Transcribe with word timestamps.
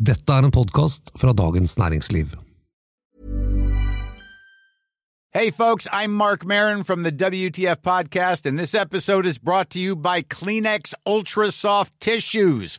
Dette 0.00 0.32
er 0.32 0.46
en 0.46 0.50
podkast 0.50 1.10
fra 1.20 1.32
Dagens 1.36 1.78
Næringsliv. 1.78 2.26
Hey, 5.34 5.50
folks, 5.50 5.86
I'm 5.92 6.10
Mark 6.12 6.46
Marin 6.46 6.84
from 6.84 7.02
the 7.02 7.12
WTF 7.12 7.82
Podcast, 7.82 8.46
and 8.46 8.58
this 8.58 8.74
episode 8.74 9.26
is 9.26 9.38
brought 9.38 9.68
to 9.70 9.78
you 9.78 9.94
by 9.94 10.22
Kleenex 10.22 10.94
Ultra 11.04 11.52
Soft 11.52 11.92
Tissues, 12.00 12.78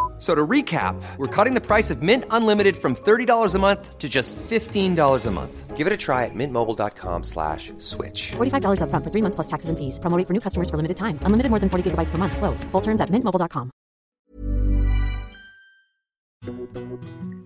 So 0.21 0.35
to 0.35 0.45
recap, 0.45 1.01
we're 1.17 1.33
cutting 1.35 1.55
the 1.55 1.65
price 1.65 1.89
of 1.89 2.03
Mint 2.03 2.25
Unlimited 2.29 2.77
from 2.77 2.95
$30 2.95 3.55
a 3.55 3.59
month 3.59 3.97
to 3.97 4.07
just 4.07 4.35
$15 4.35 4.93
a 5.25 5.31
month. 5.31 5.75
Give 5.75 5.87
it 5.87 5.93
a 5.93 5.97
try 5.97 6.25
at 6.25 6.35
mintmobile.com 6.35 7.23
slash 7.23 7.73
switch. 7.79 8.37
$45 8.37 8.85
upfront 8.85 9.03
for 9.03 9.09
three 9.09 9.23
months 9.25 9.33
plus 9.33 9.49
taxes 9.49 9.73
and 9.73 9.79
fees. 9.79 9.97
Promo 9.97 10.21
for 10.21 10.33
new 10.33 10.39
customers 10.39 10.69
for 10.69 10.77
limited 10.77 10.97
time. 10.97 11.17
Unlimited 11.25 11.49
more 11.49 11.57
than 11.57 11.73
40 11.73 11.89
gigabytes 11.89 12.11
per 12.13 12.19
month. 12.21 12.37
Slows. 12.37 12.63
Full 12.69 12.81
terms 12.81 13.01
at 13.01 13.09
mintmobile.com. 13.09 13.71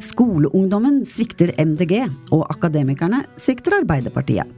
Skoleungdommen 0.04 1.06
svikter 1.08 1.54
MDG, 1.56 2.10
og 2.36 2.44
akademikerne 2.52 3.22
svikter 3.40 3.78
Arbeiderpartiet. 3.80 4.52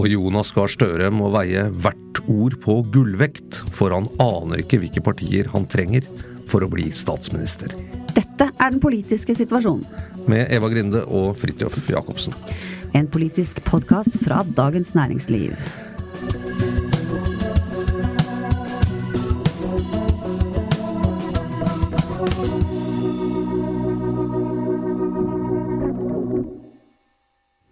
Og 0.00 0.08
Jonas 0.08 0.52
Gahr 0.56 0.72
Støre 0.72 1.10
må 1.12 1.28
veie 1.36 1.68
hvert 1.68 2.22
ord 2.28 2.56
på 2.64 2.80
gullvekt, 2.92 3.60
for 3.76 3.92
han 3.92 4.08
aner 4.20 4.64
ikke 4.64 4.80
hvilke 4.80 5.04
partier 5.04 5.48
han 5.52 5.68
trenger 5.68 6.04
for 6.50 6.64
å 6.64 6.70
bli 6.70 6.88
statsminister. 6.94 7.72
Dette 8.16 8.50
er 8.52 8.70
den 8.72 8.80
politiske 8.80 9.34
situasjonen. 9.36 9.84
Med 10.26 10.48
Eva 10.50 10.70
Grinde 10.72 11.04
og 11.06 11.36
Fridtjof 11.38 11.76
Jacobsen. 11.90 12.34
En 12.96 13.06
politisk 13.12 13.60
podkast 13.66 14.16
fra 14.24 14.40
Dagens 14.56 14.94
Næringsliv. 14.96 15.52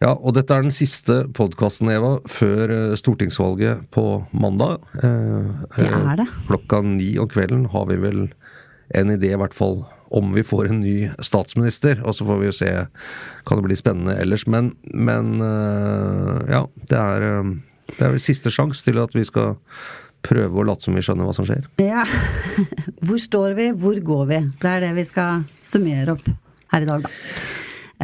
Ja, 0.02 0.10
og 0.20 0.34
dette 0.36 0.52
er 0.52 0.64
den 0.66 0.74
siste 0.74 1.22
podkasten, 1.32 1.88
Eva, 1.88 2.16
før 2.28 2.72
eh, 2.74 2.96
stortingsvalget 3.00 3.86
på 3.94 4.02
mandag. 4.36 4.82
Eh, 4.98 5.46
Det 5.78 5.86
er 5.88 6.16
det. 6.20 6.26
eh, 6.28 6.42
Klokka 6.50 6.82
ni 6.84 7.14
om 7.22 7.28
kvelden 7.30 7.66
har 7.72 7.86
vi 7.88 7.96
vel 8.02 8.26
en 8.94 9.12
idé, 9.14 9.32
i 9.32 9.40
hvert 9.40 9.56
fall, 9.56 9.82
om 10.14 10.32
vi 10.34 10.44
får 10.46 10.68
en 10.68 10.80
ny 10.82 10.96
statsminister. 11.24 12.02
Og 12.04 12.16
så 12.16 12.26
får 12.28 12.40
vi 12.40 12.50
jo 12.50 12.56
se. 12.56 12.70
Kan 13.48 13.60
det 13.60 13.66
bli 13.68 13.78
spennende 13.78 14.16
ellers. 14.20 14.46
Men, 14.50 14.74
men 14.92 15.34
eh, 15.42 16.44
ja, 16.52 16.64
det 16.90 17.00
er, 17.00 17.28
eh, 17.30 17.52
det 17.94 18.00
er 18.00 18.14
vel 18.14 18.22
siste 18.22 18.52
sjanse 18.54 18.84
til 18.86 19.00
at 19.02 19.16
vi 19.16 19.24
skal 19.26 19.56
prøve 20.24 20.60
å 20.60 20.64
late 20.64 20.86
som 20.86 20.96
vi 20.96 21.02
skjønner 21.04 21.28
hva 21.28 21.34
som 21.36 21.48
skjer. 21.48 21.66
Ja, 21.82 22.04
hvor 23.06 23.20
står 23.20 23.56
vi, 23.58 23.70
hvor 23.76 23.98
går 24.00 24.30
vi? 24.30 24.40
Det 24.60 24.70
er 24.70 24.86
det 24.86 24.94
vi 24.96 25.08
skal 25.08 25.44
summere 25.64 26.16
opp 26.16 26.30
her 26.72 26.86
i 26.86 26.88
dag, 26.88 27.04
da. 27.04 27.12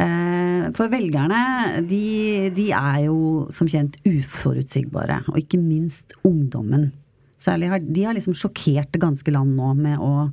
Eh, 0.01 0.69
For 0.77 0.91
velgerne, 0.91 1.41
de, 1.89 2.49
de 2.55 2.69
er 2.77 3.05
jo 3.07 3.47
som 3.53 3.69
kjent 3.69 3.97
uforutsigbare, 4.07 5.23
og 5.31 5.39
ikke 5.41 5.59
minst 5.61 6.15
ungdommen. 6.27 6.91
Særlig 7.41 7.71
har, 7.71 7.81
De 7.81 8.03
har 8.05 8.13
liksom 8.13 8.35
sjokkert 8.37 8.91
det 8.93 9.01
ganske 9.01 9.33
land 9.33 9.55
nå 9.57 9.71
med 9.79 9.97
å 10.01 10.29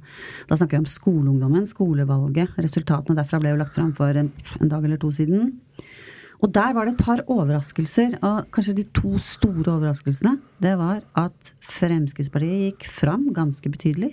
Da 0.49 0.59
snakker 0.59 0.77
vi 0.77 0.85
om 0.85 0.91
skoleungdommen, 0.93 1.65
skolevalget. 1.69 2.53
Resultatene 2.61 3.17
derfra 3.19 3.41
ble 3.41 3.55
jo 3.55 3.63
lagt 3.63 3.77
fram 3.79 3.95
for 3.97 4.13
en, 4.13 4.31
en 4.61 4.71
dag 4.71 4.85
eller 4.85 5.01
to 5.01 5.11
siden. 5.15 5.55
Og 6.39 6.53
der 6.55 6.75
var 6.77 6.87
det 6.87 6.95
et 6.95 7.03
par 7.03 7.25
overraskelser, 7.27 8.15
og 8.23 8.47
kanskje 8.55 8.77
de 8.79 8.85
to 8.95 9.17
store 9.23 9.73
overraskelsene. 9.73 10.37
Det 10.63 10.77
var 10.79 11.01
at 11.19 11.51
Fremskrittspartiet 11.67 12.69
gikk 12.69 12.87
fram 13.01 13.27
ganske 13.35 13.73
betydelig, 13.73 14.13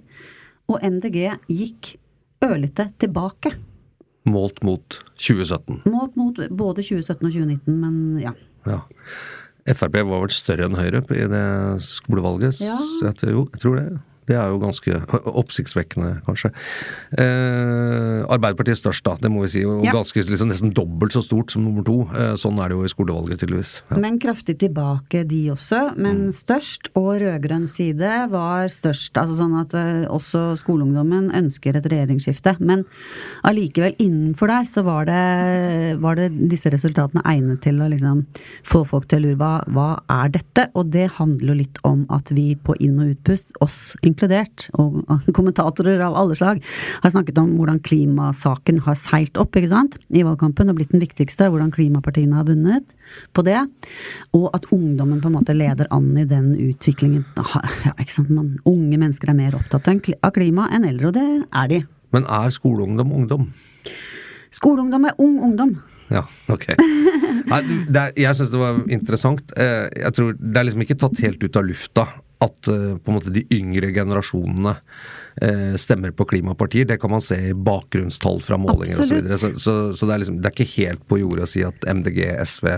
og 0.71 0.81
MDG 0.81 1.19
gikk 1.51 1.93
ørlite 2.45 2.89
tilbake. 3.01 3.53
Målt 4.25 4.63
mot 4.65 4.97
2017. 5.21 5.83
Målt 5.93 6.17
mot 6.17 6.39
både 6.49 6.81
2017 6.81 7.27
og 7.27 7.35
2019, 7.35 7.77
men 7.77 7.97
ja. 8.23 8.33
Ja. 8.65 8.81
Frp 9.65 9.95
var 10.05 10.21
vel 10.21 10.29
større 10.33 10.67
enn 10.69 10.75
Høyre 10.77 11.01
i 11.15 11.25
det 11.31 11.45
skolevalget. 11.81 12.59
Ja. 12.61 12.75
Så 12.77 13.07
jeg, 13.07 13.15
tror- 13.21 13.49
jeg 13.55 13.61
tror 13.63 13.79
det. 13.79 13.87
Det 14.25 14.35
er 14.35 14.49
jo 14.49 14.57
ganske 14.61 14.95
oppsiktsvekkende, 15.29 16.21
kanskje. 16.25 16.49
Eh, 17.17 18.23
Arbeiderpartiet 18.31 18.79
størst, 18.79 19.03
da, 19.05 19.15
det 19.21 19.29
må 19.31 19.43
vi 19.43 19.49
si. 19.53 19.63
Og 19.65 19.83
Ja. 19.85 19.91
ganske 19.93 20.23
liksom, 20.25 20.49
nesten 20.49 20.73
dobbelt 20.73 21.11
så 21.13 21.21
stort 21.23 21.51
som 21.51 21.63
nummer 21.63 21.83
to. 21.85 22.09
Eh, 22.15 22.33
sånn 22.35 22.57
er 22.59 22.69
det 22.69 22.77
jo 22.77 22.83
i 22.85 22.89
skolevalget, 22.93 23.39
tydeligvis. 23.39 23.81
Ja. 23.91 23.97
Men 23.97 24.19
kraftig 24.19 24.57
tilbake 24.57 25.27
de 25.27 25.49
også. 25.51 25.95
Men 25.97 26.31
størst, 26.31 26.89
og 26.95 27.21
rød-grønn 27.21 27.67
side 27.67 28.29
var 28.31 28.67
størst. 28.67 29.13
Altså 29.13 29.37
sånn 29.37 29.59
at 29.61 29.73
eh, 29.73 30.07
også 30.09 30.57
skoleungdommen 30.57 31.31
ønsker 31.31 31.75
et 31.75 31.85
regjeringsskifte. 31.85 32.57
Men 32.59 32.85
allikevel 33.43 33.95
innenfor 33.99 34.47
der 34.47 34.63
så 34.63 34.83
var 34.83 35.05
det, 35.05 35.99
var 36.01 36.15
det 36.15 36.31
disse 36.49 36.71
resultatene 36.73 37.21
egnet 37.25 37.61
til 37.61 37.75
å 37.79 37.89
liksom 37.89 38.25
få 38.63 38.85
folk 38.87 39.07
til 39.07 39.19
å 39.19 39.25
lure 39.27 39.37
hva, 39.37 39.53
hva 39.69 39.89
er 40.09 40.29
dette? 40.29 40.69
Og 40.75 40.89
det 40.89 41.11
handler 41.19 41.53
jo 41.53 41.59
litt 41.61 41.77
om 41.83 42.05
at 42.09 42.29
vi 42.31 42.55
på 42.55 42.75
inn- 42.79 42.99
og 42.99 43.13
utpust, 43.15 43.51
oss 43.61 43.95
inkludert, 44.01 44.14
og 44.19 45.01
kommentatorer 45.37 46.01
av 46.05 46.15
alle 46.19 46.37
slag, 46.37 46.61
har 47.03 47.13
snakket 47.13 47.39
om 47.41 47.53
hvordan 47.57 47.81
klimasaken 47.85 48.81
har 48.87 48.97
seilt 48.99 49.37
opp 49.41 49.55
ikke 49.55 49.71
sant? 49.71 49.97
i 50.09 50.23
valgkampen 50.25 50.69
og 50.71 50.79
blitt 50.79 50.93
den 50.93 51.03
viktigste, 51.03 51.49
hvordan 51.51 51.73
klimapartiene 51.75 52.37
har 52.39 52.47
vunnet 52.47 52.95
på 53.35 53.43
det. 53.45 53.59
Og 54.37 54.49
at 54.55 54.67
ungdommen 54.75 55.21
på 55.23 55.31
en 55.31 55.37
måte 55.37 55.55
leder 55.55 55.89
an 55.93 56.11
i 56.17 56.25
den 56.29 56.53
utviklingen. 56.55 57.25
Ja, 57.85 57.93
ikke 57.99 58.13
sant? 58.17 58.31
Man, 58.33 58.55
unge 58.67 58.97
mennesker 59.01 59.31
er 59.31 59.37
mer 59.37 59.57
opptatt 59.57 59.89
av 59.91 60.31
klima 60.35 60.69
enn 60.73 60.87
eldre, 60.87 61.11
og 61.11 61.17
det 61.17 61.27
er 61.51 61.71
de. 61.71 61.81
Men 62.15 62.27
er 62.31 62.53
skoleungdom 62.53 63.11
ungdom? 63.15 63.49
Skoleungdom 64.55 65.09
er 65.09 65.17
ung 65.19 65.35
ungdom. 65.43 65.73
Ja, 66.13 66.21
ok. 66.51 66.69
Nei, 67.49 67.61
det 67.89 68.01
er, 68.01 68.13
jeg 68.19 68.37
syns 68.37 68.51
det 68.53 68.61
var 68.61 68.77
interessant. 68.93 69.51
Eh, 69.57 69.87
Jeg 69.99 70.13
tror 70.15 70.35
Det 70.37 70.59
er 70.59 70.67
liksom 70.67 70.85
ikke 70.85 70.99
tatt 71.01 71.21
helt 71.25 71.43
ut 71.43 71.59
av 71.59 71.65
lufta 71.67 72.05
at 72.43 72.67
eh, 72.67 72.95
på 72.97 73.11
en 73.11 73.17
måte 73.17 73.33
de 73.33 73.45
yngre 73.53 73.91
generasjonene 73.95 74.75
eh, 75.41 75.75
stemmer 75.79 76.11
på 76.15 76.27
klimapartier. 76.29 76.87
Det 76.89 76.97
kan 77.01 77.13
man 77.13 77.23
se 77.23 77.37
i 77.49 77.53
bakgrunnstall 77.53 78.41
fra 78.43 78.59
målinger 78.61 78.99
osv. 78.99 79.07
Så, 79.07 79.19
videre. 79.19 79.37
så, 79.39 79.51
så, 79.59 79.75
så 79.95 80.09
det, 80.09 80.15
er 80.15 80.23
liksom, 80.23 80.41
det 80.41 80.51
er 80.51 80.57
ikke 80.57 80.73
helt 80.75 81.05
på 81.09 81.21
jordet 81.21 81.47
å 81.47 81.53
si 81.53 81.63
at 81.67 81.87
MDG, 81.87 82.19
SV, 82.43 82.71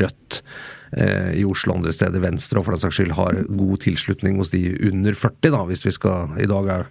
Rødt 0.00 0.40
eh, 0.96 1.34
i 1.40 1.44
Oslo 1.48 1.74
og 1.74 1.82
andre 1.82 1.94
steder, 1.96 2.24
Venstre 2.24 2.60
og 2.60 2.66
for 2.68 2.76
den 2.76 2.84
saks 2.86 3.00
skyld, 3.00 3.14
har 3.18 3.44
god 3.50 3.76
tilslutning 3.84 4.40
hos 4.40 4.54
de 4.54 4.64
under 4.88 5.18
40, 5.18 5.52
da, 5.54 5.62
hvis 5.68 5.84
vi 5.86 5.94
skal 5.94 6.34
I 6.40 6.50
dag 6.50 6.72
er 6.78 6.90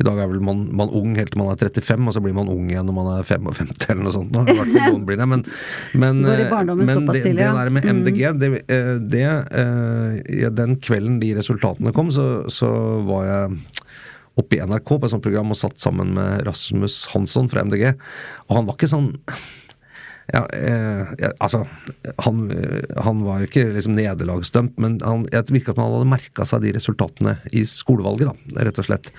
i 0.00 0.06
dag 0.06 0.18
er 0.22 0.30
vel 0.30 0.40
man, 0.44 0.62
man 0.76 0.92
ung 0.96 1.12
helt 1.18 1.34
til 1.34 1.42
man 1.42 1.52
er 1.52 1.60
35, 1.60 2.08
og 2.08 2.16
så 2.16 2.22
blir 2.24 2.36
man 2.36 2.48
ung 2.48 2.70
igjen 2.70 2.86
når 2.88 2.96
man 2.96 3.10
er 3.18 3.26
55 3.28 3.74
eller 3.90 4.02
noe 4.06 4.14
sånt. 4.14 4.32
Nå. 4.32 4.44
I 4.48 4.56
hvert 4.56 4.72
fall 4.72 4.94
noen 4.94 5.06
blir 5.08 5.20
det. 5.20 5.28
Men, 5.28 5.44
men, 5.92 6.22
men 6.24 7.10
det, 7.12 7.24
det 7.24 7.36
der 7.36 7.72
med 7.74 7.88
Mm. 7.90 8.00
MDG, 8.00 8.20
det, 8.38 8.48
eh, 8.68 8.96
det 9.00 9.22
eh, 9.56 10.40
ja, 10.42 10.50
Den 10.52 10.76
kvelden 10.82 11.16
de 11.22 11.32
resultatene 11.38 11.92
kom, 11.96 12.10
så, 12.14 12.44
så 12.52 12.68
var 13.06 13.24
jeg 13.26 13.60
oppe 14.40 14.56
i 14.56 14.60
NRK 14.62 14.92
på 14.92 15.08
et 15.08 15.12
sånt 15.14 15.24
program 15.24 15.52
og 15.52 15.58
satt 15.58 15.80
sammen 15.82 16.12
med 16.16 16.44
Rasmus 16.46 17.02
Hansson 17.14 17.48
fra 17.50 17.64
MDG. 17.66 17.90
Og 18.48 18.58
han 18.58 18.68
var 18.68 18.78
ikke 18.78 18.90
sånn 18.92 19.10
Ja, 20.30 20.44
eh, 20.54 21.08
altså 21.42 21.64
han, 22.22 22.42
han, 22.96 23.22
var 23.26 23.40
jo 23.40 23.48
ikke 23.48 23.64
liksom 23.74 23.96
nederlagsdømt, 23.96 24.76
men 24.82 24.98
han, 25.02 25.24
jeg 25.32 25.50
virka 25.50 25.74
som 25.74 25.82
han 25.82 25.94
hadde 25.96 26.10
merka 26.12 26.46
seg 26.46 26.62
de 26.64 26.74
resultatene 26.76 27.36
i 27.56 27.64
skolevalget, 27.66 28.30
da, 28.30 28.66
rett 28.68 28.78
og 28.78 28.86
slett. 28.86 29.10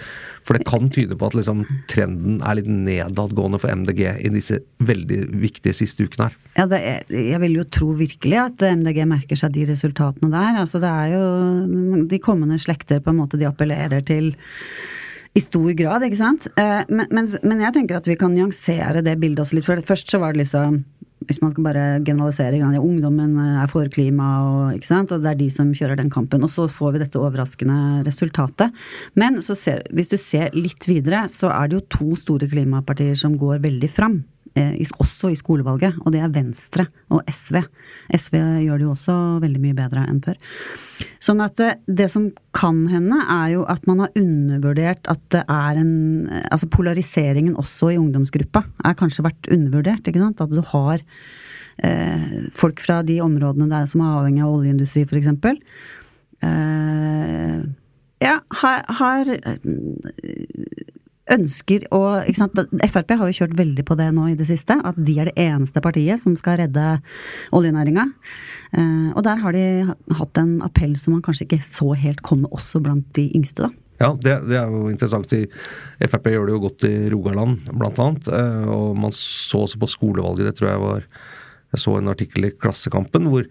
For 0.48 0.58
det 0.58 0.66
kan 0.70 0.88
tyde 0.94 1.18
på 1.18 1.28
at 1.28 1.36
liksom, 1.38 1.66
trenden 1.92 2.40
er 2.40 2.58
litt 2.58 2.70
nedadgående 2.72 3.60
for 3.62 3.74
MDG 3.76 4.06
i 4.24 4.32
disse 4.34 4.62
veldig 4.82 5.20
viktige 5.42 5.76
siste 5.78 6.08
ukene 6.08 6.30
her. 6.30 6.40
Ja, 6.56 6.66
er, 6.80 7.04
jeg 7.12 7.42
vil 7.44 7.60
jo 7.60 7.68
tro 7.68 7.92
virkelig 8.00 8.40
at 8.46 8.66
MDG 8.80 9.04
merker 9.10 9.40
seg 9.40 9.54
de 9.56 9.68
resultatene 9.70 10.32
der. 10.32 10.64
Altså 10.64 10.82
det 10.82 10.90
er 10.90 11.14
jo 11.18 12.06
de 12.10 12.24
kommende 12.24 12.58
slekter 12.62 13.04
på 13.04 13.14
en 13.14 13.22
måte 13.22 13.40
de 13.40 13.50
appellerer 13.50 14.04
til 14.08 14.34
i 15.32 15.40
stor 15.40 15.70
grad, 15.78 16.04
ikke 16.04 16.20
sant. 16.20 16.48
Eh, 16.60 16.82
men, 16.90 17.08
men, 17.14 17.30
men, 17.40 17.62
jeg 17.64 17.76
tenker 17.78 18.00
at 18.02 18.08
vi 18.10 18.18
kan 18.20 18.34
nyansere 18.36 19.04
det 19.06 19.16
bildet 19.22 19.46
også 19.46 19.58
litt. 19.58 19.68
For 19.68 19.84
først 19.88 20.12
så 20.12 20.20
var 20.20 20.34
det 20.36 20.44
liksom 20.44 20.82
hvis 21.30 21.42
man 21.44 21.52
skal 21.54 21.66
bare 21.66 21.86
generalisere, 22.06 22.58
ja, 22.58 22.82
ungdommen 22.82 23.36
er 23.62 23.70
for 23.70 23.90
klima, 23.94 24.30
og, 24.48 24.82
og 24.82 25.12
det 25.22 25.30
er 25.32 25.40
de 25.40 25.50
som 25.54 25.70
kjører 25.78 26.00
den 26.00 26.10
kampen. 26.14 26.44
Og 26.46 26.50
så 26.50 26.66
får 26.72 26.96
vi 26.96 27.04
dette 27.04 27.22
overraskende 27.22 28.02
resultatet. 28.08 28.74
Men 29.14 29.42
ser, 29.42 29.84
hvis 29.94 30.12
du 30.12 30.18
ser 30.18 30.50
litt 30.58 30.88
videre, 30.90 31.28
så 31.30 31.52
er 31.54 31.70
det 31.70 31.78
jo 31.78 31.88
to 31.98 32.10
store 32.20 32.50
klimapartier 32.50 33.18
som 33.20 33.38
går 33.38 33.62
veldig 33.64 33.92
fram. 33.92 34.22
Eh, 34.52 34.74
også 35.00 35.30
i 35.32 35.38
skolevalget, 35.40 35.96
og 36.04 36.12
det 36.12 36.20
er 36.20 36.32
Venstre 36.36 36.84
og 37.08 37.22
SV. 37.32 37.62
SV 38.12 38.36
gjør 38.66 38.82
det 38.82 38.84
jo 38.84 38.92
også 38.92 39.16
veldig 39.40 39.62
mye 39.64 39.78
bedre 39.78 40.04
enn 40.12 40.20
før. 40.26 40.36
Sånn 41.24 41.40
at 41.40 41.56
det, 41.56 41.78
eh, 41.88 42.12
som 42.12 42.26
kan 42.52 42.82
hende, 42.92 43.16
er 43.32 43.54
jo 43.54 43.64
at 43.72 43.88
man 43.88 44.04
har 44.04 44.12
undervurdert 44.20 45.08
at 45.08 45.24
det 45.32 45.46
er 45.48 45.80
en 45.80 45.94
Altså 46.52 46.68
polariseringen 46.68 47.56
også 47.56 47.94
i 47.94 47.98
ungdomsgruppa 47.98 48.66
er 48.84 48.94
kanskje 49.00 49.24
vært 49.24 49.48
undervurdert, 49.48 50.04
ikke 50.04 50.20
sant. 50.20 50.42
At 50.44 50.52
du 50.52 50.62
har 50.62 51.00
eh, 51.80 52.50
folk 52.54 52.80
fra 52.84 53.02
de 53.08 53.22
områdene 53.24 53.70
der 53.72 53.88
som 53.88 54.04
er 54.04 54.20
avhengig 54.20 54.44
av 54.44 54.52
oljeindustri, 54.52 55.06
eksempel. 55.08 55.62
Eh, 56.44 57.64
ja, 58.22 58.40
har, 58.62 58.84
har 59.00 59.32
ønsker 61.30 61.86
å 61.94 62.02
Frp 62.90 63.14
har 63.20 63.30
jo 63.30 63.38
kjørt 63.42 63.58
veldig 63.60 63.86
på 63.88 63.98
det 64.00 64.10
nå 64.16 64.32
i 64.32 64.38
det 64.40 64.48
siste, 64.50 64.78
at 64.78 64.98
de 64.98 65.18
er 65.22 65.30
det 65.30 65.38
eneste 65.40 65.84
partiet 65.84 66.22
som 66.22 66.36
skal 66.40 66.60
redde 66.64 66.86
oljenæringa. 67.56 68.08
Eh, 68.74 69.10
og 69.14 69.22
der 69.28 69.42
har 69.44 69.56
de 69.56 69.66
hatt 70.18 70.42
en 70.42 70.58
appell 70.66 70.96
som 71.00 71.16
man 71.16 71.24
kanskje 71.26 71.48
ikke 71.48 71.62
så 71.68 71.92
helt 72.00 72.24
kommer 72.26 72.52
også 72.56 72.82
blant 72.84 73.08
de 73.18 73.30
yngste, 73.38 73.68
da. 73.68 73.74
Ja, 74.02 74.08
det, 74.18 74.40
det, 74.50 74.58
er 74.58 74.72
jo 74.74 74.88
interessant. 74.90 75.30
Frp 76.02 76.32
gjør 76.34 76.48
det 76.50 76.56
jo 76.56 76.64
godt 76.64 76.88
i 76.90 76.96
Rogaland, 77.14 77.68
blant 77.70 78.02
annet. 78.02 78.32
Eh, 78.34 78.72
og 78.74 78.98
man 78.98 79.14
så 79.14 79.68
også 79.68 79.82
på 79.82 79.92
skolevalget, 79.94 80.50
det 80.50 80.58
tror 80.58 80.72
jeg 80.72 80.84
var 80.88 81.06
jeg 81.72 81.80
så 81.86 81.94
en 81.96 82.12
artikkel 82.12 82.50
i 82.50 82.52
Klassekampen 82.60 83.30
hvor, 83.32 83.46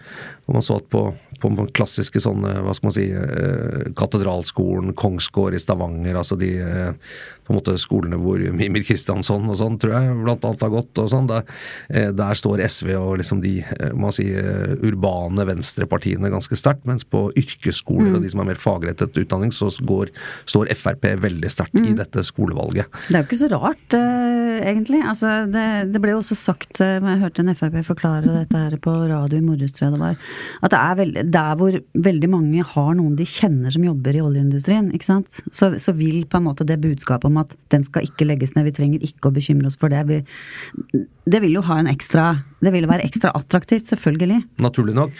hvor 0.51 0.59
man 0.59 0.65
så 0.67 0.81
at 0.81 0.89
på, 0.91 1.05
på, 1.39 1.51
på, 1.55 1.67
klassiske 1.79 2.19
sånne, 2.25 2.57
hva 2.67 2.73
skal 2.75 2.89
man 2.89 2.95
si, 2.97 3.05
eh, 3.15 3.93
Katedralskolen, 3.95 4.97
Kongsgård 4.99 5.55
i 5.55 5.61
Stavanger, 5.63 6.19
altså 6.19 6.35
de 6.41 6.49
eh, 6.59 7.13
på 7.51 7.57
en 7.57 7.59
måte 7.59 7.75
skolene 7.83 8.19
hvor 8.21 8.39
Mimir 8.55 8.85
Kristiansson 8.87 9.49
og 9.51 9.57
sånn, 9.59 9.77
tror 9.83 9.97
jeg, 9.97 10.15
blant 10.23 10.45
annet 10.47 10.63
har 10.63 10.71
gått. 10.71 10.99
og 11.03 11.09
sånn, 11.11 11.27
Der, 11.27 11.43
eh, 11.91 12.11
der 12.15 12.35
står 12.39 12.63
SV 12.63 12.95
og 12.95 13.19
liksom 13.19 13.41
de 13.43 13.59
eh, 13.65 13.91
må 13.93 14.13
si, 14.15 14.29
eh, 14.31 14.79
urbane 14.87 15.47
venstrepartiene 15.49 16.31
ganske 16.31 16.55
sterkt, 16.55 16.87
mens 16.87 17.03
på 17.03 17.33
yrkesskoler 17.35 18.13
mm. 18.13 18.17
og 18.17 18.23
de 18.23 18.31
som 18.31 18.43
har 18.43 18.51
mer 18.53 18.61
fagrettet 18.61 19.19
utdanning, 19.19 19.51
så 19.51 19.71
går, 19.83 20.13
står 20.47 20.71
Frp 20.79 21.09
veldig 21.19 21.51
sterkt 21.51 21.75
mm. 21.75 21.89
i 21.91 21.97
dette 21.99 22.23
skolevalget. 22.23 22.87
Det 23.09 23.19
er 23.19 23.25
jo 23.25 23.29
ikke 23.29 23.41
så 23.43 23.51
rart, 23.51 23.99
uh, 23.99 24.61
egentlig. 24.63 25.03
Altså, 25.03 25.33
det, 25.51 25.67
det, 25.91 26.03
ble 26.03 26.15
jo 26.15 26.21
også 26.23 26.39
sagt, 26.39 26.79
jeg 26.79 27.21
hørte 27.25 27.43
en 27.43 27.55
Frp 27.57 27.81
forklare 27.89 28.31
dette 28.31 28.63
her 28.63 28.79
på 28.79 28.95
radio 29.11 29.41
i 29.41 29.45
morges, 29.45 29.75
tror 29.75 29.89
jeg 29.89 29.97
det 29.97 30.03
var, 30.05 30.31
at 30.61 30.75
det 30.75 30.81
er 30.81 30.99
veld, 31.01 31.21
der 31.35 31.55
hvor 31.61 31.79
veldig 32.09 32.31
mange 32.33 32.65
har 32.73 32.91
noen 32.99 33.17
de 33.19 33.27
kjenner 33.29 33.75
som 33.75 33.87
jobber 33.87 34.17
i 34.17 34.25
oljeindustrien, 34.25 34.91
ikke 34.97 35.11
sant, 35.11 35.41
så, 35.53 35.73
så 35.81 35.95
vil 35.97 36.25
på 36.31 36.41
en 36.41 36.49
måte 36.49 36.67
det 36.69 36.81
budskapet 36.83 37.31
om 37.31 37.41
at 37.43 37.55
den 37.75 37.87
skal 37.87 38.07
ikke 38.07 38.29
legges 38.29 38.57
ned, 38.57 38.69
vi 38.69 38.77
trenger 38.77 39.07
ikke 39.07 39.31
å 39.31 39.35
bekymre 39.37 39.71
oss 39.71 39.79
for 39.81 39.93
det. 39.93 40.05
Vi, 40.11 41.05
det 41.31 41.41
vil 41.45 41.57
jo 41.59 41.65
ha 41.67 41.79
en 41.81 41.91
ekstra 41.91 42.27
Det 42.61 42.73
vil 42.75 42.87
være 42.89 43.05
ekstra 43.07 43.33
attraktivt, 43.37 43.87
selvfølgelig. 43.89 44.43
Naturlig 44.61 44.95
nok. 44.97 45.15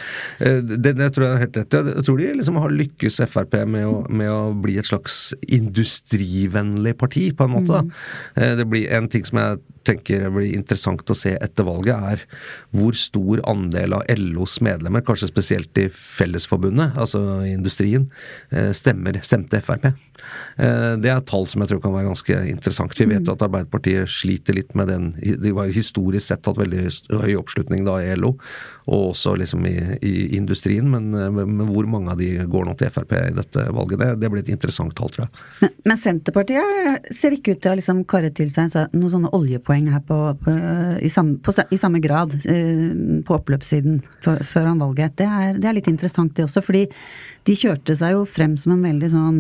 Eh, 0.45 0.59
det, 0.61 0.93
det 0.99 1.09
tror 1.15 1.25
jeg 1.25 1.33
er 1.33 1.43
helt 1.47 1.57
rett 1.57 1.77
i. 1.77 1.81
Jeg 1.97 2.05
tror 2.05 2.21
de 2.21 2.27
liksom 2.37 2.59
har 2.61 2.75
lykkes 2.75 3.21
Frp 3.31 3.57
med 3.65 3.87
å, 3.89 3.95
med 4.13 4.29
å, 4.29 4.41
bli 4.61 4.77
et 4.81 4.89
slags 4.89 5.31
industrivennlig 5.49 6.93
parti, 7.01 7.31
på 7.37 7.47
en 7.47 7.55
måte. 7.55 7.81
Mm. 7.87 7.93
Eh, 8.37 8.53
det 8.61 8.67
blir 8.69 8.93
en 8.93 9.09
ting 9.09 9.25
som 9.25 9.41
jeg 9.41 9.61
tenker 9.89 10.27
blir 10.35 10.53
interessant 10.53 11.09
å 11.11 11.17
se 11.17 11.33
etter 11.41 11.65
valget, 11.65 11.97
er 11.97 12.25
hvor 12.77 12.97
stor 12.99 13.41
andel 13.49 13.97
av 13.97 14.05
LOs 14.21 14.59
medlemmer, 14.65 15.05
kanskje 15.11 15.29
spesielt 15.31 15.81
i 15.83 15.89
Fellesforbundet, 15.93 16.97
altså 17.01 17.21
i 17.45 17.53
industrien, 17.57 18.07
eh, 18.51 18.71
stemmer, 18.77 19.19
stemte 19.27 19.61
Frp. 19.65 19.91
Eh, 19.91 20.97
det 21.03 21.11
er 21.11 21.21
tall 21.27 21.47
som 21.51 21.63
jeg 21.63 21.73
tror 21.73 21.83
kan 21.85 21.95
være 21.95 22.11
ganske 22.11 22.39
interessant. 22.51 22.95
Vi 22.97 23.09
vet 23.11 23.27
jo 23.27 23.35
at 23.35 23.45
Arbeiderpartiet 23.47 24.11
sliter 24.11 24.57
litt 24.57 24.75
med 24.79 24.89
den 24.91 25.11
De 25.21 25.53
var 25.57 25.69
jo 25.69 25.77
historisk 25.77 26.31
sett 26.31 26.47
hatt 26.47 26.59
veldig 26.61 26.87
høy 27.11 27.35
oppslutning 27.41 27.85
da 27.85 27.99
i 28.01 28.15
LO, 28.17 28.37
og 28.91 29.13
også 29.13 29.37
liksom 29.39 29.67
i, 29.69 29.75
i 30.03 30.15
industrien, 30.37 30.89
men, 30.91 31.11
men, 31.15 31.61
hvor 31.71 31.87
mange 31.91 32.11
av 32.11 32.19
de 32.19 32.31
går 32.51 32.67
nå 32.67 32.75
til 32.79 32.91
Frp 32.91 33.15
i 33.15 33.35
dette 33.37 33.67
valget? 33.71 34.01
Det, 34.01 34.09
det 34.19 34.31
blir 34.33 34.43
et 34.43 34.51
interessant 34.51 34.95
tall, 34.99 35.13
tror 35.15 35.27
jeg. 35.27 35.45
Men, 35.61 35.75
men 35.93 36.01
Senterpartiet 36.01 37.07
ser 37.15 37.37
ikke 37.37 37.55
ut 37.55 37.63
til 37.63 37.73
å 37.73 37.79
liksom 37.79 38.03
karre 38.11 38.33
til 38.35 38.51
seg 38.51 38.75
noen 38.91 39.13
sånne 39.15 39.33
oljepoeng 39.37 39.91
her 39.95 40.03
på, 40.07 40.19
på, 40.43 40.57
i, 40.99 41.11
samme, 41.13 41.39
på, 41.45 41.55
i, 41.71 41.79
samme, 41.79 42.03
grad 42.03 42.35
eh, 42.43 43.23
på 43.27 43.37
oppløpssiden 43.39 44.01
før 44.25 44.71
han 44.73 44.83
valget. 44.83 45.19
Det 45.21 45.29
er, 45.29 45.59
det 45.61 45.71
er 45.71 45.79
litt 45.79 45.91
interessant 45.91 46.35
det 46.35 46.49
også, 46.49 46.65
fordi 46.65 46.87
de 47.47 47.57
kjørte 47.57 47.95
seg 47.97 48.17
jo 48.17 48.27
frem 48.29 48.57
som 48.61 48.75
en 48.75 48.83
veldig 48.85 49.09
sånn 49.15 49.39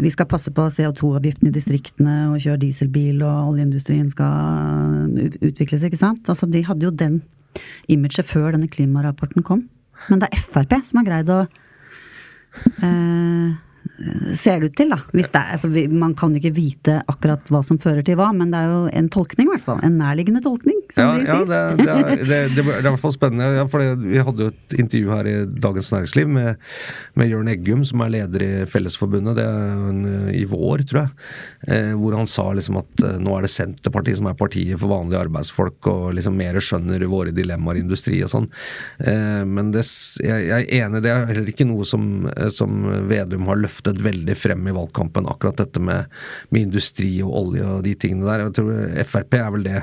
Vi 0.00 0.10
skal 0.12 0.28
passe 0.28 0.52
på 0.54 0.66
CO2-avgiften 0.74 1.48
i 1.48 1.54
distriktene 1.54 2.16
og 2.32 2.40
kjøre 2.42 2.64
dieselbil, 2.66 3.22
og 3.22 3.54
oljeindustrien 3.54 4.10
skal 4.12 5.14
utvikles, 5.40 5.86
ikke 5.86 6.00
sant. 6.00 6.26
Altså, 6.28 6.48
de 6.50 6.64
hadde 6.66 6.88
jo 6.88 6.92
den 6.94 7.20
imaget 7.90 8.28
før 8.28 8.54
denne 8.54 8.70
klimarapporten 8.70 9.44
kom. 9.46 9.66
Men 10.08 10.22
det 10.22 10.30
er 10.30 10.40
Frp 10.40 10.78
som 10.86 11.00
har 11.00 11.08
greid 11.08 11.32
å 11.32 11.40
eh, 12.86 13.58
ser 14.36 14.60
det 14.60 14.70
ut 14.70 14.76
til, 14.78 14.92
da. 14.92 14.98
Er, 15.12 15.52
altså, 15.54 15.68
man 15.92 16.14
kan 16.16 16.32
ikke 16.36 16.52
vite 16.56 16.96
akkurat 17.10 17.50
hva 17.52 17.60
som 17.66 17.78
fører 17.80 18.04
til 18.06 18.16
hva, 18.18 18.30
men 18.36 18.52
det 18.52 18.60
er 18.60 18.70
jo 18.72 18.80
en 19.00 19.10
tolkning, 19.12 19.48
i 19.48 19.52
hvert 19.54 19.64
fall. 19.66 19.80
En 19.84 19.98
nærliggende 20.00 20.42
tolkning, 20.44 20.78
som 20.92 21.04
ja, 21.04 21.16
de 21.16 21.26
sier. 21.26 21.34
Ja, 21.34 21.40
det, 21.50 21.60
det, 21.80 21.88
er, 21.90 22.22
det, 22.22 22.38
det, 22.56 22.64
er, 22.64 22.78
i 22.80 22.86
hvert 22.86 23.02
fall 23.02 23.14
spennende. 23.14 23.48
Ja, 23.58 23.66
for 23.70 23.84
vi 24.00 24.22
hadde 24.24 24.46
jo 24.46 24.52
et 24.52 24.76
intervju 24.80 25.12
her 25.12 25.28
i 25.28 25.34
Dagens 25.50 25.92
Næringsliv 25.94 26.32
med, 26.32 26.70
med 27.20 27.32
Jørn 27.32 27.52
Eggum, 27.52 27.84
som 27.88 28.04
er 28.04 28.14
leder 28.16 28.46
i 28.46 28.50
Fellesforbundet, 28.70 29.36
det 29.40 29.46
er 29.48 29.84
en, 29.90 30.00
i 30.32 30.46
vår, 30.48 30.86
tror 30.88 31.02
jeg. 31.02 31.12
Eh, 31.68 31.92
hvor 32.00 32.16
han 32.16 32.30
sa 32.30 32.46
liksom 32.56 32.80
at 32.80 33.04
eh, 33.04 33.18
nå 33.20 33.36
er 33.36 33.46
det 33.46 33.52
Senterpartiet 33.52 34.20
som 34.20 34.30
er 34.30 34.38
partiet 34.38 34.80
for 34.80 34.92
vanlige 34.94 35.24
arbeidsfolk, 35.26 35.90
og 35.92 36.16
liksom 36.16 36.38
mer 36.40 36.60
skjønner 36.64 37.04
våre 37.10 37.34
dilemmaer 37.36 37.80
i 37.80 37.84
industri 37.84 38.22
og 38.24 38.32
sånn. 38.32 38.48
Eh, 39.04 39.42
men 39.48 39.74
jeg, 39.76 39.90
jeg, 40.24 40.64
er 40.64 40.86
enig, 40.86 41.04
det 41.04 41.12
er 41.12 41.28
heller 41.34 41.52
ikke 41.52 41.68
noe 41.68 41.88
som, 41.88 42.10
eh, 42.32 42.48
som 42.54 42.80
Vedum 43.10 43.48
har 43.50 43.60
løftet 43.60 43.69
løftet 43.70 44.00
veldig 44.02 44.36
frem 44.36 44.66
i 44.66 44.74
valgkampen, 44.74 45.28
akkurat 45.30 45.60
dette 45.62 45.80
med, 45.80 46.10
med, 46.50 46.68
industri 46.68 47.22
og 47.22 47.32
olje 47.44 47.66
og 47.66 47.84
de 47.86 47.94
tingene 47.94 48.26
der. 48.26 48.46
Jeg 48.48 48.56
tror 48.58 49.06
Frp 49.06 49.36
er 49.38 49.50
vel 49.54 49.66
det, 49.66 49.82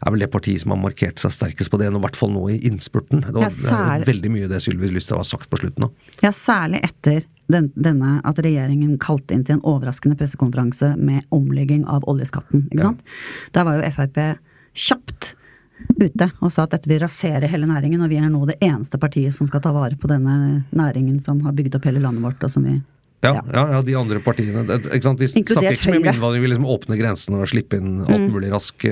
er 0.00 0.14
vel 0.14 0.24
det 0.24 0.30
partiet 0.32 0.64
som 0.64 0.74
har 0.74 0.82
markert 0.82 1.22
seg 1.22 1.34
sterkest 1.34 1.70
på 1.70 1.80
det, 1.80 1.90
i 1.90 2.02
hvert 2.04 2.18
fall 2.18 2.32
nå 2.34 2.48
i 2.50 2.60
innspurten. 2.68 3.24
Det, 3.24 3.34
var, 3.36 3.48
ja, 3.48 3.50
det 3.54 4.04
er 4.04 4.06
veldig 4.10 4.34
mye 4.36 4.50
det 4.50 4.62
Sylvi 4.64 4.90
Lysthaug 4.90 5.22
har 5.22 5.30
sagt 5.30 5.50
på 5.50 5.60
slutten 5.62 5.88
òg. 5.88 6.08
Ja, 6.24 6.32
særlig 6.34 6.82
etter 6.86 7.24
den, 7.50 7.72
denne 7.74 8.18
at 8.26 8.38
regjeringen 8.42 8.98
kalte 9.02 9.34
inn 9.34 9.44
til 9.46 9.58
en 9.58 9.66
overraskende 9.66 10.18
pressekonferanse 10.18 10.94
med 10.98 11.26
omlegging 11.34 11.86
av 11.90 12.06
oljeskatten. 12.10 12.68
ikke 12.70 12.90
sant? 12.90 13.04
Ja. 13.04 13.50
Der 13.58 13.68
var 13.68 13.78
jo 13.78 13.92
Frp 13.96 14.24
kjapt 14.70 15.34
ute 15.98 16.28
og 16.40 16.52
sa 16.52 16.64
at 16.66 16.74
dette 16.74 16.90
vil 16.90 17.00
rasere 17.02 17.48
hele 17.50 17.68
næringen, 17.68 18.02
og 18.04 18.10
vi 18.12 18.20
er 18.20 18.30
nå 18.30 18.42
det 18.48 18.58
eneste 18.62 19.00
partiet 19.00 19.34
som 19.36 19.48
skal 19.48 19.62
ta 19.64 19.72
vare 19.74 19.98
på 19.98 20.10
denne 20.10 20.64
næringen 20.76 21.20
som 21.24 21.40
har 21.46 21.56
bygd 21.56 21.78
opp 21.78 21.88
hele 21.88 22.02
landet 22.04 22.24
vårt, 22.24 22.44
og 22.44 22.52
som 22.52 22.66
vi 22.66 22.76
ja, 23.20 23.34
ja, 23.52 23.64
ja, 23.74 23.82
de 23.84 23.94
andre 23.98 24.20
partiene. 24.24 24.64
Det, 24.68 24.78
de 24.88 25.28
snakker 25.28 25.74
ikke 25.76 25.84
så 25.84 25.92
mye 25.92 26.00
om 26.00 26.08
innvandring, 26.14 26.44
vil 26.44 26.54
liksom 26.54 26.68
åpne 26.72 26.96
grensene 27.00 27.42
og 27.42 27.50
slippe 27.50 27.76
inn 27.80 28.00
alt 28.06 28.24
mm. 28.24 28.30
mulig 28.32 28.52
rask. 28.52 28.76
Det 28.80 28.90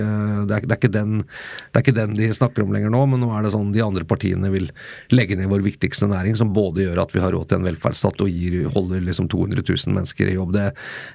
er, 0.57 0.67
det, 0.69 0.77
er 0.77 0.93
den, 0.93 1.23
det 1.25 1.81
er, 1.81 1.85
ikke 1.85 1.97
den, 1.97 2.17
de 2.19 2.29
snakker 2.37 2.65
om 2.65 2.75
lenger 2.75 2.93
nå, 2.93 3.01
men 3.09 3.23
nå 3.25 3.31
er 3.33 3.47
det 3.47 3.55
sånn 3.55 3.73
de 3.73 3.83
andre 3.85 4.05
partiene 4.09 4.51
vil 4.53 4.69
legge 5.15 5.39
ned 5.39 5.49
vår 5.51 5.65
viktigste 5.65 6.11
næring, 6.11 6.37
som 6.39 6.53
både 6.57 6.85
gjør 6.85 7.03
at 7.05 7.15
vi 7.15 7.23
har 7.25 7.33
råd 7.35 7.49
til 7.49 7.61
en 7.61 7.69
velferdsstat 7.69 8.21
og 8.25 8.33
gir, 8.33 8.59
holder 8.75 9.05
liksom 9.07 9.31
200 9.33 9.65
000 9.65 9.97
mennesker 9.97 10.29
i 10.29 10.37
jobb. 10.37 10.53
Det, 10.57 10.67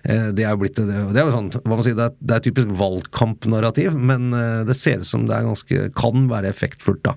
eh, 0.09 0.27
det 0.35 0.47
er 0.47 0.55
jo 0.55 0.63
blitt 0.63 0.81
det, 0.81 0.97
er 0.97 1.27
jo 1.27 1.35
sånn, 1.35 1.51
hva 1.59 1.77
man 1.77 1.85
sier, 1.85 1.97
det 1.99 2.09
er, 2.09 2.17
det 2.17 2.37
er 2.37 2.45
typisk 2.47 2.73
valgkampnarrativ, 2.81 3.97
men 3.97 4.33
eh, 4.37 4.63
det 4.67 4.77
ser 4.79 5.03
ut 5.03 5.09
som 5.09 5.27
det 5.29 5.37
er 5.37 5.47
ganske, 5.47 5.87
kan 5.97 6.27
være 6.31 6.49
effektfullt 6.53 7.03
da, 7.05 7.15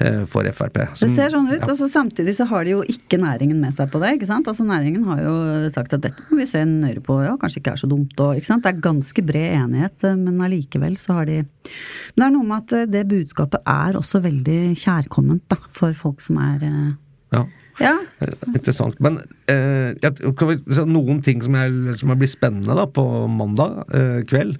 eh, 0.00 0.22
for 0.30 0.48
Frp. 0.54 0.80
Som, 0.94 1.10
det 1.10 1.14
ser 1.18 1.34
sånn 1.34 1.50
ut, 1.50 1.60
ja. 1.60 1.68
og 1.68 1.76
så 1.78 1.90
samtidig 1.90 2.36
så 2.38 2.48
har 2.50 2.66
de 2.66 2.76
jo 2.76 2.82
ikke 2.88 3.20
næringen 3.20 3.60
med 3.62 3.76
seg 3.76 3.92
på 3.92 4.00
det. 4.02 4.16
ikke 4.18 4.30
sant? 4.30 4.48
Altså 4.50 4.66
Næringen 4.66 5.06
har 5.08 5.22
jo 5.24 5.33
jo 5.34 5.72
sagt 5.74 5.96
at 5.96 6.04
dette 6.04 6.24
må 6.30 6.40
vi 6.40 6.48
se 6.48 6.62
nøyere 6.68 7.02
på, 7.04 7.18
ja, 7.26 7.34
kanskje 7.40 7.60
ikke 7.62 7.74
er 7.74 7.82
så 7.82 7.90
dumt 7.90 8.20
og 8.22 8.38
ikke 8.38 8.50
sant. 8.50 8.64
Det 8.64 8.72
er 8.72 8.84
ganske 8.84 9.26
bred 9.26 9.58
enighet, 9.58 10.06
men 10.20 10.40
allikevel 10.44 10.96
så 11.00 11.20
har 11.20 11.28
de 11.30 11.42
Men 11.42 12.22
det 12.22 12.28
er 12.28 12.36
noe 12.36 12.48
med 12.48 12.62
at 12.62 12.76
eh, 12.78 12.88
det 12.90 13.04
budskapet 13.10 13.60
er 13.66 13.98
også 14.00 14.22
veldig 14.24 14.60
kjærkomment, 14.80 15.44
da, 15.52 15.60
for 15.76 15.96
folk 15.98 16.24
som 16.24 16.40
er 16.42 16.64
eh, 16.70 16.96
Ja. 17.34 17.44
Ja. 17.82 17.94
Eh, 18.22 18.34
Interessant. 18.54 18.98
Men 19.02 19.18
eh, 19.50 19.94
kan 20.38 20.50
vi, 20.50 20.58
så 20.74 20.84
noen 20.86 21.22
ting 21.24 21.42
som, 21.42 21.56
jeg, 21.58 21.96
som 22.00 22.12
blir 22.14 22.30
spennende 22.30 22.76
da 22.78 22.86
på 22.86 23.04
mandag 23.30 23.82
eh, 23.94 24.20
kveld. 24.28 24.58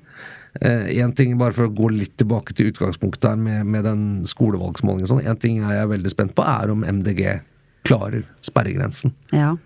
Én 0.62 1.10
ting, 1.18 1.32
bare 1.34 1.50
for 1.50 1.66
å 1.66 1.72
gå 1.74 1.88
litt 1.90 2.12
tilbake 2.20 2.54
til 2.54 2.68
utgangspunktet 2.70 3.26
her 3.26 3.38
med, 3.42 3.64
med 3.66 3.82
den 3.88 4.02
skolevalgsmålingen. 4.30 5.08
Sånn. 5.10 5.24
En 5.26 5.40
ting 5.42 5.58
er 5.66 5.88
veldig 5.90 6.12
spent 6.12 6.34
på, 6.36 6.44
er 6.46 6.70
om 6.70 6.84
MDG 6.86 7.24
klarer 7.82 8.22
sperregrensen. 8.46 9.16
ja. 9.34 9.56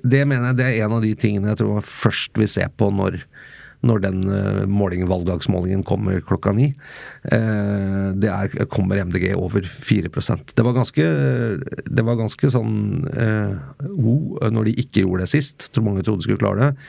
Det, 0.00 0.24
mener 0.26 0.52
jeg 0.52 0.58
det 0.60 0.68
er 0.68 0.84
en 0.86 0.98
av 0.98 1.04
de 1.04 1.12
tingene 1.18 1.52
jeg 1.52 1.60
tror 1.60 1.78
man 1.78 1.86
først 1.86 2.38
vil 2.40 2.50
se 2.50 2.66
på 2.78 2.88
når, 2.94 3.18
når 3.86 4.02
den 4.04 4.20
eh, 4.30 4.60
målingen, 4.70 5.10
valgdagsmålingen 5.10 5.82
kommer 5.86 6.22
klokka 6.24 6.54
ni. 6.56 6.70
Eh, 7.24 8.06
det 8.18 8.30
er, 8.30 8.66
kommer 8.72 9.02
MDG 9.02 9.32
over 9.36 9.66
4% 9.66 10.54
Det 10.56 10.66
var 10.66 10.76
ganske, 10.78 11.08
det 11.88 12.06
var 12.06 12.20
ganske 12.20 12.52
sånn 12.54 12.76
eh, 13.10 13.58
oh, 13.90 14.38
når 14.52 14.70
de 14.70 14.78
ikke 14.84 15.04
gjorde 15.06 15.26
det 15.26 15.34
sist. 15.34 15.68
Tror 15.72 15.88
mange 15.90 16.06
trodde 16.06 16.22
de 16.22 16.30
skulle 16.30 16.42
klare 16.42 16.70
det. 16.70 16.88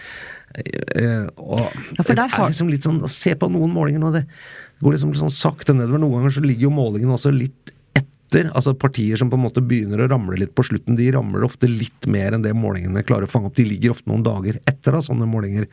Eh, 1.01 1.25
og 1.41 1.57
Ja, 1.97 2.05
det 2.05 2.13
er 2.13 2.45
liksom 2.45 2.69
litt 2.69 2.85
sånn, 2.85 3.01
Se 3.09 3.33
på 3.33 3.49
noen 3.49 3.71
målinger 3.73 4.03
nå, 4.03 4.11
det 4.13 4.27
går 4.83 4.95
liksom 4.95 5.15
sånn 5.17 5.33
sakte 5.33 5.75
nedover. 5.75 6.01
Noen 6.01 6.19
ganger 6.19 6.37
så 6.37 6.45
ligger 6.45 6.69
jo 6.69 6.75
målingen 6.75 7.15
også 7.15 7.33
litt 7.33 7.72
etter. 8.33 8.51
Altså 8.55 8.73
Partier 8.73 9.17
som 9.17 9.29
på 9.29 9.37
en 9.37 9.45
måte 9.45 9.63
begynner 9.63 10.03
å 10.03 10.09
ramle 10.11 10.37
litt 10.39 10.53
på 10.55 10.65
slutten, 10.65 10.97
de 10.97 11.11
ramler 11.13 11.45
ofte 11.45 11.69
litt 11.69 12.07
mer 12.07 12.33
enn 12.33 12.43
det 12.43 12.53
målingene 12.57 13.05
klarer 13.05 13.27
å 13.27 13.31
fange 13.31 13.49
opp. 13.49 13.57
De 13.57 13.65
ligger 13.67 13.93
ofte 13.93 14.09
noen 14.09 14.25
dager 14.25 14.59
etter 14.65 14.95
da, 14.95 15.01
sånne 15.03 15.29
målinger 15.29 15.67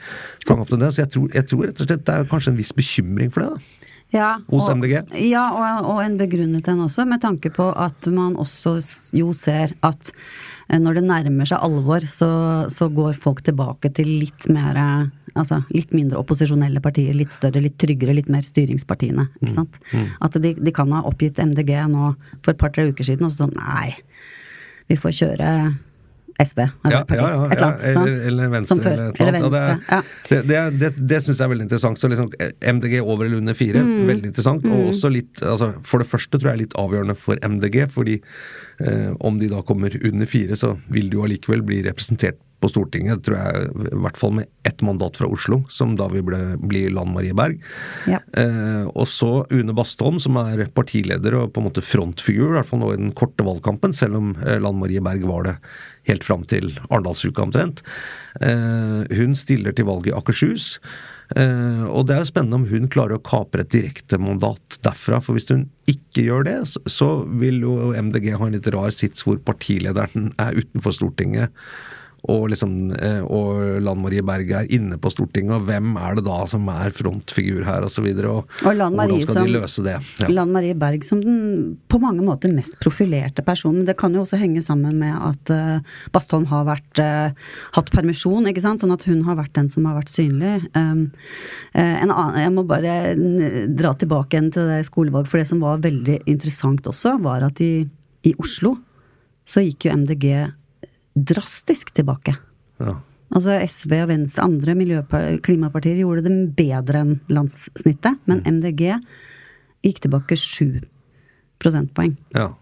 fanger 0.46 0.64
opp 0.64 0.72
til 0.72 0.82
det. 0.82 0.92
Så 0.94 1.04
jeg 1.04 1.12
tror, 1.14 1.30
jeg 1.34 1.48
tror 1.50 1.66
rett 1.66 1.80
og 1.80 1.90
slett 1.90 2.06
det 2.06 2.16
er 2.16 2.30
kanskje 2.30 2.52
en 2.54 2.60
viss 2.60 2.74
bekymring 2.76 3.32
for 3.32 3.44
det. 3.44 3.54
da. 3.54 3.88
Ja, 4.10 4.30
Hos 4.50 4.66
og, 4.66 4.80
MDG? 4.80 4.96
Ja, 5.22 5.44
og, 5.54 5.90
og 5.92 6.00
en 6.02 6.16
begrunnet 6.18 6.66
en 6.68 6.82
også, 6.88 7.04
med 7.06 7.22
tanke 7.22 7.52
på 7.54 7.68
at 7.70 8.08
man 8.10 8.34
også 8.42 8.80
jo 9.14 9.30
ser 9.38 9.76
at 9.86 10.10
når 10.78 11.00
det 11.00 11.02
nærmer 11.08 11.48
seg 11.50 11.62
alvor, 11.66 12.04
så, 12.06 12.30
så 12.70 12.86
går 12.94 13.18
folk 13.18 13.42
tilbake 13.46 13.90
til 13.96 14.12
litt 14.22 14.46
mer 14.52 14.78
eh, 14.78 15.08
Altså 15.38 15.60
litt 15.70 15.92
mindre 15.94 16.18
opposisjonelle 16.18 16.80
partier, 16.82 17.14
litt 17.14 17.30
større, 17.30 17.60
litt 17.62 17.76
tryggere, 17.78 18.16
litt 18.18 18.26
mer 18.26 18.42
styringspartiene. 18.42 19.28
Mm. 19.28 19.36
Ikke 19.38 19.52
sant? 19.54 19.76
At 20.26 20.34
de, 20.42 20.50
de 20.58 20.72
kan 20.74 20.90
ha 20.90 21.04
oppgitt 21.06 21.38
MDG 21.38 21.70
nå 21.86 22.08
for 22.42 22.50
et 22.50 22.58
par-tre 22.58 22.88
uker 22.90 23.06
siden, 23.06 23.28
og 23.28 23.30
så 23.30 23.44
sånn 23.44 23.54
nei, 23.54 23.92
vi 24.90 24.98
får 24.98 25.14
kjøre 25.20 25.52
SV, 26.40 26.60
Arbeiderpartiet, 26.84 27.20
et 27.20 27.56
eller 27.56 27.66
annet. 27.66 27.84
eller, 27.90 28.20
eller 28.30 28.48
Venstre 28.54 28.76
før. 28.80 28.90
eller 28.92 29.08
et 29.10 29.20
Eller 29.20 29.38
eller 29.38 29.50
Venstre. 29.50 29.76
annet. 29.76 29.90
Ja. 29.90 30.00
Ja, 30.30 30.42
det 30.42 30.46
det, 30.50 30.80
det, 30.80 30.90
det, 31.12 31.20
syns 31.24 31.38
jeg 31.38 31.44
er 31.46 31.52
veldig 31.54 31.66
interessant. 31.68 32.00
Så 32.00 32.08
liksom 32.12 32.28
eh, 32.40 32.52
MDG 32.72 32.96
over 33.02 33.24
eller 33.26 33.38
under 33.42 33.54
fire, 33.58 33.82
Mm. 33.84 34.06
veldig 34.08 34.26
interessant. 34.32 34.64
Og 34.66 34.90
også 34.94 35.10
litt 35.12 35.42
altså, 35.42 35.70
For 35.84 35.98
det 36.04 36.08
første 36.10 36.38
tror 36.38 36.50
jeg 36.50 36.56
er 36.58 36.62
litt 36.64 36.76
avgjørende 36.80 37.16
for 37.16 37.36
MDG, 37.42 37.86
fordi 37.92 38.20
eh, 38.80 39.10
om 39.20 39.38
de 39.40 39.48
da 39.52 39.62
kommer 39.62 39.94
under 40.04 40.26
fire, 40.26 40.56
så 40.56 40.76
vil 40.88 41.10
de 41.10 41.16
jo 41.20 41.24
allikevel 41.26 41.62
bli 41.62 41.82
representert 41.86 42.38
på 42.60 42.70
Stortinget, 42.70 43.22
tror 43.24 43.38
jeg, 43.38 43.68
i 43.90 44.00
hvert 44.04 44.18
fall 44.20 44.34
med 44.36 44.50
ett 44.68 44.82
mandat 44.84 45.16
fra 45.20 45.28
Oslo, 45.32 45.62
som 45.72 45.94
da 45.98 46.08
vil 46.12 46.26
bli, 46.26 46.82
Lan 46.92 47.14
Marie 47.14 47.36
Berg. 47.36 47.60
Ja. 48.10 48.20
Eh, 48.36 48.84
og 48.90 49.08
så 49.08 49.46
Une 49.50 49.74
Bastholm, 49.76 50.20
som 50.22 50.36
er 50.42 50.66
partileder 50.76 51.38
og 51.40 51.54
på 51.54 51.62
en 51.62 51.70
måte 51.70 51.84
frontfigur, 51.84 52.50
i 52.50 52.58
hvert 52.58 52.70
fall 52.70 52.82
nå 52.82 52.92
i 52.94 53.00
den 53.00 53.14
korte 53.16 53.46
valgkampen, 53.46 53.96
selv 53.96 54.20
om 54.20 54.34
eh, 54.44 54.60
Lan 54.60 54.80
Marie 54.80 55.02
Berg 55.04 55.24
var 55.28 55.48
det 55.48 55.56
helt 56.08 56.26
fram 56.26 56.44
til 56.48 56.72
Arendalsuka 56.88 57.44
omtrent. 57.46 57.84
Eh, 58.40 59.00
hun 59.20 59.38
stiller 59.38 59.76
til 59.76 59.88
valg 59.88 60.08
i 60.10 60.14
Akershus. 60.16 60.76
Eh, 61.38 61.84
og 61.86 62.08
det 62.08 62.16
er 62.16 62.24
jo 62.24 62.30
spennende 62.32 62.58
om 62.58 62.66
hun 62.70 62.90
klarer 62.90 63.18
å 63.18 63.24
kapre 63.24 63.62
et 63.64 63.72
direktemandat 63.74 64.80
derfra. 64.84 65.20
For 65.22 65.36
hvis 65.36 65.50
hun 65.52 65.68
ikke 65.90 66.26
gjør 66.26 66.46
det, 66.48 66.58
så, 66.72 66.82
så 66.90 67.10
vil 67.40 67.62
jo 67.64 67.92
MDG 67.94 68.32
ha 68.34 68.48
en 68.48 68.56
litt 68.56 68.70
rar 68.74 68.92
sits 68.94 69.26
hvor 69.26 69.40
partilederen 69.46 70.32
er 70.42 70.58
utenfor 70.58 70.96
Stortinget 70.96 71.54
og, 72.28 72.48
liksom, 72.52 72.92
eh, 72.92 73.20
og 73.24 73.80
Lan 73.80 74.00
Marie 74.02 74.22
Berg 74.26 74.50
er 74.52 74.66
inne 74.72 74.98
på 75.00 75.08
Stortinget, 75.12 75.54
og 75.56 75.66
hvem 75.68 75.94
er 75.96 76.18
det 76.18 76.24
da 76.26 76.38
som 76.50 76.66
er 76.68 76.92
frontfigur 76.92 77.64
her, 77.64 77.86
osv. 77.86 78.04
Og, 78.20 78.26
og, 78.28 78.66
Og 78.66 78.76
Lan 78.76 78.96
Marie 78.98 79.16
hvordan 79.16 79.22
skal 79.24 79.38
som- 79.38 79.46
de 79.46 79.54
løse 79.54 79.84
det? 79.86 79.96
Ja. 80.20 80.28
Lan 80.28 80.52
Marie 80.52 80.74
Berg 80.74 81.04
som 81.04 81.20
den 81.22 81.78
på 81.88 82.00
mange 82.00 82.20
måter 82.26 82.52
mest 82.52 82.76
profilerte 82.80 83.44
personen. 83.44 83.86
Det 83.86 83.96
kan 83.96 84.12
jo 84.14 84.22
også 84.24 84.38
henge 84.38 84.62
sammen 84.62 84.98
med 85.00 85.14
at 85.16 85.50
uh, 85.50 85.80
Bastholm 86.12 86.46
har 86.46 86.64
vært, 86.68 87.00
uh, 87.00 87.32
hatt 87.72 87.90
permisjon, 87.90 88.46
ikke 88.50 88.60
sant? 88.60 88.80
sånn 88.80 88.92
at 88.92 89.04
hun 89.08 89.22
har 89.24 89.36
vært 89.36 89.54
den 89.56 89.68
som 89.68 89.84
har 89.88 89.96
vært 89.98 90.12
synlig. 90.12 90.60
Um, 90.76 91.10
en 91.74 92.10
annen, 92.10 92.38
jeg 92.40 92.52
må 92.52 92.66
bare 92.68 93.14
dra 93.76 93.92
tilbake 93.94 94.36
igjen 94.36 94.52
til 94.52 94.68
det 94.68 94.84
skolevalg, 94.88 95.26
for 95.28 95.38
det 95.40 95.48
som 95.48 95.60
var 95.60 95.80
veldig 95.84 96.20
interessant 96.30 96.86
også, 96.90 97.16
var 97.22 97.42
at 97.48 97.60
i, 97.60 97.88
i 98.26 98.34
Oslo 98.40 98.76
så 99.46 99.62
gikk 99.64 99.88
jo 99.88 99.96
MDG 99.96 100.26
drastisk 101.16 101.92
tilbake. 101.96 102.36
Ja. 102.80 102.98
Altså 103.30 103.56
SV 103.62 103.92
og 104.02 104.08
Venstre, 104.10 104.42
andre 104.46 104.74
klimapartier 105.44 106.00
gjorde 106.02 106.24
det 106.26 106.36
bedre 106.58 107.04
enn 107.04 107.12
landssnittet, 107.30 108.18
men 108.26 108.40
MDG 108.42 108.96
gikk 109.86 110.00
tilbake 110.02 110.38
sju 110.38 110.80
prosentpoeng. 111.62 112.16
ja. 112.34 112.52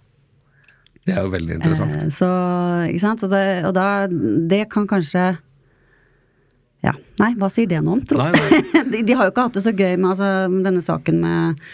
Det 1.08 1.14
er 1.16 1.24
jo 1.24 1.30
veldig 1.32 1.54
interessant. 1.56 1.92
Eh, 1.96 2.08
Så, 2.12 2.26
ikke 2.90 3.00
sant? 3.00 3.22
Og, 3.24 3.30
det, 3.32 3.64
og 3.64 3.72
da 3.72 4.06
Det 4.10 4.68
kan 4.68 4.84
kanskje 4.86 5.38
Ja, 6.84 6.92
nei, 7.18 7.30
hva 7.40 7.48
sier 7.48 7.66
det 7.70 7.80
noe 7.80 7.96
om, 7.96 8.02
tro? 8.04 8.18
De, 8.92 9.00
de 9.02 9.16
har 9.16 9.24
jo 9.24 9.32
ikke 9.32 9.46
hatt 9.46 9.56
det 9.56 9.62
så 9.64 9.72
gøy 9.72 9.96
med 9.96 10.10
altså, 10.10 10.28
denne 10.66 10.82
saken 10.84 11.16
med, 11.22 11.64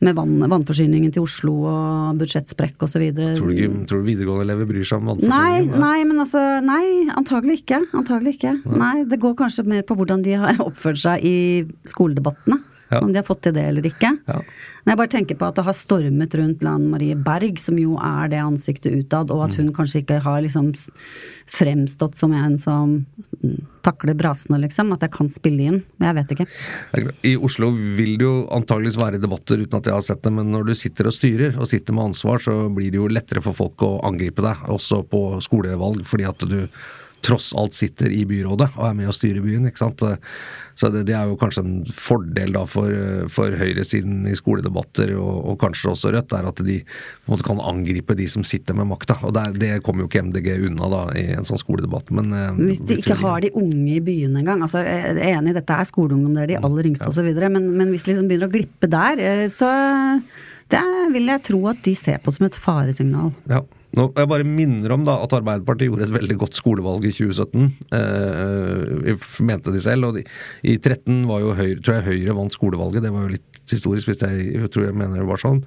med 0.00 0.16
vann, 0.16 0.38
vannforsyningen 0.48 1.12
til 1.12 1.26
Oslo 1.26 1.54
og 1.68 2.20
budsjettsprekk 2.20 2.86
osv. 2.86 3.04
Tror 3.36 3.52
du, 3.52 3.76
tror 3.90 4.00
du 4.00 4.08
videregående 4.08 4.46
elever 4.46 4.68
bryr 4.70 4.86
seg 4.88 5.02
om 5.02 5.10
vannforsyningen? 5.12 5.76
nei, 5.82 5.98
men 6.08 6.24
altså 6.24 6.46
Nei, 6.64 6.84
antagelig 7.16 7.60
ikke. 7.62 7.82
Antagelig 7.96 8.38
ikke. 8.38 8.54
Nei, 8.80 8.94
det 9.08 9.20
går 9.20 9.36
kanskje 9.38 9.66
mer 9.68 9.84
på 9.86 9.96
hvordan 9.98 10.24
de 10.24 10.38
har 10.40 10.60
oppført 10.64 11.00
seg 11.02 11.24
i 11.26 11.36
skoledebattene. 11.88 12.60
Ja. 12.90 13.00
Om 13.00 13.12
de 13.12 13.20
har 13.20 13.26
fått 13.26 13.44
til 13.46 13.54
det 13.54 13.62
eller 13.70 13.86
ikke. 13.86 14.10
Ja. 14.26 14.40
Men 14.82 14.92
jeg 14.92 14.98
bare 14.98 15.12
tenker 15.12 15.36
på 15.38 15.46
at 15.46 15.58
det 15.58 15.64
har 15.66 15.76
stormet 15.76 16.34
rundt 16.38 16.62
Lan 16.64 16.88
Marie 16.90 17.14
Berg, 17.14 17.58
som 17.62 17.76
jo 17.78 17.96
er 18.02 18.30
det 18.32 18.40
ansiktet 18.42 18.96
utad, 18.96 19.30
og 19.30 19.44
at 19.46 19.56
hun 19.60 19.68
kanskje 19.76 20.02
ikke 20.02 20.20
har 20.24 20.40
liksom 20.42 20.72
fremstått 21.50 22.16
som 22.18 22.32
en 22.34 22.56
som 22.58 22.96
mm, 23.44 23.58
takler 23.86 24.16
brasene, 24.18 24.58
liksom. 24.64 24.94
At 24.96 25.04
jeg 25.06 25.14
kan 25.14 25.30
spille 25.32 25.68
inn. 25.68 25.80
Men 26.00 26.10
jeg 26.10 26.18
vet 26.20 26.34
ikke. 26.34 26.48
I 27.30 27.36
Oslo 27.38 27.70
vil 27.76 28.16
det 28.20 28.26
jo 28.26 28.34
antageligvis 28.56 28.98
være 29.00 29.22
debatter 29.22 29.62
uten 29.62 29.78
at 29.78 29.90
jeg 29.90 29.98
har 29.98 30.06
sett 30.06 30.24
det, 30.26 30.34
men 30.34 30.50
når 30.54 30.70
du 30.70 30.74
sitter 30.78 31.10
og 31.10 31.16
styrer 31.16 31.60
og 31.60 31.70
sitter 31.70 31.96
med 31.96 32.10
ansvar, 32.10 32.42
så 32.42 32.56
blir 32.74 32.90
det 32.90 33.02
jo 33.02 33.10
lettere 33.10 33.44
for 33.44 33.56
folk 33.56 33.84
å 33.86 33.98
angripe 34.08 34.42
deg, 34.44 34.64
også 34.72 35.04
på 35.10 35.24
skolevalg, 35.44 36.02
fordi 36.08 36.26
at 36.30 36.48
du 36.48 36.64
tross 37.24 37.50
alt 37.58 37.76
sitter 37.76 38.12
i 38.12 38.24
byrådet 38.28 38.72
og 38.76 38.88
er 38.88 38.96
med 38.98 39.10
og 39.10 39.16
styrer 39.16 39.44
byen. 39.44 39.68
ikke 39.68 39.82
sant? 39.82 40.04
Så 40.80 40.88
det, 40.88 41.02
det 41.10 41.14
er 41.16 41.28
jo 41.28 41.36
kanskje 41.36 41.62
en 41.64 41.80
fordel 41.92 42.54
da 42.54 42.62
for, 42.68 42.92
for 43.32 43.52
høyresiden 43.60 44.22
i 44.30 44.36
skoledebatter, 44.38 45.12
og, 45.20 45.42
og 45.52 45.58
kanskje 45.60 45.90
også 45.92 46.12
Rødt, 46.14 46.32
er 46.32 46.48
at 46.48 46.62
de 46.64 46.78
på 46.80 47.28
en 47.28 47.34
måte 47.34 47.46
kan 47.46 47.60
angripe 47.60 48.16
de 48.16 48.28
som 48.32 48.44
sitter 48.46 48.78
med 48.78 48.88
makta. 48.88 49.18
Og 49.28 49.34
det, 49.36 49.44
det 49.60 49.72
kommer 49.84 50.04
jo 50.04 50.10
ikke 50.10 50.24
MDG 50.30 50.48
unna 50.70 50.88
da 50.92 51.02
i 51.20 51.26
en 51.36 51.48
sånn 51.48 51.60
skoledebatt, 51.60 52.12
men 52.16 52.32
eh, 52.36 52.62
Hvis 52.70 52.80
de 52.88 53.00
ikke 53.02 53.18
har 53.20 53.44
de 53.44 53.52
unge 53.60 53.98
i 53.98 54.00
byene 54.04 54.40
engang. 54.40 54.64
Altså, 54.64 54.80
jeg 54.86 55.18
er 55.18 55.34
enig, 55.34 55.56
dette 55.58 55.76
er 55.76 55.90
skoleungdom, 55.90 56.38
det 56.38 56.46
er 56.46 56.54
de 56.54 56.62
aller 56.70 56.90
yngste 56.92 57.10
osv. 57.10 57.28
Men, 57.42 57.68
men 57.76 57.92
hvis 57.92 58.06
det 58.06 58.14
liksom 58.14 58.30
begynner 58.30 58.48
å 58.48 58.54
glippe 58.54 58.90
der, 58.90 59.20
eh, 59.26 59.44
så 59.52 59.68
det 60.70 60.86
vil 61.12 61.28
jeg 61.34 61.44
tro 61.50 61.60
at 61.70 61.84
de 61.84 61.94
ser 61.98 62.20
på 62.22 62.32
som 62.32 62.48
et 62.48 62.56
faresignal. 62.56 63.34
Ja. 63.50 63.64
Nå, 63.98 64.06
jeg 64.14 64.30
bare 64.30 64.46
minner 64.46 64.92
om 64.94 65.04
da 65.06 65.16
at 65.24 65.32
Arbeiderpartiet 65.34 65.90
gjorde 65.90 66.06
et 66.06 66.14
veldig 66.14 66.36
godt 66.38 66.58
skolevalg 66.58 67.08
i 67.08 67.14
2017. 67.16 67.64
Eh, 67.98 69.24
mente 69.48 69.74
de 69.74 69.82
selv. 69.82 70.10
Og 70.10 70.20
de, 70.20 70.24
i 70.62 70.76
13 70.78 71.24
var 71.26 71.42
jo 71.42 71.56
Høyre, 71.58 71.80
tror 71.82 71.98
jeg 71.98 72.06
Høyre 72.06 72.36
vant 72.38 72.54
skolevalget. 72.54 73.02
Det 73.06 73.12
var 73.14 73.26
jo 73.26 73.34
litt 73.34 73.49
historisk, 73.76 74.10
hvis 74.10 74.22
jeg, 74.24 74.46
jeg 74.56 74.70
tror 74.72 74.88
jeg 74.88 74.96
mener 74.96 75.22
det 75.22 75.28
var 75.28 75.40
sånn. 75.42 75.62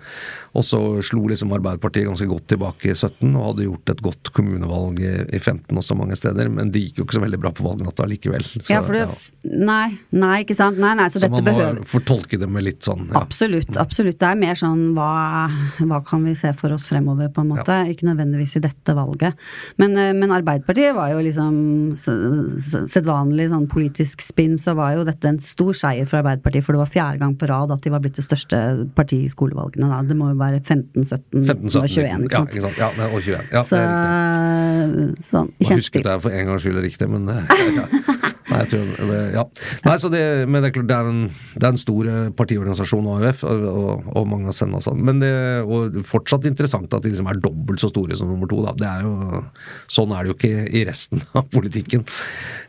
Og 0.53 0.65
så 0.67 0.79
slo 1.05 1.25
liksom 1.31 1.53
Arbeiderpartiet 1.55 2.07
ganske 2.07 2.27
godt 2.29 2.47
tilbake 2.53 2.91
i 2.91 2.95
17 2.95 3.29
og 3.31 3.45
hadde 3.49 3.67
gjort 3.67 3.93
et 3.93 4.03
godt 4.05 4.33
kommunevalg 4.35 5.01
i, 5.03 5.13
i 5.33 5.39
15 5.39 5.81
også 5.81 5.97
mange 5.99 6.17
steder. 6.19 6.51
Men 6.53 6.71
det 6.73 6.85
gikk 6.87 7.01
jo 7.01 7.07
ikke 7.07 7.17
så 7.17 7.23
veldig 7.23 7.41
bra 7.41 7.53
på 7.55 7.65
valgnatta 7.65 8.07
likevel. 8.09 8.45
Så, 8.55 8.67
ja, 8.71 8.81
for 8.85 8.97
det, 8.97 9.07
Nei, 9.43 9.97
nei, 10.15 10.35
ikke 10.43 10.55
sant. 10.57 10.79
Nei, 10.81 10.93
nei, 10.97 11.09
så, 11.11 11.19
så 11.19 11.25
dette 11.25 11.35
man 11.35 11.43
må 11.43 11.51
behøver 11.51 11.81
fortolke 11.89 12.39
det 12.39 12.47
med 12.49 12.63
litt 12.65 12.85
sånn 12.85 13.09
ja. 13.09 13.21
Absolutt. 13.23 13.75
absolutt. 13.81 14.19
Det 14.21 14.29
er 14.29 14.39
mer 14.39 14.57
sånn 14.59 14.93
hva, 14.97 15.49
hva 15.81 15.99
kan 16.07 16.23
vi 16.27 16.35
se 16.37 16.53
for 16.57 16.73
oss 16.75 16.87
fremover, 16.89 17.31
på 17.33 17.43
en 17.43 17.51
måte. 17.51 17.75
Ikke 17.91 18.07
nødvendigvis 18.07 18.57
i 18.59 18.63
dette 18.63 18.95
valget. 18.97 19.39
Men, 19.81 19.97
eh, 19.99 20.13
men 20.17 20.33
Arbeiderpartiet 20.35 20.95
var 20.97 21.11
jo 21.13 21.21
liksom 21.25 21.53
sedvanlig 21.97 23.49
sånn 23.51 23.67
politisk 23.71 24.23
spinn, 24.23 24.57
så 24.61 24.75
var 24.77 24.95
jo 24.97 25.07
dette 25.07 25.29
en 25.29 25.41
stor 25.43 25.75
seier 25.77 26.09
for 26.09 26.21
Arbeiderpartiet. 26.21 26.65
For 26.65 26.75
det 26.75 26.83
var 26.83 26.93
fjerde 26.93 27.23
gang 27.23 27.35
på 27.39 27.49
rad 27.51 27.73
at 27.75 27.83
de 27.83 27.92
var 27.93 28.01
blitt 28.03 28.17
det 28.19 28.25
største 28.25 28.59
partiet 28.97 29.27
i 29.29 29.31
skolevalgene. 29.31 29.87
Da. 29.91 30.01
Det 30.09 30.17
må 30.19 30.31
jo 30.33 30.37
være 30.41 30.59
15, 30.65 31.05
17, 31.05 31.45
15, 31.45 31.69
17, 31.69 31.87
21, 31.87 32.27
ikke 32.27 32.33
Ja, 32.33 32.37
sant. 32.43 32.53
ikke 32.57 32.65
sant? 32.67 32.77
Ja, 32.81 32.89
det 32.97 33.09
år 33.13 33.21
21. 33.21 33.49
Ja, 33.53 33.63
Så, 33.63 33.75
det 33.75 33.83
er 33.87 34.85
riktig. 34.93 35.25
sånn 35.29 35.51
Jeg 35.63 35.77
husket 35.79 36.07
det 36.09 36.17
for 36.25 36.29
en 36.41 36.51
gangs 36.51 36.65
skyld 36.67 36.81
riktig, 36.89 37.09
men 37.13 37.29
ja. 37.29 37.87
Nei, 38.53 38.63
tror, 38.69 39.13
ja. 39.33 39.43
Nei, 39.83 39.95
det, 40.13 40.23
men 40.47 40.61
det 40.63 40.69
er 40.69 40.75
klart, 40.77 40.89
det 40.89 40.97
er 40.97 41.09
en, 41.09 41.21
det 41.55 41.67
er 41.67 41.73
en 41.73 41.81
stor 41.81 42.09
eh, 42.11 42.29
partiorganisasjon, 42.37 43.09
AUF, 43.15 43.43
og, 43.49 43.65
og, 43.71 44.11
og 44.13 44.27
mange 44.29 44.49
har 44.49 44.57
sendt 44.57 44.77
og 44.77 44.85
sånn. 44.85 45.01
Men 45.05 45.21
det 45.23 45.31
er 45.33 46.03
fortsatt 46.07 46.47
interessant 46.49 46.93
at 46.93 47.05
de 47.05 47.13
liksom 47.13 47.29
er 47.31 47.41
dobbelt 47.43 47.83
så 47.83 47.89
store 47.91 48.17
som 48.19 48.31
nummer 48.31 48.49
to. 48.51 48.61
Da. 48.65 48.75
Det 48.79 48.89
er 48.89 49.07
jo, 49.07 49.43
sånn 49.91 50.13
er 50.13 50.23
det 50.23 50.33
jo 50.33 50.37
ikke 50.39 50.67
i 50.69 50.85
resten 50.89 51.23
av 51.39 51.49
politikken. 51.53 52.05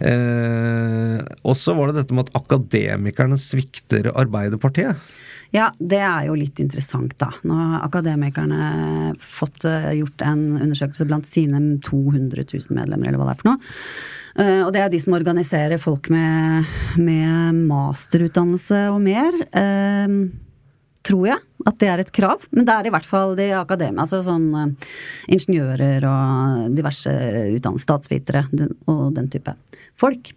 Eh, 0.00 1.20
og 1.44 1.58
så 1.60 1.76
var 1.76 1.90
det 1.90 2.02
dette 2.02 2.16
med 2.16 2.28
at 2.28 2.40
akademikerne 2.44 3.38
svikter 3.40 4.10
Arbeiderpartiet. 4.14 4.98
Ja, 5.54 5.68
det 5.78 6.00
er 6.02 6.24
jo 6.26 6.34
litt 6.34 6.58
interessant, 6.58 7.14
da. 7.20 7.28
Nå 7.46 7.54
har 7.54 7.84
akademikerne 7.86 9.14
fått 9.22 9.62
eh, 9.70 9.92
gjort 10.00 10.24
en 10.26 10.42
undersøkelse 10.58 11.06
blant 11.06 11.28
sine 11.30 11.60
200 11.84 12.42
000 12.48 12.74
medlemmer, 12.74 13.12
eller 13.12 13.20
hva 13.20 13.28
det 13.28 13.34
er 13.36 13.42
for 13.42 13.50
noe. 13.52 13.74
Eh, 14.34 14.62
og 14.64 14.72
det 14.74 14.82
er 14.82 14.90
de 14.90 15.00
som 15.04 15.14
organiserer 15.14 15.78
folk 15.78 16.10
med, 16.10 16.66
med 16.98 17.60
masterutdannelse 17.70 18.88
og 18.90 18.98
mer. 19.06 19.38
Eh, 19.54 20.18
tror 21.06 21.28
jeg 21.30 21.42
at 21.68 21.78
det 21.80 21.88
er 21.90 22.02
et 22.02 22.12
krav. 22.14 22.44
Men 22.54 22.66
det 22.68 22.74
er 22.74 22.88
i 22.88 22.92
hvert 22.94 23.08
fall 23.08 23.34
de 23.38 23.48
akademia, 23.56 24.04
altså 24.04 24.22
sånn 24.26 24.46
eh, 24.60 24.92
ingeniører 25.36 26.06
og 26.08 26.76
diverse 26.76 27.12
utdannede 27.56 27.84
statsvitere 27.84 28.44
og 28.90 29.04
den 29.16 29.30
type 29.32 29.56
folk. 30.00 30.32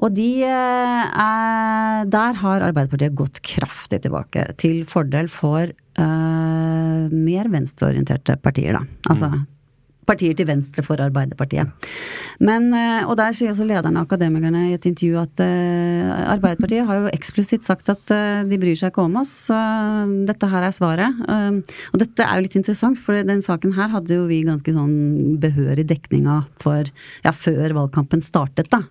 Og 0.00 0.14
de 0.16 0.30
eh, 0.48 1.22
er 1.26 2.08
Der 2.12 2.38
har 2.40 2.64
Arbeiderpartiet 2.66 3.16
gått 3.16 3.42
kraftig 3.46 4.02
tilbake, 4.04 4.46
til 4.58 4.82
fordel 4.88 5.28
for 5.30 5.70
uh, 6.00 7.02
mer 7.12 7.50
venstreorienterte 7.52 8.36
partier, 8.42 8.78
da. 8.78 8.82
Altså 9.12 9.28
partier 10.12 10.36
til 10.36 10.48
venstre 10.48 10.84
for 10.86 11.00
Arbeiderpartiet. 11.02 11.90
Men, 12.42 12.70
eh, 12.76 13.02
og 13.06 13.16
der 13.20 13.34
sier 13.36 13.52
også 13.52 13.66
lederen 13.68 13.98
av 13.98 14.06
Akademikerne 14.06 14.68
i 14.70 14.76
et 14.76 14.86
intervju 14.88 15.18
at 15.20 15.42
eh, 15.44 16.12
Arbeiderpartiet 16.32 16.86
har 16.88 17.00
jo 17.00 17.12
eksplisitt 17.12 17.66
sagt 17.66 17.90
at 17.92 18.12
eh, 18.14 18.42
de 18.48 18.58
bryr 18.60 18.78
seg 18.78 18.92
ikke 18.92 19.06
om 19.06 19.18
oss, 19.20 19.32
så 19.48 19.58
dette 20.28 20.48
her 20.50 20.66
er 20.66 20.74
svaret. 20.76 21.22
Um, 21.28 21.60
og 21.92 22.02
dette 22.02 22.24
er 22.24 22.38
jo 22.38 22.46
litt 22.46 22.58
interessant, 22.58 22.98
for 23.00 23.18
den 23.26 23.42
saken 23.44 23.76
her 23.76 23.92
hadde 23.92 24.18
jo 24.18 24.26
vi 24.30 24.42
ganske 24.46 24.74
sånn 24.74 25.38
behørig 25.42 25.86
dekning 25.90 26.28
av 26.30 26.48
for, 26.62 26.88
ja, 27.24 27.34
før 27.34 27.76
valgkampen 27.78 28.24
startet, 28.24 28.70
da. 28.72 28.84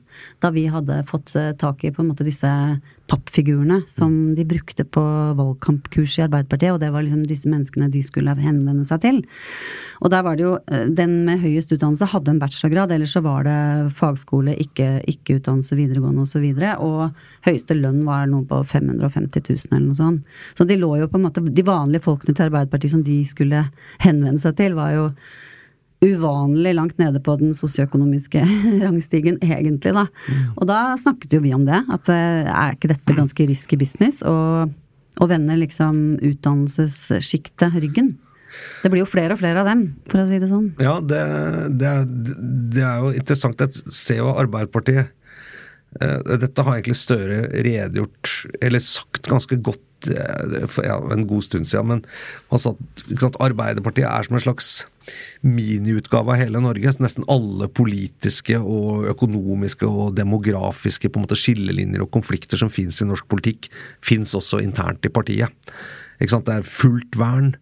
Da 0.43 0.51
vi 0.53 0.67
hadde 0.71 1.01
fått 1.09 1.35
eh, 1.39 1.53
tak 1.59 1.83
i 1.83 1.91
på 1.93 2.03
en 2.03 2.11
måte 2.11 2.27
disse 2.27 2.49
pappfigurene 3.11 3.81
som 3.91 4.35
de 4.35 4.45
brukte 4.47 4.85
på 4.87 5.01
valgkampkurs 5.35 6.13
i 6.19 6.23
Arbeiderpartiet, 6.25 6.71
og 6.71 6.79
det 6.79 6.91
var 6.93 7.03
liksom 7.03 7.25
disse 7.27 7.49
menneskene 7.51 7.89
de 7.91 8.03
skulle 8.05 8.35
henvende 8.39 8.85
seg 8.87 9.01
til. 9.03 9.19
Og 9.99 10.13
der 10.13 10.23
var 10.25 10.37
det 10.39 10.45
jo 10.45 10.53
eh, 10.71 10.87
Den 11.01 11.21
med 11.27 11.43
høyest 11.43 11.73
utdannelse 11.75 12.09
hadde 12.13 12.33
en 12.33 12.41
bachelorgrad, 12.41 12.95
ellers 12.95 13.15
så 13.17 13.23
var 13.25 13.45
det 13.47 13.57
fagskole, 13.97 14.55
ikke, 14.63 15.01
ikke 15.11 15.39
utdannelse 15.41 15.77
videregående 15.79 16.23
osv. 16.23 16.31
Og, 16.31 16.31
så 16.31 16.39
videre, 16.39 16.75
og 16.79 17.47
høyeste 17.47 17.75
lønn 17.75 18.05
var 18.07 18.29
noe 18.31 18.47
på 18.47 18.61
550 18.63 19.43
000 19.49 19.75
eller 19.75 19.87
noe 19.89 19.99
sånt. 19.99 20.35
Så 20.57 20.67
de 20.67 20.79
lå 20.79 20.93
jo 21.01 21.09
på 21.11 21.19
en 21.19 21.25
måte 21.27 21.43
De 21.51 21.65
vanlige 21.67 22.05
folkene 22.05 22.35
til 22.37 22.47
Arbeiderpartiet 22.47 22.95
som 22.95 23.03
de 23.03 23.21
skulle 23.27 23.65
henvende 24.01 24.39
seg 24.41 24.55
til, 24.59 24.77
var 24.77 24.95
jo 24.95 25.05
uvanlig 26.01 26.73
langt 26.75 26.97
nede 26.97 27.21
på 27.21 27.35
den 27.37 27.53
sosioøkonomiske 27.57 28.41
rangstigen, 28.85 29.37
egentlig, 29.45 29.93
da. 29.93 30.07
Og 30.57 30.65
da 30.69 30.81
snakket 30.99 31.35
jo 31.37 31.43
vi 31.43 31.53
om 31.53 31.67
det, 31.67 31.83
at 31.93 32.09
eh, 32.09 32.49
er 32.49 32.75
ikke 32.75 32.89
dette 32.95 33.17
ganske 33.17 33.47
risky 33.49 33.77
business? 33.79 34.21
Og, 34.25 34.73
og 35.21 35.29
vende 35.29 35.59
liksom 35.59 36.17
utdannelsessjiktet 36.17 37.77
ryggen. 37.83 38.15
Det 38.81 38.91
blir 38.91 39.03
jo 39.03 39.09
flere 39.09 39.35
og 39.35 39.39
flere 39.39 39.61
av 39.61 39.69
dem, 39.69 39.85
for 40.09 40.23
å 40.23 40.27
si 40.27 40.39
det 40.41 40.49
sånn. 40.49 40.71
Ja, 40.81 40.97
det, 40.99 41.21
det, 41.79 41.91
er, 41.91 42.07
det 42.73 42.83
er 42.83 43.03
jo 43.05 43.13
interessant. 43.15 43.61
Jeg 43.61 43.95
ser 43.95 44.21
jo 44.23 44.33
Arbeiderpartiet 44.33 45.13
eh, 46.01 46.17
Dette 46.41 46.65
har 46.65 46.79
egentlig 46.79 46.97
Støre 46.99 47.45
redegjort, 47.53 48.33
eller 48.59 48.83
sagt 48.83 49.29
ganske 49.31 49.59
godt 49.69 50.09
eh, 50.09 50.65
for 50.65 50.87
ja, 50.87 50.97
en 51.13 51.27
god 51.29 51.45
stund 51.47 51.69
siden, 51.69 51.93
men 51.93 52.03
han 52.51 52.63
sa 52.63 52.73
at 52.73 53.39
Arbeiderpartiet 53.45 54.09
er 54.09 54.27
som 54.27 54.39
en 54.39 54.45
slags 54.49 54.73
miniutgave 55.45 56.33
av 56.33 56.41
hele 56.41 56.61
Norge. 56.63 56.93
Så 56.93 57.05
nesten 57.05 57.27
alle 57.31 57.69
politiske 57.71 58.59
og 58.59 59.07
økonomiske 59.13 59.87
og 59.87 60.15
demografiske 60.17 61.09
på 61.09 61.19
en 61.19 61.27
måte 61.27 61.39
skillelinjer 61.39 62.05
og 62.05 62.11
konflikter 62.13 62.61
som 62.61 62.73
fins 62.73 63.01
i 63.01 63.09
norsk 63.09 63.27
politikk, 63.31 63.71
fins 64.05 64.35
også 64.37 64.61
internt 64.63 65.05
i 65.07 65.13
partiet. 65.13 65.73
Ikke 66.21 66.35
sant? 66.35 66.47
Det 66.49 66.59
er 66.59 66.67
fullt 66.67 67.17
vern. 67.17 67.55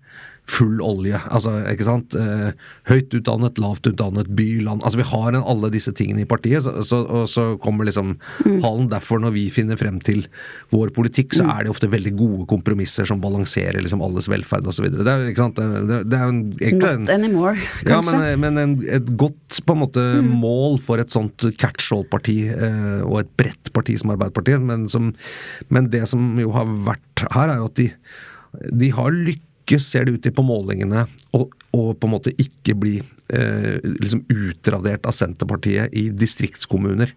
Full 0.50 0.80
olje. 0.82 1.20
altså, 1.30 1.54
ikke 1.70 1.86
sant? 1.86 2.16
Eh, 2.18 2.52
høyt 2.90 3.14
utdannet, 3.14 3.60
lavt 3.62 3.88
utdannet, 3.90 4.30
by, 4.36 4.48
land 4.66 4.84
altså 4.86 5.00
Vi 5.02 5.08
har 5.12 5.36
en, 5.36 5.46
alle 5.46 5.70
disse 5.74 5.94
tingene 5.96 6.24
i 6.24 6.30
partiet, 6.30 6.64
så, 6.66 6.74
så, 6.86 7.02
og 7.06 7.28
så 7.30 7.46
kommer 7.62 7.88
liksom 7.88 8.16
halen. 8.64 8.90
Derfor, 8.90 9.22
når 9.22 9.36
vi 9.36 9.46
finner 9.54 9.80
frem 9.80 10.00
til 10.04 10.26
vår 10.74 10.94
politikk, 10.96 11.36
så 11.38 11.46
er 11.54 11.66
det 11.66 11.74
ofte 11.74 11.90
veldig 11.92 12.14
gode 12.18 12.48
kompromisser 12.50 13.08
som 13.10 13.22
balanserer 13.22 13.82
liksom 13.84 14.02
alles 14.06 14.30
velferd 14.32 14.68
osv. 14.70 14.90
Det 14.96 15.06
er 15.06 15.28
ikke 15.30 15.46
sant? 15.46 15.60
Det, 15.60 16.02
det, 16.10 16.20
er 16.20 16.32
en, 16.34 16.42
egentlig 16.58 16.94
en 16.94 17.06
Not 17.06 17.14
anymore, 17.14 17.56
ja, 17.58 17.92
kanskje. 17.92 18.20
men, 18.20 18.40
men 18.44 18.64
en, 18.64 18.78
et 19.00 19.12
godt 19.20 19.60
på 19.66 19.76
en 19.76 19.84
måte 19.84 20.06
mål 20.26 20.80
for 20.84 21.02
et 21.02 21.14
sånt 21.14 21.46
catch-all-parti, 21.62 22.40
eh, 22.54 23.04
og 23.06 23.22
et 23.24 23.36
bredt 23.40 23.72
parti 23.76 23.98
som 24.00 24.16
Arbeiderpartiet. 24.16 24.64
Men, 24.64 24.88
som, 24.92 25.12
men 25.70 25.92
det 25.94 26.06
som 26.12 26.34
jo 26.42 26.54
har 26.56 26.70
vært 26.90 27.28
her, 27.28 27.54
er 27.54 27.62
jo 27.62 27.70
at 27.70 27.80
de, 27.80 27.90
de 28.84 28.92
har 28.96 29.14
lykkes, 29.14 29.46
ser 29.78 30.08
det 30.08 30.16
ut 30.16 30.24
til 30.26 30.34
på 30.34 30.46
målingene, 30.46 31.06
og, 31.38 31.54
og 31.74 32.00
på 32.00 32.08
en 32.08 32.14
måte 32.16 32.34
ikke 32.42 32.74
bli 32.80 32.96
eh, 33.00 33.78
liksom 33.84 34.24
utradert 34.34 35.06
av 35.06 35.14
Senterpartiet 35.14 35.94
i 35.94 36.10
distriktskommuner. 36.10 37.14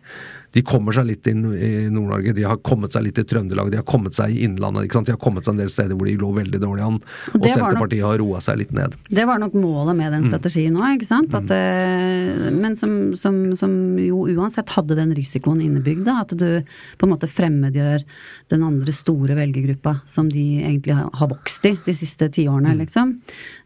De 0.52 0.60
kommer 0.60 0.92
seg 0.92 1.06
litt 1.08 1.24
inn 1.30 1.46
i 1.56 1.68
Nord-Norge, 1.88 2.34
de 2.36 2.42
har 2.44 2.58
kommet 2.60 2.92
seg 2.92 3.06
litt 3.06 3.16
i 3.16 3.24
Trøndelag, 3.24 3.70
de 3.72 3.78
har 3.80 3.86
kommet 3.88 4.12
seg 4.18 4.34
i 4.34 4.42
Innlandet. 4.44 4.84
ikke 4.84 4.98
sant? 4.98 5.06
De 5.08 5.14
har 5.14 5.20
kommet 5.22 5.46
seg 5.46 5.54
en 5.54 5.62
del 5.62 5.70
steder 5.72 5.96
hvor 5.96 6.04
de 6.04 6.12
lå 6.20 6.28
veldig 6.36 6.60
dårlig 6.60 6.82
an, 6.84 6.98
Og 7.32 7.46
Senterpartiet 7.48 8.02
nok- 8.02 8.10
har 8.10 8.18
roa 8.20 8.40
seg 8.44 8.58
litt 8.60 8.74
ned. 8.76 8.92
Det 9.08 9.24
var 9.24 9.38
nok 9.40 9.54
målet 9.56 9.96
med 9.96 10.12
Mm. 10.12 10.20
den 10.20 10.28
strategien 10.30 10.76
òg, 10.76 10.98
ikke 10.98 11.08
sant. 11.08 11.32
At, 11.32 11.48
mm. 11.48 12.60
men 12.60 12.76
som, 12.76 13.16
som, 13.16 13.56
som 13.56 13.72
jo 13.96 14.26
uansett 14.28 14.68
hadde 14.76 14.94
den 14.98 15.14
risikoen 15.16 15.62
innebygd, 15.64 16.04
da. 16.04 16.20
At 16.20 16.36
du 16.36 16.60
på 17.00 17.08
en 17.08 17.14
måte 17.14 17.30
fremmedgjør 17.32 18.04
den 18.52 18.62
andre 18.68 18.92
store 18.92 19.32
velgergruppa 19.38 20.02
som 20.04 20.28
de 20.28 20.44
egentlig 20.60 20.92
har, 20.98 21.08
har 21.16 21.28
vokst 21.32 21.64
i 21.64 21.78
de 21.86 21.94
siste 21.96 22.28
Mm. 22.28 22.32
tiårene, 22.36 22.76
liksom. 22.84 23.16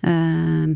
Eh, 0.06 0.66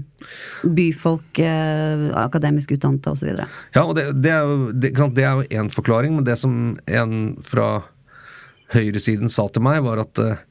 byfolk, 0.63 1.39
eh, 1.39 2.11
akademisk 2.19 2.73
utdannede 2.75 3.13
osv. 3.13 3.31
Ja, 3.77 3.85
og 3.85 3.95
det, 3.99 4.09
det 4.19 4.35
det, 4.75 5.25
er 5.25 5.39
jo 5.39 5.47
én 5.63 5.71
forklaring, 5.71 6.17
men 6.17 6.27
det 6.27 6.37
som 6.41 6.77
en 6.91 7.37
fra 7.47 7.85
høyresiden 8.75 9.31
sa 9.31 9.47
til 9.51 9.63
meg, 9.67 9.85
var 9.87 10.03
at 10.03 10.19
eh, 10.23 10.43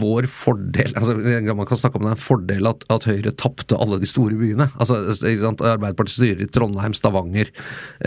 vår 0.00 0.24
fordel 0.32 0.94
altså 0.96 1.18
Man 1.52 1.66
kan 1.68 1.76
snakke 1.76 1.98
om 1.98 2.06
det 2.06 2.14
er 2.14 2.16
en 2.16 2.22
fordel 2.22 2.68
at, 2.70 2.86
at 2.88 3.04
Høyre 3.04 3.34
tapte 3.36 3.76
alle 3.76 3.98
de 4.00 4.08
store 4.08 4.32
byene. 4.40 4.70
altså 4.80 5.02
Arbeiderpartiet 5.04 6.16
styrer 6.16 6.40
i 6.46 6.48
Trondheim, 6.48 6.96
Stavanger, 6.96 7.50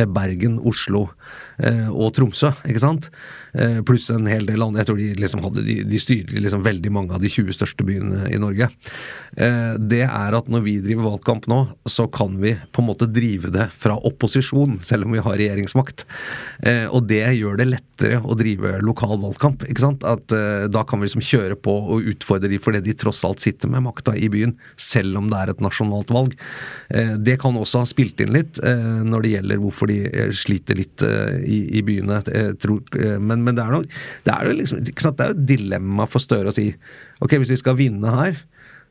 Bergen, 0.10 0.58
Oslo 0.66 1.12
og 1.62 2.10
Tromsø. 2.18 2.56
ikke 2.66 2.82
sant? 2.82 3.12
Eh, 3.54 3.82
Pluss 3.86 4.10
en 4.14 4.28
hel 4.30 4.46
del 4.46 4.62
andre. 4.64 4.84
Jeg 4.84 4.90
tror 4.90 5.00
de 5.00 5.08
liksom 5.24 5.44
de, 5.56 5.78
de 5.90 6.02
styrer 6.02 6.44
liksom 6.44 6.64
veldig 6.66 6.92
mange 6.94 7.16
av 7.16 7.24
de 7.24 7.32
20 7.32 7.56
største 7.58 7.86
byene 7.88 8.28
i 8.34 8.40
Norge. 8.42 8.70
Eh, 9.38 9.74
Det 9.80 10.04
er 10.06 10.38
at 10.38 10.50
når 10.52 10.64
vi 10.66 10.78
driver 10.84 11.10
valgkamp 11.12 11.48
nå, 11.50 11.60
så 11.90 12.08
kan 12.12 12.38
vi 12.42 12.56
på 12.74 12.84
en 12.84 12.90
måte 12.92 13.10
drive 13.10 13.52
det 13.54 13.70
fra 13.74 13.98
opposisjon, 13.98 14.80
selv 14.86 15.08
om 15.08 15.16
vi 15.18 15.24
har 15.24 15.38
regjeringsmakt. 15.40 16.06
Eh, 16.64 16.86
Og 16.90 17.08
det 17.08 17.24
gjør 17.40 17.58
det 17.58 17.70
lettere 17.70 18.22
å 18.24 18.38
drive 18.38 18.80
lokal 18.82 19.18
valgkamp. 19.20 19.66
ikke 19.68 19.82
sant? 19.84 20.04
At 20.04 20.28
Da 20.30 20.84
kan 20.84 21.00
vi 21.00 21.08
liksom 21.08 21.22
kjøre 21.26 21.56
på 21.56 21.72
og 21.90 22.04
utfordre 22.06 22.50
de 22.50 22.60
det 22.60 22.84
de 22.84 22.94
tross 22.94 23.24
alt 23.26 23.40
sitter 23.40 23.68
med 23.70 23.82
makta 23.84 24.16
i 24.16 24.30
byen, 24.30 24.56
selv 24.78 25.18
om 25.18 25.30
det 25.30 25.38
er 25.38 25.50
et 25.50 25.62
nasjonalt 25.62 26.10
valg. 26.10 26.36
Det 26.90 27.40
kan 27.40 27.54
også 27.56 27.80
ha 27.80 27.86
spilt 27.86 28.20
inn 28.22 28.34
litt 28.34 28.60
når 28.60 29.22
det 29.24 29.32
gjelder 29.34 29.58
hvorfor 29.58 29.88
de 29.88 29.98
sliter 30.34 30.76
litt 30.78 31.02
i, 31.02 31.82
byene. 31.82 32.20
eh, 32.30 33.20
Men, 33.40 33.48
men 33.48 33.58
det 33.58 33.64
er 33.66 33.76
nok 33.80 33.98
det 34.28 34.36
er 34.36 34.48
jo 34.52 34.56
liksom, 34.60 34.84
ikke 34.92 35.06
sant? 35.08 35.18
Det 35.20 35.26
er 35.26 35.34
jo 35.34 35.40
et 35.40 35.50
dilemma 35.56 36.08
for 36.12 36.20
Støre 36.24 36.52
å 36.52 36.56
si 36.56 36.70
ok, 37.24 37.38
hvis 37.42 37.54
vi 37.56 37.60
skal 37.62 37.78
vinne 37.80 38.12
her, 38.14 38.38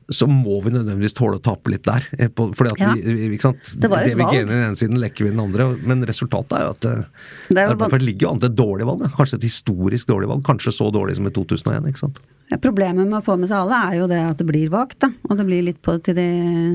så 0.09 0.25
må 0.25 0.57
vi 0.65 0.71
nødvendigvis 0.73 1.13
tåle 1.19 1.37
å 1.37 1.43
tape 1.45 1.69
litt 1.69 1.85
der. 1.85 2.07
eh, 2.19 2.31
fordi 2.33 2.71
at 2.73 2.81
Ja. 2.81 2.95
vi, 2.97 3.29
ikke 3.37 3.51
sant? 3.51 3.75
Det 3.77 3.91
var 3.93 4.07
et 4.09 4.17
vi 4.17 4.25
gener 4.25 4.49
den 4.55 4.65
ene 4.71 4.79
siden, 4.81 4.97
lekker 5.03 5.27
vi 5.29 5.35
den 5.35 5.43
andre. 5.45 5.67
Men 5.85 6.01
resultatet 6.09 6.57
er 6.57 6.65
jo 6.65 6.71
at 6.73 6.85
eh, 6.89 7.03
Det 7.51 7.59
er 7.61 7.69
Arbeiderpartiet 7.75 8.07
ligger 8.09 8.29
jo 8.29 8.33
an 8.33 8.41
til 8.41 8.49
et 8.49 8.57
dårlig 8.57 8.87
valg. 8.89 9.05
Kanskje 9.13 9.37
et 9.37 9.45
historisk 9.51 10.09
dårlig 10.09 10.31
valg. 10.33 10.43
Kanskje 10.49 10.73
så 10.73 10.89
dårlig 10.95 11.17
som 11.21 11.29
i 11.29 11.31
2001. 11.37 11.89
ikke 11.93 12.01
sant? 12.07 12.19
Problemet 12.57 13.05
med 13.05 13.19
å 13.19 13.25
få 13.25 13.35
med 13.37 13.51
seg 13.51 13.59
alle 13.61 13.79
er 13.91 13.97
jo 13.99 14.07
det 14.09 14.19
at 14.25 14.39
det 14.41 14.47
blir 14.49 14.71
vagt. 14.73 15.05
Og 15.05 15.35
det 15.37 15.45
blir 15.45 15.67
litt, 15.67 15.81
på, 15.85 15.99
de, 16.01 16.25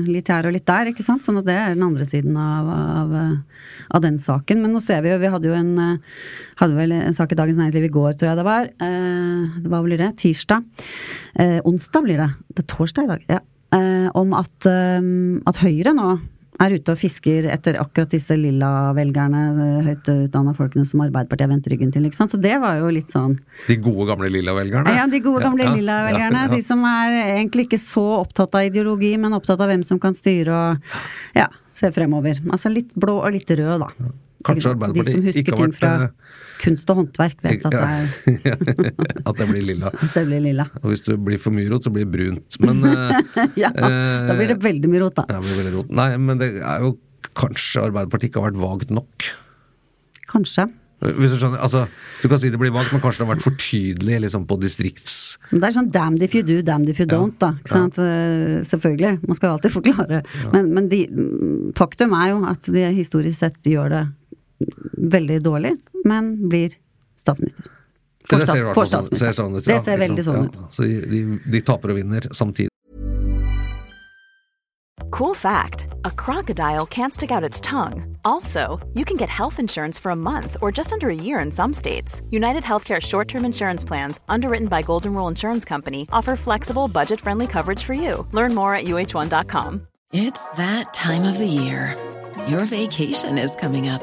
litt 0.06 0.28
her 0.30 0.46
og 0.46 0.54
litt 0.54 0.66
der, 0.68 0.92
ikke 0.92 1.02
sant. 1.06 1.24
Sånn 1.26 1.40
at 1.40 1.48
det 1.48 1.56
er 1.58 1.74
den 1.74 1.82
andre 1.86 2.06
siden 2.06 2.36
av, 2.38 2.68
av, 2.70 3.16
av 3.90 4.04
den 4.04 4.20
saken. 4.22 4.62
Men 4.62 4.76
nå 4.76 4.82
ser 4.84 5.02
vi 5.02 5.10
jo, 5.10 5.18
vi 5.22 5.32
hadde 5.34 5.50
jo 5.50 5.56
en, 5.58 5.98
hadde 6.62 6.78
vel 6.78 6.94
en 6.94 7.16
sak 7.16 7.34
i 7.34 7.40
Dagens 7.40 7.58
Næringsliv 7.58 7.88
i 7.88 7.94
går, 7.96 8.14
tror 8.20 8.30
jeg 8.30 8.40
det 8.40 8.46
var. 8.46 8.70
Eh, 8.86 9.58
Hva 9.66 9.82
blir 9.82 9.98
det? 9.98 10.12
Tirsdag. 10.22 10.86
Eh, 11.42 11.58
onsdag 11.66 12.06
blir 12.06 12.22
det. 12.22 12.30
Det 12.54 12.62
er 12.62 12.70
torsdag 12.76 13.08
i 13.08 13.12
dag. 13.16 13.26
Ja. 13.34 13.42
Eh, 13.74 14.08
om 14.14 14.36
at, 14.38 14.54
eh, 14.70 15.10
at 15.50 15.58
Høyre 15.64 15.96
nå 15.96 16.12
er 16.62 16.74
ute 16.76 16.92
og 16.94 16.98
fisker 17.00 17.48
etter 17.50 17.78
akkurat 17.82 18.12
disse 18.14 18.36
lilla 18.38 18.92
velgerne, 18.94 19.40
eh, 19.64 19.88
høyt 19.88 20.10
utdanna 20.12 20.54
folkene 20.54 20.86
som 20.86 21.02
Arbeiderpartiet 21.04 21.48
har 21.48 21.52
vendt 21.54 21.66
ryggen 21.72 21.92
til, 21.92 22.06
ikke 22.06 22.18
sant. 22.20 22.30
Så 22.30 22.40
det 22.40 22.54
var 22.62 22.78
jo 22.78 22.90
litt 22.94 23.10
sånn 23.10 23.38
De 23.68 23.76
gode, 23.76 24.06
gamle 24.12 24.30
lilla-velgerne? 24.30 24.94
Ja, 24.94 25.06
de 25.10 25.20
gode 25.24 25.42
gamle 25.42 25.64
Ja, 25.64 25.70
ja, 25.70 25.76
lilla 25.80 25.96
velgerne. 26.08 26.44
ja, 26.44 26.48
ja. 26.48 26.54
De 26.54 26.62
som 26.62 26.84
er 26.84 27.16
egentlig 27.40 27.66
ikke 27.68 27.80
så 27.82 28.04
opptatt 28.20 28.54
av 28.54 28.68
ideologi, 28.68 29.16
men 29.18 29.34
opptatt 29.34 29.60
av 29.60 29.68
hvem 29.72 29.82
som 29.84 29.98
kan 29.98 30.14
styre 30.14 30.54
og 30.54 31.00
ja, 31.34 31.48
se 31.68 31.90
fremover. 31.90 32.38
Altså 32.50 32.70
litt 32.70 32.94
blå 32.94 33.18
og 33.24 33.32
litt 33.34 33.50
rød, 33.50 33.80
da. 33.80 34.10
Kanskje 34.44 34.72
Arbeiderpartiet 34.74 35.40
ikke 35.40 35.54
har 35.54 35.62
vært 35.64 35.74
De 35.74 35.78
som 35.78 35.78
husker 35.78 35.78
ting 35.78 35.78
fra 35.78 35.92
eh, 36.04 36.42
kunst 36.64 36.90
og 36.92 37.00
håndverk, 37.00 37.40
vet 37.44 37.64
at 37.68 37.74
det, 37.74 37.80
er, 37.88 39.24
At 39.28 39.40
det 39.40 39.48
blir 39.50 39.64
lilla. 39.70 39.90
at 39.92 40.14
det 40.18 40.24
blir 40.28 40.44
lilla. 40.44 40.68
Og 40.82 40.92
hvis 40.92 41.02
du 41.06 41.14
blir 41.16 41.40
for 41.42 41.56
mye 41.56 41.70
rot, 41.72 41.86
så 41.86 41.92
blir 41.94 42.06
det 42.06 42.12
brunt. 42.14 42.60
Men 42.64 42.84
eh, 42.92 43.50
Ja, 43.60 43.72
da 43.74 44.36
blir 44.38 44.52
det 44.54 44.60
veldig 44.64 44.92
mye 44.92 45.02
rot, 45.06 45.18
da. 45.18 45.26
ja, 45.32 45.40
det 45.40 45.48
blir 45.48 45.60
veldig 45.62 45.74
rot. 45.80 45.92
Nei, 46.02 46.10
men 46.20 46.40
det 46.42 46.52
er 46.60 46.84
jo 46.86 46.94
kanskje 47.34 47.88
Arbeiderpartiet 47.88 48.30
ikke 48.30 48.44
har 48.44 48.52
vært 48.52 48.62
vagt 48.62 48.94
nok. 48.94 49.28
Kanskje. 50.30 50.68
Hvis 51.04 51.34
Du 51.34 51.36
skjønner, 51.36 51.60
altså, 51.60 51.82
du 52.22 52.28
kan 52.30 52.38
si 52.40 52.48
det 52.48 52.58
blir 52.60 52.72
vagt, 52.72 52.92
men 52.94 53.02
kanskje 53.02 53.20
det 53.20 53.26
har 53.26 53.34
vært 53.34 53.44
for 53.44 53.56
tydelig 53.60 54.20
liksom, 54.24 54.46
på 54.48 54.56
distrikts... 54.62 55.16
Men 55.50 55.60
det 55.60 55.68
er 55.68 55.74
sånn 55.76 55.90
damned 55.92 56.22
if 56.24 56.32
you 56.36 56.40
do, 56.46 56.60
damned 56.64 56.88
if 56.88 57.00
you 57.02 57.06
don't, 57.10 57.34
da. 57.42 57.50
Ikke 57.60 57.74
sant? 57.74 57.98
Eh, 58.00 58.62
Selvfølgelig. 58.64 59.18
Man 59.26 59.36
skal 59.36 59.56
alltid 59.56 59.74
forklare. 59.74 60.22
Men, 60.54 60.70
men 60.72 60.88
de, 60.88 61.02
mm, 61.10 61.74
faktum 61.76 62.14
er 62.16 62.30
jo 62.32 62.38
at 62.48 62.70
de 62.72 62.86
historisk 62.96 63.42
sett 63.42 63.68
gjør 63.68 63.92
det 63.92 64.02
veldig 64.98 65.40
dårlig, 65.44 65.74
men 66.04 66.48
blir 66.48 66.76
statsminister. 67.16 67.64
Det, 68.24 68.28
ser 68.30 68.40
i 68.40 68.46
sta- 68.46 68.62
hvert 68.64 68.74
får 68.74 68.86
fall 68.86 69.02
sånn, 69.02 69.16
ser 69.20 69.32
sånn 69.36 69.56
ut. 69.58 69.64
Det 69.64 69.80
ser 69.84 69.98
ikke 69.98 70.06
veldig 70.08 70.24
sant? 70.24 70.54
sånn 70.54 70.62
Ja, 70.62 70.68
Så 70.72 70.82
de, 70.88 71.00
de, 71.10 71.40
de 71.52 71.60
taper 71.60 71.90
og 71.92 71.96
vinner 72.00 72.28
samtidig. 72.32 72.70
Cool 75.10 75.34
fact 75.34 75.88
a 76.04 76.10
crocodile 76.10 76.86
can't 76.86 77.12
stick 77.14 77.30
out 77.30 77.44
its 77.44 77.60
tongue. 77.60 78.16
Also, 78.24 78.80
you 78.94 79.04
can 79.04 79.16
get 79.16 79.28
health 79.28 79.58
insurance 79.60 79.98
for 79.98 80.10
a 80.10 80.16
month 80.16 80.56
or 80.62 80.72
just 80.72 80.92
under 80.92 81.08
a 81.10 81.14
year 81.14 81.38
in 81.38 81.52
some 81.52 81.72
states. 81.72 82.20
United 82.30 82.62
Healthcare 82.64 83.00
short 83.00 83.28
term 83.28 83.44
insurance 83.44 83.84
plans, 83.84 84.20
underwritten 84.28 84.68
by 84.68 84.82
Golden 84.82 85.12
Rule 85.14 85.28
Insurance 85.28 85.64
Company, 85.64 86.06
offer 86.10 86.36
flexible, 86.36 86.88
budget 86.88 87.20
friendly 87.20 87.46
coverage 87.46 87.82
for 87.84 87.94
you. 87.94 88.26
Learn 88.32 88.54
more 88.54 88.74
at 88.74 88.84
uh1.com. 88.86 89.86
It's 90.12 90.50
that 90.52 90.94
time 90.94 91.24
of 91.24 91.38
the 91.38 91.46
year. 91.46 91.96
Your 92.48 92.64
vacation 92.64 93.38
is 93.38 93.54
coming 93.56 93.88
up. 93.88 94.02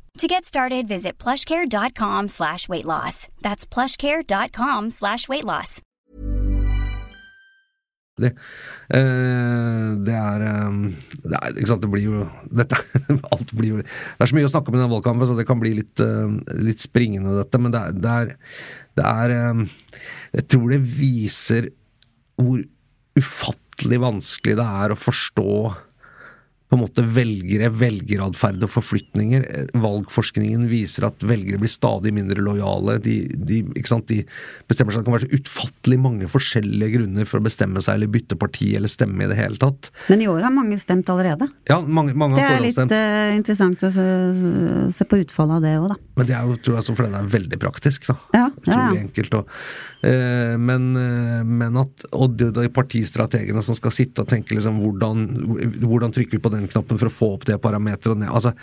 To 0.17 0.27
get 0.27 0.45
started, 0.45 0.87
visit 0.87 1.17
plushcare.com 1.17 2.27
slash 2.29 2.67
weight 2.69 2.85
loss. 2.85 3.27
That's 3.41 3.65
plushcare.com 3.65 4.89
slash 4.91 5.27
weight 5.29 5.45
loss. 5.45 5.81
Det, 8.21 8.35
eh, 8.93 9.91
det 10.05 10.13
er 10.13 10.43
eh, 10.45 10.73
det 11.23 11.39
Ikke 11.55 11.69
sant, 11.69 11.81
det 11.81 11.89
blir 11.89 12.03
jo 12.03 12.25
dette, 12.53 12.77
Alt 13.33 13.53
blir 13.55 13.69
jo 13.71 13.77
Det 13.79 13.87
er 14.19 14.29
så 14.29 14.35
mye 14.37 14.49
å 14.49 14.51
snakke 14.51 14.69
om 14.69 14.77
i 14.77 14.81
den 14.81 14.91
valgkampen, 14.91 15.25
så 15.25 15.37
det 15.39 15.47
kan 15.49 15.61
bli 15.63 15.71
litt, 15.79 16.03
eh, 16.03 16.35
litt 16.59 16.83
springende, 16.83 17.37
dette. 17.39 17.61
Men 17.63 17.73
det 17.73 17.81
er, 17.81 17.95
det 18.03 18.11
er, 18.11 18.33
det 18.99 19.07
er 19.07 19.33
eh, 19.37 19.63
Jeg 20.35 20.47
tror 20.53 20.75
det 20.75 20.81
viser 20.99 21.71
hvor 22.41 22.61
ufattelig 23.17 24.01
vanskelig 24.03 24.59
det 24.59 24.67
er 24.83 24.93
å 24.93 24.99
forstå 24.99 25.55
på 26.71 26.77
en 26.77 26.83
måte 26.85 27.03
velgere, 27.03 27.67
velgeratferd 27.75 28.61
og 28.63 28.69
forflytninger. 28.71 29.43
Valgforskningen 29.83 30.69
viser 30.71 31.03
at 31.09 31.23
velgere 31.27 31.59
blir 31.59 31.71
stadig 31.71 32.13
mindre 32.15 32.39
lojale. 32.39 32.95
De, 33.03 33.15
de, 33.35 33.57
de 33.75 34.19
bestemmer 34.71 34.95
seg 34.95 35.01
Det 35.03 35.09
kan 35.09 35.17
være 35.17 35.27
så 35.27 35.39
utfattelig 35.41 35.97
mange 35.99 36.29
forskjellige 36.31 36.93
grunner 36.95 37.27
for 37.27 37.41
å 37.41 37.45
bestemme 37.49 37.83
seg 37.83 37.99
eller 37.99 38.13
bytte 38.15 38.39
parti 38.39 38.69
eller 38.79 38.91
stemme 38.91 39.25
i 39.25 39.29
det 39.33 39.35
hele 39.41 39.59
tatt. 39.59 39.91
Men 40.07 40.23
i 40.23 40.29
år 40.31 40.47
har 40.47 40.55
mange 40.55 40.79
stemt 40.79 41.11
allerede. 41.11 41.49
Ja, 41.67 41.81
mange, 41.83 42.15
mange 42.15 42.39
Det 42.39 42.47
er 42.47 42.63
litt 42.63 42.79
forhåndsstemt. 42.79 42.95
eh, 42.95 43.35
interessant 43.41 43.83
å 43.83 43.91
se, 43.99 44.07
se 44.95 45.09
på 45.11 45.19
utfallet 45.25 45.59
av 45.59 45.67
det 45.67 45.75
òg, 45.81 45.89
da. 45.91 45.99
Men 46.21 46.29
det 46.31 46.37
er 46.39 46.47
jo, 46.47 46.55
tror 46.63 46.79
jeg, 46.79 46.87
så 46.87 46.95
fordi 46.95 47.11
det 47.11 47.19
er 47.25 47.31
veldig 47.35 47.59
praktisk, 47.67 48.07
da. 48.13 48.15
Ja, 48.31 48.45
ja, 48.47 48.51
Utrolig 48.63 49.01
ja. 49.01 49.03
enkelt. 49.09 49.41
Og, 49.41 49.57
men, 50.57 50.85
eh, 50.97 51.43
men 51.45 51.77
at 51.77 52.05
Og 52.17 52.33
de, 52.37 52.47
de 52.55 52.67
partistrategene 52.73 53.61
som 53.63 53.75
skal 53.77 53.91
sitte 53.93 54.23
og 54.23 54.29
tenke 54.31 54.55
liksom 54.55 54.79
hvordan, 54.81 55.25
hvordan 55.83 56.13
trykker 56.15 56.37
vi 56.37 56.41
på 56.41 56.51
den 56.53 56.67
knappen 56.71 56.97
for 56.97 57.09
å 57.09 57.13
få 57.13 57.29
opp 57.35 57.45
det 57.49 57.59
parameteret 57.61 58.23
Altså, 58.31 58.53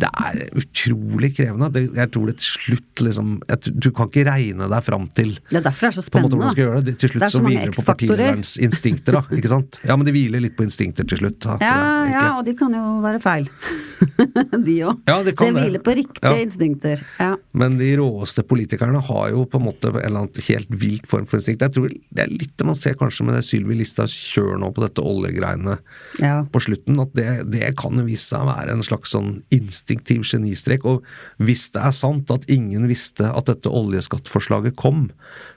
det 0.00 0.08
er 0.08 0.46
utrolig 0.56 1.34
krevende. 1.36 1.68
Det, 1.74 1.82
jeg 1.98 2.10
tror 2.14 2.30
det 2.30 2.36
til 2.40 2.48
slutt 2.54 3.02
liksom 3.04 3.34
jeg, 3.48 3.74
Du 3.76 3.90
kan 3.96 4.08
ikke 4.08 4.24
regne 4.28 4.68
deg 4.72 4.84
fram 4.86 5.06
til 5.16 5.34
Det 5.50 5.60
er 5.60 5.66
derfor 5.68 5.88
det 5.88 5.92
er 5.92 5.98
så 6.00 6.06
på 6.10 6.18
en 6.18 6.26
måte 6.26 6.36
spennende. 6.36 6.54
skal 6.56 6.64
gjøre 6.64 6.84
det. 6.86 6.96
Til 7.02 7.12
slutt 7.12 7.26
det 7.26 7.30
så 7.32 7.38
så 7.40 7.44
hviler 7.46 7.70
det 7.70 7.76
på 7.76 7.86
partilederens 7.90 8.54
instinkter, 8.62 9.18
da. 9.20 9.24
Ikke 9.36 9.52
sant? 9.52 9.80
Ja, 9.84 9.96
men 10.00 10.08
det 10.08 10.14
hviler 10.16 10.40
litt 10.46 10.56
på 10.58 10.64
instinkter 10.66 11.04
til 11.08 11.20
slutt. 11.20 11.38
Da, 11.44 11.58
Ja, 11.60 11.76
det, 12.06 12.12
ja, 12.16 12.24
og 12.38 12.44
de 12.48 12.54
kan 12.58 12.72
jo 12.76 12.84
være 13.04 13.20
feil. 13.22 13.48
de 14.66 14.76
òg. 14.86 15.00
Ja, 15.08 15.18
det 15.26 15.36
kan 15.38 15.54
det. 15.54 15.62
hviler 15.66 15.82
på 15.84 15.94
riktige 15.96 16.32
Ja. 16.32 16.42
instinkter. 16.42 17.02
Ja. 17.20 17.34
Men 17.52 17.76
de 17.78 17.92
råeste 18.00 18.42
politikerne 18.46 19.00
har 19.02 19.30
jo 19.32 19.44
på 19.46 19.60
en 19.60 19.66
måte 19.68 19.90
en 19.92 20.00
eller 20.00 20.24
annen 20.26 20.46
helt 20.48 20.70
vilt 20.86 21.06
form 21.10 21.26
for 21.28 21.40
instinkt. 21.40 21.64
Jeg 21.66 21.74
tror 21.76 21.90
det 21.90 22.22
er 22.24 22.30
litt 22.32 22.54
det 22.56 22.68
man 22.70 22.78
ser 22.78 22.96
kanskje 22.98 23.26
med 23.26 23.36
det 23.36 23.42
Sylvi 23.48 23.76
Listhaug 23.80 24.08
kjør 24.14 24.56
nå 24.62 24.70
på 24.76 24.84
dette 24.86 25.02
oljegreiene 25.04 25.76
Ja. 26.22 26.38
på 26.54 26.62
slutten, 26.62 27.02
at 27.02 27.12
det, 27.18 27.28
det 27.52 27.74
kan 27.82 27.98
vise 28.06 28.30
seg 28.30 28.46
å 28.46 28.50
være 28.52 28.78
en 28.78 28.86
slags 28.86 29.12
sånn 29.16 29.34
instinktiv 29.54 30.24
genistrek. 30.30 30.86
Og 30.88 31.02
hvis 31.42 31.68
det 31.74 31.82
er 31.84 31.94
sant 31.96 32.30
at 32.32 32.46
ingen 32.52 32.86
visste 32.88 33.28
at 33.28 33.50
dette 33.50 33.68
oljeskattforslaget 33.70 34.78
kom 34.80 35.08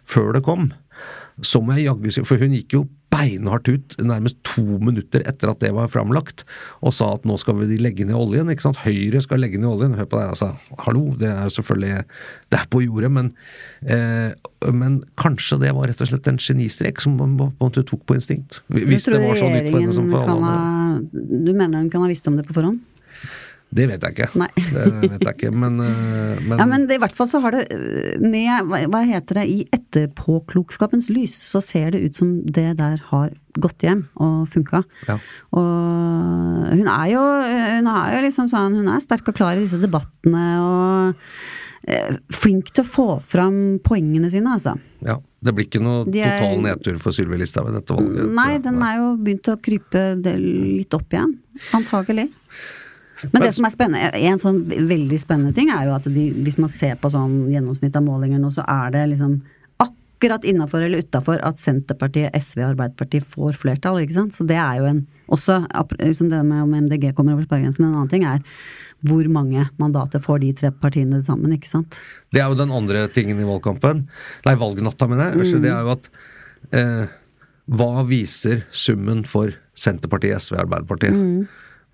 før 0.10 0.34
det 0.36 0.44
kom, 0.50 0.72
så 1.46 1.62
må 1.64 1.78
jeg 1.78 1.86
jaggu 1.88 2.26
For 2.28 2.42
hun 2.42 2.52
gikk 2.58 2.74
jo 2.76 2.82
beinhardt 3.10 3.70
ut 3.72 3.96
nærmest 4.02 4.38
to 4.48 4.64
minutter 4.82 5.24
etter 5.28 5.52
at 5.52 5.62
det 5.64 5.72
var 5.76 5.90
framlagt, 5.92 6.44
og 6.86 6.94
sa 6.96 7.12
at 7.16 7.26
nå 7.28 7.38
skal 7.42 7.58
vi 7.60 7.80
legge 7.82 8.06
ned 8.08 8.18
oljen. 8.18 8.52
ikke 8.52 8.68
sant? 8.68 8.82
Høyre 8.84 9.22
skal 9.26 9.42
legge 9.42 9.62
ned 9.62 9.70
oljen. 9.72 9.96
Hør 9.98 10.10
på 10.10 10.20
det. 10.20 10.28
Altså, 10.36 10.52
hallo, 10.86 11.06
det 11.20 11.30
er 11.32 11.48
jo 11.48 11.56
selvfølgelig 11.60 12.04
Det 12.50 12.60
er 12.60 12.68
på 12.70 12.82
jordet, 12.82 13.12
men, 13.14 13.32
eh, 13.86 14.32
men 14.74 15.02
kanskje 15.22 15.60
det 15.62 15.74
var 15.78 15.90
rett 15.90 16.02
og 16.02 16.10
slett 16.10 16.30
en 16.30 16.42
genistrek 16.42 17.02
som 17.02 17.18
man 17.18 17.38
på 17.38 17.50
en 17.50 17.58
måte 17.62 17.86
tok 17.86 18.06
på 18.06 18.18
instinkt. 18.18 18.62
Hvis 18.70 19.06
det 19.06 19.18
det 19.18 19.38
så 19.38 19.50
var 19.50 19.70
for 19.70 19.80
henne 19.80 19.94
som 19.94 20.10
for 20.10 20.24
alle 20.26 20.54
andre. 20.54 21.26
Du 21.46 21.54
mener 21.54 21.80
hun 21.80 21.90
kan 21.90 22.02
ha 22.02 22.10
visst 22.10 22.28
om 22.28 22.38
det 22.38 22.48
på 22.48 22.58
forhånd? 22.58 22.82
Det 23.70 23.86
vet 23.86 24.02
jeg 24.02 24.16
ikke. 24.16 24.28
Nei. 24.42 24.48
Det 24.58 24.86
vet 25.12 25.24
jeg 25.28 25.34
ikke, 25.36 25.52
men, 25.54 25.76
eh, 25.84 26.40
men, 26.42 26.58
Ja, 26.58 26.66
men 26.66 26.88
det, 26.90 26.96
i 26.98 27.02
hvert 27.04 27.14
fall 27.14 27.28
så 27.30 27.38
har 27.44 27.54
det 27.54 27.68
øh, 27.70 28.16
med 28.24 28.66
hva, 28.90 29.02
heter 29.06 29.38
det, 29.42 29.44
i 29.46 29.60
etterpåklokskapens 29.78 31.10
lys, 31.14 31.36
så 31.52 31.62
ser 31.62 31.92
det 31.94 32.02
ut 32.08 32.18
som 32.18 32.32
det 32.46 32.72
der 32.80 32.98
har 33.12 33.30
gått 33.62 33.86
hjem 33.86 34.08
og 34.18 34.48
funka. 34.50 34.82
Ja. 35.10 35.20
Og 35.54 36.74
hun 36.74 36.90
er 36.90 37.08
jo 37.14 37.22
hun 37.22 37.90
er 37.94 38.18
jo 38.18 38.26
liksom 38.26 38.50
sånn 38.52 38.78
Hun 38.80 38.88
er 38.94 39.02
sterk 39.04 39.28
og 39.32 39.36
klar 39.38 39.58
i 39.58 39.64
disse 39.66 39.80
debattene 39.82 40.44
og 40.64 41.16
eh, 41.90 42.18
flink 42.34 42.72
til 42.74 42.86
å 42.86 42.90
få 42.90 43.08
fram 43.22 43.80
poengene 43.86 44.30
sine, 44.34 44.54
altså. 44.58 44.76
ja, 45.06 45.18
det 45.46 45.54
blir 45.56 45.70
ikke 45.70 45.82
noe 45.84 46.06
De 46.10 46.22
er- 46.26 46.42
total 46.42 46.62
nedtur 46.66 47.00
for 47.02 47.16
Sylvi 47.16 47.38
Listhaug 47.42 47.70
ved 47.70 47.80
dette 47.80 47.96
valget. 47.96 48.34
Nei, 48.36 48.52
den 48.66 48.82
er 48.84 48.98
jo 49.00 49.14
begynt 49.22 49.54
å 49.54 49.60
krype 49.62 50.08
litt 50.26 50.94
opp 50.98 51.14
igjen. 51.16 51.38
Antagelig. 51.78 52.30
Men 53.32 53.44
det 53.44 53.54
som 53.56 53.68
er 53.68 53.74
spennende, 53.74 54.10
en 54.30 54.42
sånn 54.42 54.60
veldig 54.68 55.20
spennende 55.22 55.56
ting 55.56 55.72
er 55.74 55.90
jo 55.90 55.96
at 55.98 56.08
de, 56.10 56.26
hvis 56.46 56.60
man 56.62 56.72
ser 56.72 57.00
på 57.00 57.12
sånn 57.14 57.50
gjennomsnitt 57.52 57.98
av 58.00 58.06
målinger 58.06 58.42
nå, 58.42 58.52
så 58.54 58.66
er 58.68 58.94
det 58.96 59.06
liksom 59.14 59.40
akkurat 60.20 60.44
innafor 60.48 60.84
eller 60.84 61.04
utafor 61.06 61.40
at 61.48 61.60
Senterpartiet, 61.62 62.36
SV 62.36 62.64
og 62.64 62.70
Arbeiderpartiet 62.74 63.28
får 63.28 63.56
flertall, 63.60 64.02
ikke 64.04 64.18
sant. 64.18 64.36
Så 64.36 64.44
det 64.48 64.60
er 64.60 64.82
jo 64.82 64.92
en 64.92 65.06
Også 65.30 65.60
liksom 66.00 66.32
det 66.32 66.40
med 66.42 66.64
om 66.64 66.72
MDG 66.74 67.12
kommer 67.14 67.36
over 67.36 67.46
sperregrensen, 67.46 67.84
men 67.86 67.92
en 67.92 67.98
annen 68.00 68.10
ting 68.10 68.24
er 68.26 68.40
hvor 69.06 69.28
mange 69.32 69.68
mandater 69.78 70.20
får 70.20 70.42
de 70.42 70.50
tre 70.58 70.72
partiene 70.74 71.22
sammen, 71.24 71.54
ikke 71.54 71.70
sant. 71.70 71.96
Det 72.34 72.42
er 72.42 72.50
jo 72.50 72.58
den 72.58 72.74
andre 72.74 73.06
tingen 73.14 73.40
i 73.40 73.46
valgkampen. 73.48 74.08
Nei, 74.48 74.56
valgnatta, 74.60 75.08
mener 75.08 75.30
jeg. 75.30 75.54
Mm. 75.54 75.62
Det 75.64 75.72
er 75.72 75.86
jo 75.86 75.94
at 75.94 76.10
eh, 76.76 77.14
hva 77.70 78.04
viser 78.10 78.66
summen 78.74 79.22
for 79.30 79.54
Senterpartiet, 79.78 80.42
SV, 80.42 80.58
og 80.58 80.64
Arbeiderpartiet? 80.66 81.16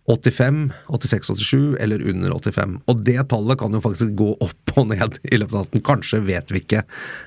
85, 0.05 0.71
86, 0.87 1.31
87 1.33 1.77
eller 1.81 2.03
under 2.09 2.33
85. 2.37 2.79
Og 2.85 3.03
det 3.07 3.17
tallet 3.31 3.59
kan 3.59 3.73
jo 3.73 3.81
faktisk 3.81 4.13
gå 4.19 4.31
opp 4.37 4.73
og 4.77 4.89
ned 4.91 5.19
i 5.25 5.39
løpet 5.39 5.55
av 5.55 5.65
natten. 5.65 5.85
Kanskje 5.85 6.21
vet 6.27 6.53
vi 6.53 6.61
ikke 6.61 6.83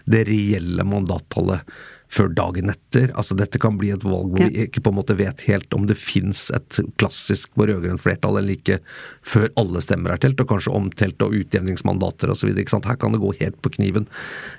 det 0.07 0.27
reelle 0.29 0.87
mandattallet 0.87 1.67
før 2.09 2.31
dagen 2.33 2.71
etter. 2.73 3.11
Altså 3.15 3.37
Dette 3.37 3.59
kan 3.61 3.77
bli 3.77 3.91
et 3.93 4.05
valg 4.07 4.33
hvor 4.33 4.41
Ja. 4.41 4.49
vi 4.49 4.65
ikke 4.67 4.81
på 4.83 4.89
en 4.93 4.97
måte 4.97 5.17
vet 5.17 5.43
helt 5.49 5.73
om 5.77 5.87
det 5.87 5.97
fins 6.01 6.51
et 6.57 6.79
klassisk 6.97 7.51
rød-grønt 7.59 8.01
flertall 8.01 8.39
eller 8.39 8.55
ikke, 8.57 8.79
før 9.23 9.49
alle 9.61 9.81
stemmer 9.85 10.13
er 10.15 10.19
telt, 10.23 10.41
og 10.41 10.49
kanskje 10.49 10.73
omtelt 10.75 11.21
og 11.23 11.35
utjevningsmandater 11.37 12.31
osv. 12.33 12.49
Her 12.57 12.97
kan 12.97 13.13
det 13.13 13.21
gå 13.21 13.33
helt 13.41 13.61
på 13.63 13.71
kniven. 13.77 14.07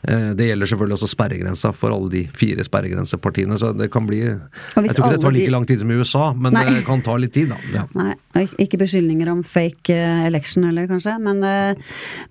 Eh, 0.08 0.34
Det 0.40 0.46
gjelder 0.48 0.68
selvfølgelig 0.70 0.98
også 1.00 1.10
sperregrensa 1.16 1.74
for 1.74 1.90
alle 1.92 2.10
de 2.10 2.28
fire 2.34 2.64
sperregrensepartiene. 2.64 3.58
Så 3.58 3.74
det 3.76 3.90
kan 3.92 4.06
bli 4.06 4.20
Jeg 4.20 4.40
tror 4.76 4.84
ikke 4.86 5.10
det 5.16 5.22
tar 5.22 5.32
like 5.32 5.52
lang 5.52 5.66
tid 5.66 5.80
som 5.80 5.90
i 5.92 5.96
USA, 5.96 6.34
men 6.34 6.54
Nei. 6.54 6.66
det 6.70 6.86
kan 6.86 7.02
ta 7.02 7.16
litt 7.18 7.34
tid, 7.34 7.50
da. 7.50 7.58
Ja. 7.74 7.86
Nei, 8.36 8.46
ikke 8.60 8.78
beskyldninger 8.78 9.28
om 9.32 9.42
fake 9.44 9.90
eh, 9.90 10.28
election 10.28 10.64
heller, 10.64 10.86
kanskje. 10.88 11.18
Men, 11.20 11.44
eh, 11.44 11.76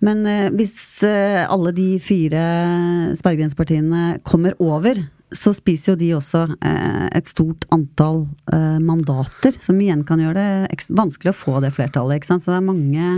men 0.01 0.25
eh, 0.27 0.51
hvis 0.51 1.03
eh, 1.03 1.45
alle 1.51 1.73
de 1.73 1.99
fire 1.99 3.17
sperregrensepartiene 3.19 4.21
kommer 4.25 4.55
over, 4.61 5.08
så 5.35 5.53
spiser 5.57 5.93
jo 5.93 5.99
de 6.01 6.13
også 6.17 6.45
eh, 6.65 7.09
et 7.19 7.29
stort 7.29 7.67
antall 7.75 8.23
eh, 8.53 8.79
mandater, 8.81 9.57
som 9.61 9.81
igjen 9.81 10.05
kan 10.09 10.23
gjøre 10.23 10.39
det 10.39 10.87
vanskelig 10.97 11.35
å 11.35 11.37
få 11.37 11.59
det 11.65 11.75
flertallet, 11.77 12.21
ikke 12.21 12.31
sant. 12.31 12.45
Så 12.45 12.55
det 12.55 12.61
er 12.63 12.71
mange 12.71 13.11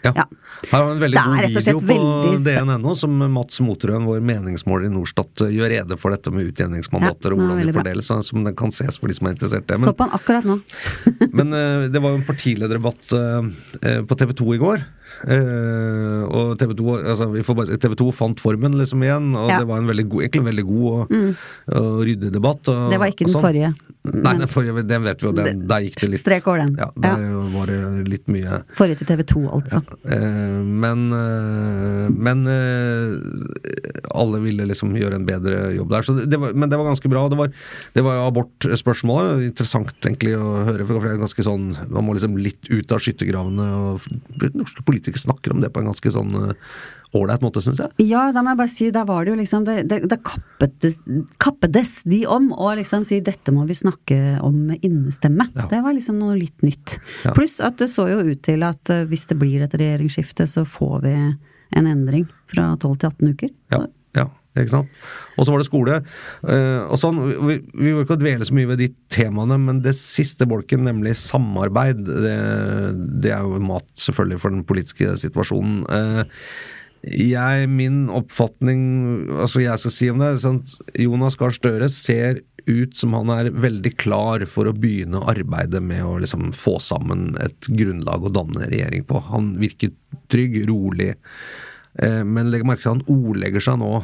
Ja. 0.00 0.14
Ja. 0.16 0.24
Her 0.70 0.78
har 0.78 0.86
vi 0.86 0.92
en 0.94 1.00
veldig 1.02 1.20
god 1.20 1.82
video 1.84 2.12
på 2.24 2.30
DNNO 2.46 2.94
som 2.96 3.18
Mats 3.34 3.60
Motrøen, 3.60 4.06
vår 4.08 4.22
meningsmåler 4.24 4.86
i 4.88 4.92
Norstat, 4.94 5.42
eh, 5.44 5.52
gjør 5.58 5.68
rede 5.74 5.98
for 6.00 6.16
dette 6.16 6.32
med 6.32 6.48
utjevningsmandater 6.48 7.34
Ja, 7.34 7.36
og 7.36 7.42
hvordan 7.42 7.60
de 7.68 7.74
fordeles, 7.76 8.08
bra. 8.08 8.22
som 8.24 8.46
den 8.48 8.56
kan 8.56 8.72
ses 8.72 8.96
for 8.96 9.12
de 9.12 9.18
som 9.18 9.28
er 9.28 9.36
interessert 9.36 9.66
i 9.68 9.74
det. 9.74 9.82
Så 9.82 9.90
Men, 9.90 9.98
på 9.98 10.06
den 10.08 10.16
akkurat 10.16 10.48
nå. 10.48 10.56
men 11.42 11.52
eh, 11.52 11.88
det 11.92 12.00
var 12.00 12.14
jo 12.14 12.22
en 12.22 12.24
partilederdebatt 12.24 13.12
eh, 13.20 14.00
på 14.08 14.20
TV 14.22 14.32
2 14.40 14.56
i 14.56 14.62
går. 14.64 14.88
Eh, 15.26 16.22
og 16.30 16.56
TV 16.60 16.74
2, 16.78 16.96
altså, 17.12 17.28
TV 17.80 17.94
2 18.00 18.10
fant 18.14 18.40
formen 18.40 18.76
liksom 18.78 19.02
igjen, 19.04 19.30
og 19.36 19.48
Ja. 19.50 19.58
det 19.58 19.68
var 19.68 19.78
en 19.78 19.86
veldig 19.90 20.08
god, 20.08 20.22
egentlig 20.22 20.40
en 20.44 20.50
veldig 20.50 20.66
god 20.66 20.86
og, 20.92 21.36
og 21.80 22.04
ryddig 22.06 22.32
debatt. 22.32 22.68
Og, 22.68 22.90
Det 22.90 22.98
var 23.00 23.06
ikke 23.12 23.26
den 23.26 23.34
sånn. 23.34 23.42
forrige. 23.42 23.74
Nei, 24.10 24.36
den 24.38 24.48
forrige, 24.48 24.86
den 24.88 25.02
vet 25.04 25.20
vi 25.20 25.26
jo, 25.28 25.32
den, 25.36 25.66
der 25.68 25.80
gikk 25.84 25.98
det 26.00 26.10
litt 26.14 26.20
Strek 26.22 26.46
over 26.48 26.58
den. 26.64 26.76
Ja, 26.78 26.90
Ja. 27.02 27.16
der 27.16 27.50
var 27.52 27.66
det 27.66 28.08
litt 28.08 28.26
mye 28.28 28.62
Forrige 28.74 28.98
til 29.02 29.06
TV 29.10 29.22
2, 29.24 29.42
altså. 29.50 29.82
Eh, 30.08 30.62
men 30.64 31.12
uh, 31.12 32.08
men 32.10 32.44
alle 34.10 34.40
ville 34.42 34.64
liksom 34.68 34.94
gjøre 34.98 35.14
en 35.20 35.26
bedre 35.26 35.72
jobb 35.76 35.90
der. 35.92 36.02
Så 36.06 36.14
det, 36.26 36.38
var, 36.40 36.52
men 36.52 36.68
det 36.70 36.78
var 36.78 36.84
ganske 36.90 37.08
bra. 37.08 37.28
Det 37.28 37.38
var, 37.38 37.52
det 37.94 38.04
var 38.04 38.24
abortspørsmålet. 38.28 39.44
Interessant 39.50 39.92
egentlig 40.06 40.34
å 40.38 40.64
høre. 40.66 40.86
for 40.86 41.00
det 41.00 41.14
er 41.14 41.22
ganske 41.22 41.44
sånn, 41.46 41.68
Man 41.90 42.04
må 42.06 42.14
liksom 42.16 42.36
litt 42.40 42.68
ut 42.70 42.92
av 42.92 42.98
skyttergravene. 43.00 43.68
og 43.78 44.00
Norske 44.54 44.82
politikere 44.84 44.99
snakker 45.00 45.54
om 45.54 45.60
det 45.60 45.72
på 45.72 45.80
en 45.80 45.90
ganske 45.90 46.12
sånn 46.12 46.34
eh, 46.36 46.72
ålreit 47.16 47.42
måte, 47.42 47.62
syns 47.64 47.80
jeg. 47.82 48.06
Ja, 48.06 48.28
da 48.34 48.42
må 48.44 48.52
jeg 48.52 48.60
bare 48.60 48.70
si, 48.70 48.88
da 48.94 49.02
var 49.08 49.24
det 49.24 49.32
jo 49.32 49.38
liksom 49.40 49.66
Da, 49.66 49.80
det 49.82 50.18
kappedes, 50.26 51.00
kappedes 51.42 51.94
de 52.08 52.22
om 52.30 52.50
å 52.54 52.72
liksom 52.78 53.04
si 53.08 53.20
dette 53.24 53.54
må 53.54 53.64
vi 53.68 53.78
snakke 53.78 54.38
om 54.46 54.66
med 54.70 54.84
innestemme. 54.86 55.48
Ja. 55.56 55.66
Det 55.72 55.82
var 55.84 55.96
liksom 55.96 56.20
noe 56.22 56.38
litt 56.38 56.66
nytt. 56.66 56.98
Ja. 57.26 57.34
Pluss 57.36 57.58
at 57.64 57.80
det 57.82 57.90
så 57.92 58.06
jo 58.12 58.22
ut 58.30 58.44
til 58.46 58.66
at 58.66 58.92
eh, 58.92 59.06
hvis 59.10 59.26
det 59.30 59.38
blir 59.40 59.64
et 59.66 59.74
regjeringsskifte, 59.74 60.46
så 60.50 60.66
får 60.68 61.00
vi 61.06 61.16
en 61.70 61.86
endring 61.86 62.28
fra 62.50 62.72
12 62.76 63.00
til 63.00 63.10
18 63.10 63.34
uker. 63.34 63.50
Ja, 63.74 63.82
ja, 63.82 63.86
ikke 64.66 64.76
sant. 64.78 64.96
Og 65.36 65.46
så 65.46 65.52
var 65.54 65.62
det 65.62 65.68
skole. 65.68 66.00
eh, 66.52 66.80
og 66.84 66.98
sånn, 67.00 67.20
Vi, 67.48 67.60
vi 67.72 67.92
vil 67.92 68.02
ikke 68.04 68.18
dvele 68.20 68.44
så 68.44 68.56
mye 68.56 68.72
ved 68.72 68.82
de 68.82 68.90
temaene, 69.12 69.56
men 69.60 69.80
det 69.84 69.94
siste 69.98 70.48
bolken, 70.48 70.84
nemlig 70.88 71.16
samarbeid, 71.20 72.02
det, 72.04 72.36
det 73.24 73.32
er 73.36 73.46
jo 73.46 73.62
mat 73.64 73.88
selvfølgelig 73.96 74.42
for 74.42 74.56
den 74.56 74.66
politiske 74.68 75.16
situasjonen. 75.22 75.80
Eh, 75.88 76.44
jeg, 77.00 77.68
min 77.72 78.10
oppfatning, 78.12 78.82
altså 79.40 79.62
jeg 79.62 79.80
skal 79.80 79.94
si 79.94 80.10
om 80.12 80.20
det, 80.20 80.34
sånn, 80.42 80.60
Jonas 81.00 81.38
Gahr 81.40 81.54
Støre 81.56 81.88
ser 81.88 82.42
ut 82.68 82.96
som 82.96 83.14
han 83.16 83.32
er 83.32 83.48
veldig 83.56 83.94
klar 83.98 84.44
for 84.50 84.68
å 84.68 84.76
begynne 84.76 85.22
arbeidet 85.30 85.80
med 85.82 86.04
å 86.04 86.18
liksom 86.20 86.50
få 86.56 86.76
sammen 86.84 87.32
et 87.40 87.70
grunnlag 87.72 88.26
å 88.26 88.34
danne 88.34 88.68
regjering 88.68 89.06
på. 89.08 89.22
Han 89.30 89.54
virker 89.62 89.94
trygg, 90.32 90.60
rolig, 90.68 91.14
eh, 91.98 92.20
men 92.20 92.52
legg 92.52 92.66
merke 92.68 92.84
til 92.84 92.92
at 92.92 92.98
han 92.98 93.08
ordlegger 93.16 93.64
seg 93.64 93.80
nå 93.80 93.94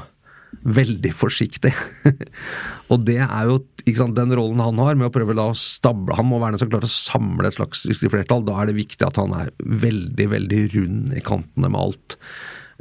veldig 0.67 1.13
forsiktig. 1.15 1.73
og 2.93 3.07
det 3.07 3.21
er 3.25 3.49
jo 3.49 3.61
sant, 3.97 4.17
den 4.19 4.35
rollen 4.35 4.63
han 4.63 4.83
har 4.83 4.99
med 4.99 5.09
å 5.09 5.15
prøve 5.15 5.37
å 5.39 5.53
stable 5.59 6.17
Han 6.19 6.27
må 6.27 6.41
være 6.43 6.57
den 6.57 6.63
som 6.65 6.71
klarer 6.73 6.89
å 6.89 6.93
samle 6.93 7.51
et 7.51 7.59
slags 7.59 7.85
flertall. 7.87 8.45
Da 8.47 8.59
er 8.61 8.71
det 8.71 8.81
viktig 8.81 9.07
at 9.07 9.21
han 9.21 9.35
er 9.37 9.53
veldig, 9.63 10.29
veldig 10.35 10.63
rund 10.75 11.17
i 11.17 11.25
kantene 11.25 11.71
med 11.71 11.81
alt. 11.81 12.19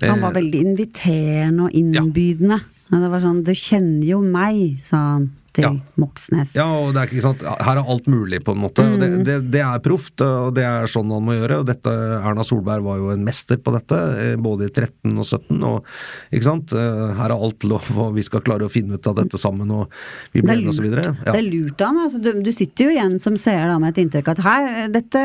Han 0.04 0.24
var 0.26 0.36
veldig 0.36 0.62
inviterende 0.72 1.70
og 1.70 1.78
innbydende. 1.78 2.60
Ja, 2.92 3.02
det 3.02 3.10
var 3.10 3.24
sånn 3.24 3.44
'du 3.46 3.54
kjenner 3.58 4.06
jo 4.06 4.20
meg', 4.22 4.78
sa 4.84 4.98
han 5.16 5.32
til 5.56 5.64
Ja. 5.66 5.72
Moxnes. 6.02 6.54
Ja, 6.58 6.66
og 6.68 6.94
det 6.96 7.02
er 7.04 7.10
ikke 7.12 7.24
sant, 7.26 7.42
her 7.46 7.80
er 7.80 7.90
alt 7.96 8.08
mulig, 8.12 8.42
på 8.46 8.54
en 8.56 8.62
måte. 8.62 8.84
Mm. 8.86 8.98
Det, 9.00 9.10
det, 9.26 9.36
det 9.56 9.62
er 9.64 9.80
proft, 9.86 10.20
og 10.26 10.54
det 10.58 10.66
er 10.68 10.90
sånn 10.92 11.10
han 11.16 11.24
må 11.26 11.38
gjøre. 11.38 11.60
og 11.64 11.68
dette, 11.70 11.94
Erna 12.20 12.44
Solberg 12.48 12.84
var 12.86 12.98
jo 13.02 13.10
en 13.14 13.24
mester 13.26 13.58
på 13.64 13.74
dette, 13.76 14.00
eh, 14.22 14.36
både 14.36 14.68
i 14.68 14.74
13 14.74 15.16
og 15.18 15.26
17. 15.26 15.64
og 15.64 15.86
ikke 16.36 16.48
sant, 16.50 16.74
eh, 16.76 17.04
Her 17.16 17.32
er 17.32 17.38
alt 17.48 17.64
lov, 17.64 17.88
og 17.98 18.14
vi 18.18 18.24
skal 18.28 18.44
klare 18.46 18.68
å 18.68 18.72
finne 18.72 18.96
ut 19.00 19.08
av 19.08 19.16
dette 19.22 19.40
sammen, 19.40 19.72
og 19.72 19.90
vi 20.34 20.42
blir 20.44 20.58
enige, 20.60 20.76
så 20.76 20.84
videre. 20.86 21.16
det 21.24 21.36
er 21.40 21.48
lurt 21.48 21.82
av. 21.82 21.96
Altså, 22.06 22.22
du, 22.22 22.32
du 22.44 22.52
sitter 22.52 22.86
jo 22.90 22.96
igjen 22.96 23.16
som 23.22 23.38
seer 23.40 23.68
da 23.72 23.78
med 23.80 23.96
et 23.96 24.04
inntrykk 24.06 24.34
at 24.36 24.44
her, 24.46 24.88
dette 24.94 25.22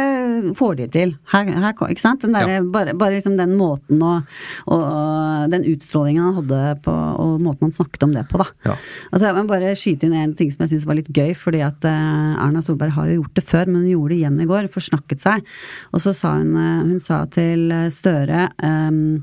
får 0.57 0.77
de 0.81 0.87
til. 0.95 1.17
Her, 1.33 1.51
her, 1.51 1.75
ikke 1.91 2.01
sant? 2.05 2.23
Den 2.23 2.33
der, 2.37 2.47
Ja. 2.51 2.63
bare, 2.63 2.95
bare 2.95 3.17
liksom 3.19 3.37
den 3.39 3.57
måten 3.59 4.01
og, 4.03 4.23
og 4.71 5.51
den 5.53 5.65
utstrålingen 5.71 6.25
han 6.29 6.39
hadde 6.41 6.61
på, 6.85 6.93
og 6.93 7.41
måten 7.43 7.69
han 7.69 7.75
snakket 7.75 8.03
om 8.07 8.15
det 8.15 8.27
på, 8.31 8.41
da. 8.43 8.47
Ja. 8.71 8.77
Altså, 9.13 9.27
jeg 9.27 9.37
må 9.39 9.45
bare 9.51 9.75
skyte 9.79 10.09
inn 10.09 10.17
en 10.21 10.35
ting 10.37 10.51
som 10.53 10.65
jeg 10.65 10.75
syns 10.75 10.87
var 10.89 10.99
litt 10.99 11.11
gøy, 11.17 11.33
fordi 11.39 11.63
at 11.65 11.85
eh, 11.89 12.41
Erna 12.41 12.63
Solberg 12.65 12.95
har 12.97 13.11
jo 13.11 13.21
gjort 13.21 13.39
det 13.39 13.45
før, 13.47 13.71
men 13.71 13.85
hun 13.85 13.91
gjorde 13.93 14.13
det 14.13 14.19
igjen 14.21 14.41
i 14.43 14.49
går, 14.51 14.71
forsnakket 14.75 15.23
seg. 15.23 15.53
Og 15.95 16.05
så 16.05 16.15
sa 16.17 16.35
hun, 16.39 16.53
eh, 16.61 16.83
hun 16.87 17.01
sa 17.03 17.23
til 17.33 17.67
eh, 17.75 17.89
Støre 17.91 18.47
um, 18.65 19.21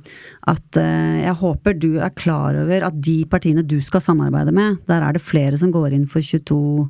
at 0.52 0.78
jeg 0.78 1.34
håper 1.40 1.76
du 1.80 1.90
er 2.04 2.14
klar 2.16 2.56
over 2.60 2.84
at 2.88 2.98
de 3.04 3.18
partiene 3.30 3.64
du 3.66 3.78
skal 3.84 4.04
samarbeide 4.04 4.54
med, 4.56 4.82
der 4.90 5.04
er 5.04 5.16
det 5.16 5.24
flere 5.24 5.60
som 5.60 5.72
går 5.74 5.96
inn 5.96 6.06
for 6.10 6.24
22 6.24 6.88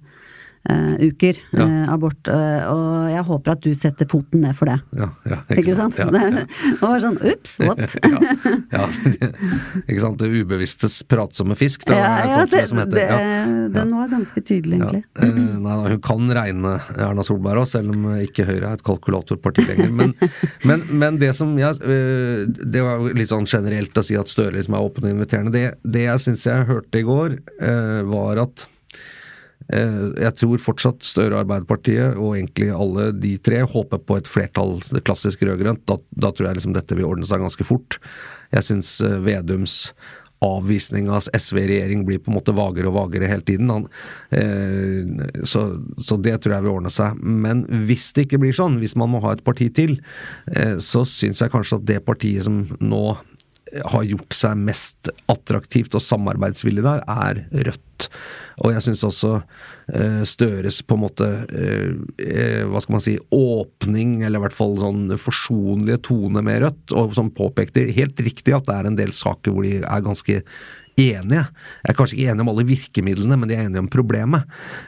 eh, 0.69 1.07
uker 1.07 1.39
Ja. 1.55 1.65
uh, 1.65 1.93
abort, 1.93 2.27
Uh, 2.27 2.63
og 2.73 3.09
jeg 3.11 3.23
håper 3.27 3.51
at 3.53 3.61
du 3.63 3.69
setter 3.77 4.07
foten 4.09 4.41
ned 4.43 4.55
for 4.57 4.67
det. 4.69 4.75
Ja, 4.99 5.07
ja, 5.29 5.37
Ikke 5.55 5.75
sant? 5.77 5.95
Ja, 5.97 6.09
Det 6.11 6.21
ja. 6.21 6.43
det 6.79 6.81
var 6.81 6.99
sånn 7.03 7.17
ups, 7.31 7.53
what? 7.63 7.79
ja, 8.73 8.87
ikke 9.87 10.01
sant. 10.03 10.19
Det 10.19 10.29
ubevisstes 10.43 10.99
pratsomme 11.07 11.55
fisk, 11.59 11.85
det 11.87 11.95
er 11.97 12.27
Ja, 12.33 12.45
det, 12.49 12.63
som 12.69 12.81
heter. 12.81 12.97
det, 12.97 13.05
ja. 13.07 13.41
den 13.77 13.93
var 13.95 14.11
ganske 14.11 14.41
tydelig, 14.43 14.79
egentlig. 14.81 15.03
Nei 15.63 15.77
hun 15.87 16.01
kan 16.03 16.29
regne 16.35 16.75
Erna 16.97 17.23
Solberg 17.25 17.63
òg, 17.63 17.69
selv 17.71 17.93
om 17.95 18.07
ikke 18.19 18.45
Høyre 18.47 18.71
er 18.73 18.77
et 18.79 18.83
kalkulatorparti 18.87 19.65
lenger. 19.69 19.91
Men, 19.97 20.13
men, 20.67 20.83
men 20.91 21.17
det 21.21 21.33
som 21.37 21.53
jeg 21.59 21.79
Det 21.79 22.81
var 22.83 23.05
litt 23.17 23.31
sånn 23.31 23.47
generelt 23.49 23.97
å 23.97 24.03
si 24.05 24.17
at 24.19 24.29
Støre 24.31 24.55
liksom 24.57 24.75
er 24.77 24.83
åpen 24.87 25.07
og 25.07 25.13
inviterende. 25.15 25.53
Det, 25.53 25.65
det 25.87 26.03
jeg 26.09 26.23
syns 26.27 26.45
jeg 26.49 26.67
hørte 26.69 26.99
i 26.99 27.05
går, 27.07 27.37
var 28.11 28.43
at 28.43 28.65
jeg 29.67 30.33
tror 30.39 30.61
fortsatt 30.63 31.03
Støre 31.03 31.41
Arbeiderpartiet, 31.41 32.15
og 32.15 32.37
egentlig 32.37 32.69
alle 32.71 33.09
de 33.11 33.33
tre, 33.43 33.63
håper 33.67 33.99
på 33.99 34.19
et 34.19 34.29
flertall, 34.31 34.77
klassisk 35.03 35.43
rød-grønt. 35.43 35.83
Da, 35.89 35.97
da 36.15 36.31
tror 36.31 36.49
jeg 36.49 36.59
liksom 36.59 36.77
dette 36.77 36.95
vil 36.95 37.09
ordne 37.09 37.27
seg 37.27 37.43
ganske 37.43 37.67
fort. 37.67 37.99
Jeg 38.55 38.67
syns 38.69 38.93
eh, 39.03 39.19
Vedums 39.25 39.81
avvisning 40.45 41.07
av 41.09 41.25
SV 41.33 41.57
i 41.63 41.67
regjering 41.71 42.03
blir 42.05 42.19
på 42.21 42.29
en 42.29 42.37
måte 42.37 42.53
vagere 42.55 42.91
og 42.91 42.97
vagere 42.99 43.29
hele 43.29 43.45
tiden. 43.45 43.71
Han, 43.73 43.87
eh, 44.29 45.43
så, 45.49 45.63
så 45.97 46.19
det 46.21 46.35
tror 46.43 46.57
jeg 46.57 46.65
vil 46.67 46.75
ordne 46.75 46.93
seg. 46.93 47.17
Men 47.21 47.65
hvis 47.89 48.11
det 48.13 48.27
ikke 48.27 48.41
blir 48.43 48.57
sånn, 48.57 48.77
hvis 48.81 48.97
man 48.99 49.11
må 49.13 49.23
ha 49.25 49.33
et 49.33 49.45
parti 49.47 49.71
til, 49.73 49.97
eh, 50.53 50.77
så 50.83 51.03
syns 51.09 51.41
jeg 51.41 51.53
kanskje 51.53 51.81
at 51.81 51.89
det 51.89 52.03
partiet 52.05 52.45
som 52.47 52.63
nå 52.79 53.03
har 53.85 54.05
gjort 54.07 54.35
seg 54.35 54.59
mest 54.59 55.09
attraktivt 55.31 55.95
og 55.97 56.03
samarbeidsvillig 56.03 56.85
der, 56.85 57.03
er 57.07 57.43
Rødt. 57.67 58.07
Og 58.63 58.73
jeg 58.73 58.85
syns 58.85 59.03
også 59.05 59.33
eh, 59.37 60.23
Støres 60.27 60.79
på 60.85 60.97
en 60.97 61.03
måte 61.03 61.27
eh, 61.51 61.93
eh, 62.23 62.63
hva 62.69 62.81
skal 62.83 62.97
man 62.97 63.03
si 63.03 63.17
åpning, 63.33 64.19
eller 64.23 64.41
i 64.41 64.45
hvert 64.47 64.57
fall 64.57 64.77
sånn 64.81 65.13
forsonlige 65.21 66.01
tone 66.09 66.43
med 66.45 66.63
Rødt, 66.65 66.95
og 66.97 67.15
som 67.17 67.33
påpekte 67.33 67.85
helt 67.97 68.19
riktig 68.23 68.55
at 68.57 68.67
det 68.69 68.77
er 68.77 68.91
en 68.91 68.99
del 68.99 69.13
saker 69.15 69.53
hvor 69.53 69.67
de 69.67 69.79
er 69.81 70.05
ganske 70.05 70.41
enige. 70.97 71.45
Jeg 71.83 71.91
er 71.91 71.97
kanskje 71.97 72.17
ikke 72.17 72.33
enig 72.33 72.43
om 72.43 72.51
alle 72.51 72.67
virkemidlene, 72.67 73.37
men 73.37 73.49
de 73.49 73.55
er 73.55 73.65
enige 73.67 73.83
om 73.83 73.89
problemet. 73.91 74.47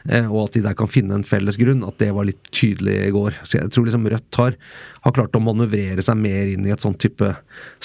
Eh, 0.10 0.26
og 0.26 0.48
at 0.48 0.58
de 0.58 0.64
der 0.66 0.78
kan 0.78 0.90
finne 0.90 1.18
en 1.18 1.26
felles 1.28 1.58
grunn. 1.60 1.86
At 1.86 2.00
det 2.02 2.12
var 2.16 2.28
litt 2.28 2.50
tydelig 2.56 2.96
i 3.06 3.14
går. 3.14 3.38
Så 3.46 3.60
jeg 3.60 3.74
tror 3.74 3.86
liksom 3.88 4.08
Rødt 4.10 4.40
har, 4.42 4.56
har 5.06 5.16
klart 5.16 5.38
å 5.38 5.44
manøvrere 5.44 6.04
seg 6.04 6.18
mer 6.20 6.50
inn 6.50 6.66
i 6.66 6.74
et 6.74 6.84
sånn 6.84 6.98
type 7.00 7.30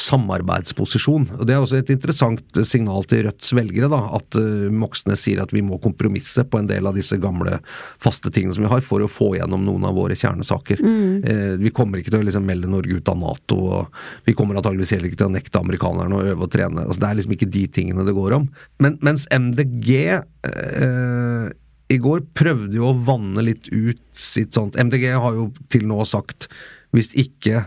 samarbeidsposisjon. 0.01 1.29
Og 1.39 1.45
Det 1.47 1.55
er 1.55 1.63
også 1.63 1.79
et 1.83 1.93
interessant 1.93 2.63
signal 2.67 3.05
til 3.11 3.27
Rødts 3.29 3.53
velgere, 3.57 3.91
da, 3.93 4.01
at 4.17 4.39
uh, 4.41 4.71
Moxnes 4.73 5.21
sier 5.25 5.43
at 5.43 5.53
vi 5.55 5.63
må 5.65 5.79
kompromisse 5.83 6.47
på 6.49 6.61
en 6.61 6.71
del 6.71 6.89
av 6.89 6.97
disse 6.97 7.19
gamle 7.21 7.59
faste 8.03 8.33
tingene 8.33 8.57
som 8.57 8.65
vi 8.65 8.73
har, 8.73 8.83
for 8.85 9.05
å 9.05 9.11
få 9.11 9.35
gjennom 9.39 9.67
noen 9.67 9.85
av 9.89 9.99
våre 9.99 10.17
kjernesaker. 10.19 10.81
Mm. 10.81 11.13
Eh, 11.29 11.53
vi 11.61 11.73
kommer 11.75 12.01
ikke 12.01 12.15
til 12.15 12.23
å 12.23 12.27
liksom 12.27 12.47
melde 12.49 12.71
Norge 12.71 12.99
ut 12.99 13.11
av 13.11 13.21
Nato, 13.21 13.61
og 13.79 14.27
vi 14.27 14.35
kommer 14.37 14.59
antageligvis 14.59 14.95
heller 14.97 15.11
ikke 15.11 15.21
til 15.23 15.31
å 15.31 15.35
nekte 15.35 15.61
amerikanerne 15.61 16.19
å 16.19 16.25
øve 16.33 16.47
og 16.47 16.53
trene. 16.55 16.87
Altså, 16.87 17.03
det 17.03 17.11
er 17.11 17.21
liksom 17.21 17.37
ikke 17.37 17.51
de 17.55 17.65
tingene 17.79 18.07
det 18.07 18.14
går 18.17 18.39
om. 18.39 18.49
Men, 18.83 18.99
mens 19.05 19.27
MDG 19.35 19.91
eh, 20.01 21.47
i 21.93 22.01
går 22.01 22.25
prøvde 22.37 22.79
jo 22.79 22.91
å 22.91 22.97
vanne 23.07 23.45
litt 23.45 23.69
ut 23.71 24.01
sitt 24.17 24.57
sånt 24.57 24.79
MDG 24.81 25.11
har 25.21 25.37
jo 25.37 25.51
til 25.73 25.85
nå 25.91 26.01
sagt 26.09 26.49
hvis 26.95 27.11
ikke 27.19 27.67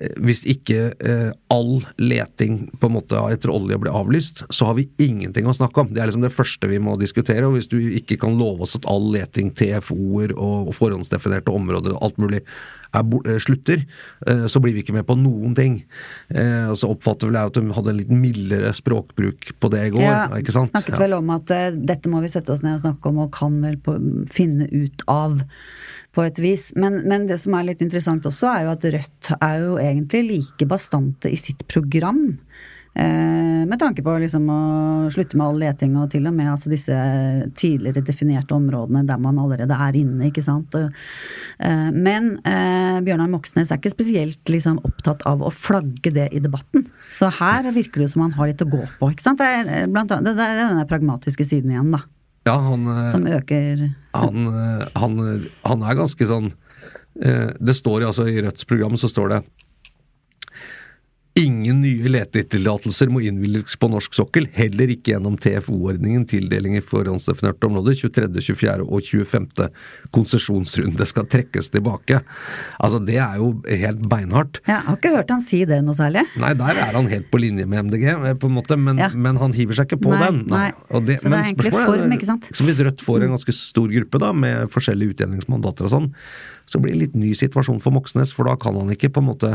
Eh, 0.00 0.14
hvis 0.26 0.42
ikke 0.50 0.78
eh, 0.98 1.30
all 1.54 1.76
leting 2.02 2.64
på 2.80 2.88
en 2.88 2.96
måte 2.96 3.18
etter 3.30 3.52
olje 3.54 3.78
blir 3.78 3.94
avlyst, 3.94 4.42
så 4.50 4.70
har 4.70 4.78
vi 4.78 4.88
ingenting 5.02 5.46
å 5.46 5.54
snakke 5.54 5.84
om. 5.84 5.92
Det 5.94 6.02
er 6.02 6.10
liksom 6.10 6.24
det 6.24 6.34
første 6.34 6.70
vi 6.70 6.80
må 6.82 6.96
diskutere. 6.98 7.46
og 7.46 7.54
Hvis 7.58 7.70
du 7.70 7.78
ikke 7.78 8.18
kan 8.24 8.34
love 8.38 8.66
oss 8.66 8.74
at 8.78 8.88
all 8.90 9.06
leting, 9.14 9.52
TFO-er 9.54 10.34
og, 10.34 10.70
og 10.70 10.74
forhåndsdefinerte 10.74 11.54
områder 11.54 11.94
og 11.94 12.08
alt 12.08 12.18
mulig 12.22 12.42
er, 12.94 13.30
eh, 13.30 13.40
slutter, 13.42 13.84
eh, 14.26 14.44
så 14.50 14.62
blir 14.62 14.74
vi 14.74 14.84
ikke 14.84 14.96
med 14.96 15.06
på 15.08 15.16
noen 15.18 15.54
ting. 15.54 15.84
Eh, 16.30 16.70
og 16.70 16.76
Så 16.78 16.90
oppfatter 16.90 17.30
vel 17.30 17.38
jeg 17.38 17.52
at 17.52 17.58
de 17.58 17.74
hadde 17.76 17.90
en 17.90 18.00
litt 18.00 18.12
mildere 18.12 18.72
språkbruk 18.76 19.52
på 19.60 19.70
det 19.70 19.86
i 19.86 19.90
går. 19.94 20.04
Ja, 20.04 20.28
ikke 20.38 20.54
sant? 20.54 20.72
snakket 20.72 20.98
vel 20.98 21.16
om 21.16 21.30
at 21.34 21.50
uh, 21.50 21.70
dette 21.74 22.10
må 22.10 22.20
vi 22.24 22.28
sette 22.32 22.52
oss 22.52 22.62
ned 22.64 22.78
og 22.78 22.84
snakke 22.84 23.10
om, 23.10 23.22
og 23.24 23.32
kan 23.34 23.60
vel 23.62 23.76
på, 23.76 23.96
finne 24.30 24.68
ut 24.72 25.04
av 25.10 25.40
på 26.14 26.22
et 26.22 26.38
vis. 26.38 26.70
Men, 26.78 27.02
men, 27.08 27.26
det 27.30 27.40
som 27.42 27.56
er 27.58 27.68
litt 27.70 27.82
interessant 27.84 28.26
også, 28.28 28.50
er 28.52 28.66
jo 28.66 28.74
at 28.74 28.86
Rødt 28.94 29.32
er 29.40 29.64
jo 29.64 29.76
egentlig 29.82 30.22
like 30.28 30.68
bastante 30.70 31.30
i 31.32 31.38
sitt 31.40 31.66
program. 31.70 32.38
Eh, 32.94 33.66
med 33.66 33.78
tanke 33.80 34.04
på 34.06 34.12
liksom 34.22 34.44
å 34.54 34.58
slutte 35.10 35.34
med 35.34 35.48
all 35.48 35.56
leting 35.58 35.96
og 35.98 36.12
til 36.12 36.28
og 36.30 36.34
med 36.36 36.52
altså 36.52 36.70
disse 36.70 36.94
tidligere 37.58 38.04
definerte 38.06 38.54
områdene 38.54 39.02
der 39.08 39.18
man 39.18 39.40
allerede 39.42 39.74
er 39.74 39.98
inne, 39.98 40.28
ikke 40.28 40.44
sant. 40.46 40.76
Eh, 40.78 41.88
men 41.90 42.36
eh, 42.46 43.00
Bjørnar 43.02 43.32
Moxnes 43.32 43.72
er 43.72 43.80
ikke 43.80 43.96
spesielt 43.96 44.52
liksom, 44.52 44.78
opptatt 44.86 45.26
av 45.26 45.42
å 45.42 45.50
flagge 45.50 46.14
det 46.14 46.28
i 46.30 46.42
debatten. 46.44 46.86
Så 47.10 47.32
her 47.40 47.66
virker 47.74 48.04
det 48.04 48.12
som 48.14 48.22
han 48.26 48.36
har 48.38 48.52
litt 48.52 48.62
å 48.62 48.70
gå 48.70 48.84
på, 49.00 49.10
ikke 49.10 49.26
sant. 49.26 49.42
Det 49.42 49.50
er, 49.50 49.90
blant 49.90 50.14
annet, 50.14 50.38
det 50.38 50.46
er 50.46 50.62
den 50.62 50.84
pragmatiske 50.90 51.48
siden 51.50 51.74
igjen, 51.74 51.90
da. 51.96 52.04
Ja, 52.44 52.58
han, 52.60 52.84
som 53.08 53.22
øker 53.24 53.86
han, 54.12 54.48
han, 55.00 55.20
han, 55.64 55.84
er 55.88 55.96
ganske 55.96 56.26
sånn 56.28 56.50
eh, 57.24 57.54
Det 57.56 57.72
står 57.72 58.04
altså 58.04 58.26
i 58.28 58.36
Rødts 58.44 58.66
program 58.68 58.98
så 59.00 59.08
står 59.08 59.30
det 59.32 59.38
Ingen 61.44 61.82
nye 61.82 62.08
letetillatelser 62.08 63.10
må 63.12 63.20
innvilges 63.26 63.76
på 63.80 63.88
norsk 63.92 64.14
sokkel, 64.16 64.46
heller 64.54 64.92
ikke 64.94 65.12
gjennom 65.12 65.36
TFO-ordningen 65.40 66.24
tildeling 66.30 66.78
i 66.78 66.82
forhåndsdefinerte 66.84 67.68
områder 67.68 67.98
23., 67.98 68.28
24. 68.46 68.86
og 68.86 69.04
25. 69.04 69.68
konsesjonsrunde 70.14 71.08
skal 71.08 71.28
trekkes 71.30 71.68
tilbake. 71.74 72.20
Altså, 72.78 73.00
det 73.04 73.18
er 73.20 73.40
jo 73.42 73.50
helt 73.68 74.06
beinhardt. 74.10 74.62
Jeg 74.68 74.80
har 74.86 74.98
ikke 74.98 75.12
hørt 75.16 75.34
han 75.34 75.44
si 75.44 75.64
det 75.68 75.82
noe 75.84 75.96
særlig. 75.98 76.24
Nei, 76.40 76.54
der 76.60 76.80
er 76.86 76.96
han 76.96 77.10
helt 77.10 77.28
på 77.32 77.42
linje 77.42 77.68
med 77.68 77.90
MDG, 77.90 78.08
eh, 78.14 78.38
på 78.40 78.50
en 78.50 78.56
måte, 78.56 78.78
men, 78.80 79.02
ja. 79.02 79.10
men 79.12 79.40
han 79.42 79.54
hiver 79.56 79.80
seg 79.80 79.90
ikke 79.90 80.02
på 80.06 80.14
nei, 80.14 80.22
den. 80.24 80.42
Nei. 80.52 80.70
Det, 81.04 81.20
Så 81.20 81.28
det 81.28 81.38
er 81.40 81.50
egentlig 81.50 81.74
form, 81.74 82.16
ikke 82.16 82.30
sant. 82.30 82.50
Så 82.54 82.66
hvis 82.66 82.82
Rødt 82.84 83.04
får 83.04 83.26
en 83.26 83.36
ganske 83.36 83.56
stor 83.56 83.92
gruppe 83.92 84.20
da, 84.22 84.32
med 84.32 84.72
forskjellige 84.72 85.16
utjevningsmandater 85.16 85.88
og 85.88 85.96
sånn, 85.98 86.10
så 86.70 86.80
blir 86.80 86.96
det 86.96 87.02
litt 87.02 87.18
ny 87.18 87.34
situasjon 87.38 87.82
for 87.82 87.94
Moxnes, 87.94 88.32
for 88.34 88.48
da 88.48 88.56
kan 88.60 88.76
han 88.78 88.92
ikke 88.94 89.12
på 89.14 89.22
en 89.22 89.30
måte 89.32 89.52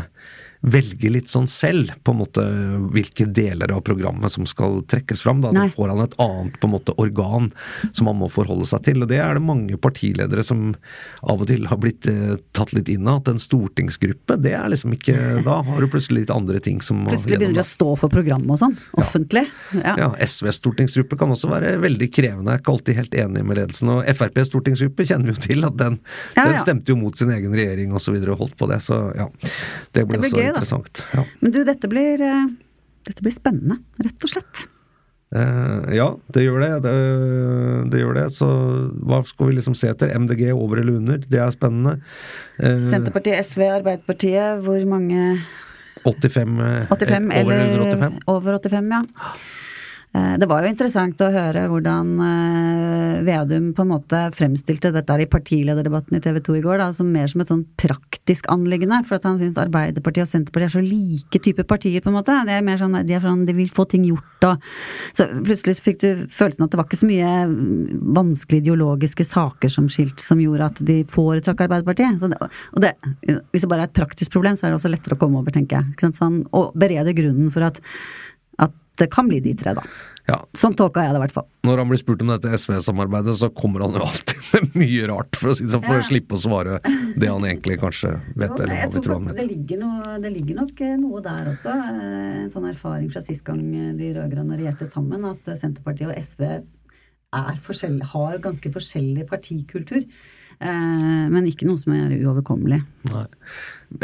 velge 0.59 1.07
litt 1.07 1.29
sånn 1.31 1.47
selv 1.47 1.93
på 2.03 2.11
en 2.11 2.19
måte 2.19 2.43
hvilke 2.91 3.29
deler 3.31 3.71
av 3.71 3.79
programmet 3.87 4.31
som 4.33 4.47
skal 4.49 4.81
trekkes 4.91 5.21
fram. 5.23 5.39
Da, 5.43 5.53
da 5.55 5.67
får 5.71 5.93
han 5.93 6.01
et 6.03 6.17
annet 6.19 6.57
på 6.59 6.67
en 6.67 6.73
måte 6.73 6.95
organ 6.99 7.47
som 7.95 8.09
han 8.11 8.19
må 8.19 8.27
forholde 8.31 8.67
seg 8.67 8.83
til. 8.89 8.99
og 9.03 9.11
Det 9.11 9.21
er 9.23 9.39
det 9.39 9.45
mange 9.45 9.79
partiledere 9.79 10.43
som 10.43 10.73
av 11.23 11.45
og 11.45 11.47
til 11.47 11.63
har 11.71 11.79
blitt 11.79 12.09
eh, 12.11 12.35
tatt 12.55 12.73
litt 12.75 12.91
inn 12.91 13.07
av. 13.07 13.21
At 13.23 13.31
en 13.33 13.41
stortingsgruppe, 13.41 14.35
det 14.43 14.53
er 14.57 14.67
liksom 14.71 14.93
ikke 14.95 15.15
Da 15.45 15.61
har 15.65 15.79
du 15.79 15.87
plutselig 15.91 16.25
litt 16.25 16.33
andre 16.33 16.59
ting 16.63 16.83
som 16.83 17.05
Plutselig 17.07 17.39
begynner 17.39 17.61
du 17.61 17.63
å 17.63 17.69
stå 17.69 17.95
for 18.03 18.11
programmet 18.11 18.51
og 18.57 18.59
sånn, 18.59 18.75
offentlig. 18.99 19.45
Ja, 19.79 19.95
ja 20.03 20.11
SVs 20.27 20.59
stortingsgruppe 20.59 21.15
kan 21.19 21.31
også 21.31 21.51
være 21.53 21.77
veldig 21.79 22.11
krevende. 22.11 22.51
Jeg 22.51 22.59
er 22.59 22.65
ikke 22.65 22.75
alltid 22.75 22.99
helt 22.99 23.17
enig 23.23 23.45
med 23.47 23.61
ledelsen. 23.61 23.93
Og 23.95 24.03
FrPs 24.11 24.51
stortingsgruppe 24.51 25.07
kjenner 25.07 25.31
vi 25.31 25.37
jo 25.37 25.47
til, 25.47 25.63
at 25.69 25.79
den, 25.79 25.99
ja, 26.35 26.49
den 26.49 26.59
stemte 26.59 26.91
jo 26.91 26.98
mot 26.99 27.15
sin 27.17 27.31
egen 27.35 27.53
regjering 27.55 27.93
osv. 27.95 28.15
og, 28.15 28.23
så 28.23 28.33
og 28.33 28.43
holdt 28.45 28.57
på 28.59 28.69
det. 28.71 28.81
Så 28.85 28.97
ja. 29.17 29.29
Det 29.95 30.05
ble, 30.05 30.19
det 30.19 30.25
ble 30.25 30.33
også 30.33 30.49
interessant. 30.49 31.05
Ja. 31.15 31.23
Men 31.43 31.55
du, 31.55 31.63
dette 31.67 31.91
blir, 31.91 32.25
eh, 32.25 32.51
dette 33.09 33.25
blir 33.25 33.35
spennende, 33.35 33.79
rett 34.03 34.27
og 34.27 34.35
slett. 34.35 34.67
Eh, 35.35 35.93
ja, 35.93 36.07
det 36.33 36.43
gjør 36.43 36.63
det. 36.63 36.71
det. 36.87 36.93
det. 37.93 38.01
gjør 38.01 38.17
det. 38.17 38.25
Så 38.33 38.49
hva 39.05 39.21
skal 39.27 39.51
vi 39.51 39.57
liksom 39.59 39.77
se 39.77 39.91
etter? 39.91 40.13
MDG 40.17 40.49
over 40.55 40.81
eller 40.81 40.97
under? 40.97 41.21
Det 41.21 41.41
er 41.41 41.53
spennende. 41.53 41.99
Eh, 42.57 42.81
Senterpartiet, 42.89 43.45
SV, 43.45 43.65
Arbeiderpartiet, 43.79 44.63
hvor 44.65 44.81
mange 44.89 45.39
85, 46.05 46.57
85 46.89 47.31
eh, 47.31 47.39
eller 47.41 47.65
under 47.65 47.85
85? 47.91 48.19
Over 48.31 48.59
85, 48.59 48.93
ja. 48.95 49.03
Eh, 50.09 50.35
det 50.41 50.47
var 50.49 50.63
jo 50.63 50.69
interessant 50.71 51.21
å 51.21 51.29
høre 51.29 51.67
hvordan 51.69 52.07
eh, 52.25 53.17
Vedum 53.27 53.67
på 53.77 53.83
en 53.83 53.91
måte 53.91 54.21
fremstilte 54.33 54.89
dette 54.95 55.17
i 55.21 55.27
partilederdebatten 55.29 56.17
i 56.17 56.21
TV 56.23 56.39
2 56.41 56.55
i 56.57 56.61
går, 56.63 56.79
da, 56.81 56.87
som 56.95 57.11
mer 57.13 57.29
som 57.29 57.43
et 57.43 57.51
sånn 57.51 57.65
praktisk 57.77 58.47
anliggende. 58.49 59.03
For 59.05 59.19
at 59.19 59.27
han 59.29 59.37
syns 59.37 59.59
Arbeiderpartiet 59.61 60.25
og 60.25 60.31
Senterpartiet 60.31 60.71
er 60.71 60.75
så 60.77 60.81
like 60.85 61.41
type 61.45 61.65
partier, 61.69 62.01
på 62.01 62.09
en 62.09 62.17
måte. 62.17 62.37
Det 62.47 62.55
er 62.55 62.65
mer 62.65 62.79
sånn, 62.81 62.97
de, 63.05 63.19
sånn, 63.21 63.43
de 63.45 63.55
vil 63.59 63.69
få 63.73 63.85
ting 63.91 64.07
gjort 64.07 64.47
og 64.47 64.63
Så 65.17 65.25
plutselig 65.43 65.81
fikk 65.83 65.99
du 65.99 66.23
følelsen 66.31 66.63
at 66.63 66.71
det 66.71 66.79
var 66.79 66.87
ikke 66.87 67.01
så 67.01 67.09
mye 67.09 67.33
vanskelige 68.15 68.63
ideologiske 68.63 69.25
saker 69.27 69.73
som 69.73 69.89
skilt, 69.91 70.23
som 70.23 70.39
gjorde 70.41 70.71
at 70.71 70.81
de 70.89 71.01
foretrakk 71.11 71.65
Arbeiderpartiet. 71.67 72.23
Det, 72.23 72.39
og 72.73 72.81
det, 72.85 72.95
hvis 73.51 73.65
det 73.65 73.69
bare 73.69 73.85
er 73.85 73.91
et 73.91 73.99
praktisk 73.99 74.33
problem, 74.33 74.57
så 74.57 74.65
er 74.65 74.73
det 74.73 74.79
også 74.79 74.93
lettere 74.93 75.19
å 75.19 75.21
komme 75.21 75.43
over, 75.43 75.53
tenker 75.53 75.83
jeg. 75.83 76.15
Sånn, 76.17 76.41
og 76.55 76.71
berede 76.79 77.13
grunnen 77.17 77.51
for 77.53 77.67
at 77.67 77.83
det 78.99 79.09
kan 79.13 79.27
bli 79.29 79.39
de 79.43 79.53
tre, 79.57 79.73
da. 79.77 79.83
Ja. 80.29 80.37
Sånn 80.57 80.75
tolka 80.77 81.01
jeg 81.01 81.15
det 81.15 81.19
i 81.19 81.23
hvert 81.23 81.33
fall. 81.33 81.45
Når 81.65 81.81
han 81.81 81.89
blir 81.89 81.99
spurt 82.01 82.21
om 82.21 82.29
dette 82.29 82.51
SV-samarbeidet, 82.53 83.33
så 83.39 83.49
kommer 83.55 83.85
han 83.85 83.97
jo 83.97 84.03
alltid 84.05 84.41
med 84.53 84.75
mye 84.83 85.07
rart, 85.09 85.39
for 85.39 85.51
å 85.51 85.55
si 85.57 85.65
det 85.65 85.73
sånn, 85.73 85.85
for 85.85 85.97
ja. 85.97 86.03
å 86.03 86.07
slippe 86.09 86.37
å 86.37 86.41
svare 86.43 86.79
det 86.85 87.29
han 87.31 87.47
egentlig 87.47 87.79
kanskje 87.81 88.13
vet, 88.35 88.51
jo, 88.51 88.65
eller 88.65 88.75
hva 88.75 88.89
vi 88.93 89.03
tror 89.05 89.15
han 89.15 89.29
vet. 89.29 89.39
Det 89.39 89.47
ligger, 89.49 89.81
noe, 89.83 90.17
det 90.21 90.33
ligger, 90.35 90.59
nok 90.61 90.83
eh, 90.85 90.97
noe 91.01 91.23
der 91.25 91.53
også, 91.53 91.77
eh, 91.93 92.35
en 92.43 92.51
sånn 92.53 92.67
erfaring 92.69 93.09
fra 93.13 93.23
sist 93.25 93.45
gang 93.47 93.63
eh, 93.73 93.93
de 93.97 94.11
rød-grønne 94.17 94.59
regjerte 94.59 94.89
sammen, 94.89 95.25
at 95.29 95.49
Senterpartiet 95.59 96.11
og 96.11 96.19
SV 96.19 96.45
har 98.13 98.39
ganske 98.41 98.71
forskjellig 98.73 99.25
partikultur. 99.29 100.05
Men 100.59 101.45
ikke 101.47 101.67
noe 101.69 101.79
som 101.79 101.93
er 101.95 102.11
uoverkommelig. 102.17 102.81
Nei. 103.13 103.25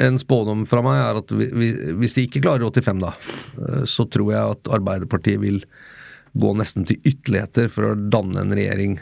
En 0.02 0.20
spådom 0.20 0.64
fra 0.70 0.82
meg 0.86 1.02
er 1.02 1.20
at 1.20 1.34
hvis 1.36 2.16
de 2.18 2.26
ikke 2.26 2.42
klarer 2.46 2.66
85, 2.66 3.02
da, 3.04 3.12
eh, 3.60 3.84
så 3.90 4.08
tror 4.10 4.32
jeg 4.34 4.56
at 4.56 4.72
Arbeiderpartiet 4.80 5.42
vil 5.44 5.60
gå 6.36 6.54
nesten 6.58 6.88
til 6.88 7.00
ytterligheter 7.06 7.70
for 7.72 7.92
å 7.92 7.98
danne 8.00 8.42
en 8.42 8.56
regjering 8.56 8.98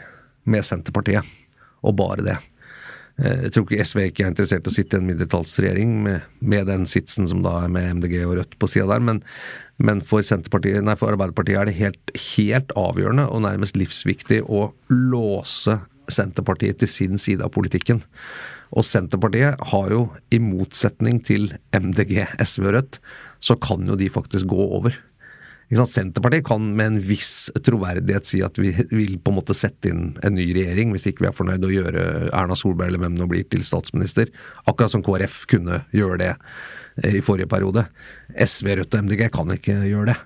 med 0.50 0.66
Senterpartiet, 0.66 1.24
og 1.82 1.96
bare 1.98 2.26
det. 2.26 2.36
Eh, 3.16 3.46
jeg 3.46 3.54
tror 3.54 3.66
ikke 3.66 3.86
SV 3.86 4.02
ikke 4.08 4.26
er 4.26 4.34
interessert 4.34 4.68
i 4.68 4.72
å 4.72 4.74
sitte 4.74 4.98
i 4.98 5.02
en 5.02 5.08
mindretallsregjering 5.08 5.96
med, 6.04 6.28
med, 6.40 6.66
den 6.68 6.84
sitsen 6.90 7.28
som 7.30 7.40
da 7.46 7.60
er 7.64 7.72
med 7.72 8.00
MDG 8.00 8.20
og 8.26 8.36
Rødt 8.40 8.58
på 8.60 8.70
sida 8.70 8.90
der, 8.92 9.04
men, 9.08 9.22
men 9.78 10.04
for, 10.04 10.20
nei, 10.20 10.98
for, 11.00 11.14
Arbeiderpartiet 11.14 11.58
er 11.62 11.70
det 11.70 11.78
helt, 11.80 12.14
helt 12.34 12.76
avgjørende 12.78 13.30
og 13.30 13.46
nærmest 13.46 13.80
livsviktig 13.80 14.42
å 14.44 14.68
låse 14.92 15.80
Senterpartiet 16.12 16.80
til 16.82 16.90
sin 16.90 17.20
side 17.20 17.44
av 17.44 17.52
politikken. 17.54 18.02
Og 18.74 18.86
Senterpartiet 18.86 19.60
har 19.72 19.90
jo, 19.92 20.06
i 20.34 20.40
motsetning 20.42 21.20
til 21.24 21.52
MDG, 21.74 22.24
SV 22.42 22.68
og 22.68 22.76
Rødt, 22.78 23.00
så 23.44 23.56
kan 23.60 23.84
jo 23.88 23.98
de 23.98 24.10
faktisk 24.12 24.48
gå 24.50 24.70
over. 24.78 24.96
Senterpartiet 25.74 26.44
kan 26.46 26.76
med 26.76 26.86
en 26.86 26.98
viss 27.02 27.50
troverdighet 27.64 28.28
si 28.28 28.42
at 28.44 28.58
vi 28.60 28.70
vil 28.90 29.16
på 29.18 29.32
en 29.32 29.38
måte 29.38 29.56
sette 29.56 29.90
inn 29.90 30.12
en 30.22 30.36
ny 30.36 30.46
regjering 30.54 30.92
hvis 30.92 31.08
ikke 31.08 31.24
vi 31.24 31.30
er 31.30 31.36
fornøyd 31.36 31.64
å 31.66 31.72
gjøre 31.72 32.04
Erna 32.30 32.56
Solberg 32.58 32.92
eller 32.92 33.02
hvem 33.02 33.16
nå 33.16 33.26
blir 33.30 33.46
til 33.48 33.64
statsminister. 33.66 34.30
Akkurat 34.68 34.92
som 34.92 35.02
KrF 35.04 35.44
kunne 35.50 35.80
gjøre 35.94 36.20
det 36.20 36.32
eh, 36.34 37.16
i 37.18 37.24
forrige 37.24 37.50
periode. 37.50 37.86
SV, 38.36 38.74
Rødt 38.80 38.94
og 38.94 39.08
MDG 39.08 39.26
kan 39.34 39.50
ikke 39.56 39.80
gjøre 39.88 40.12
det. 40.12 40.18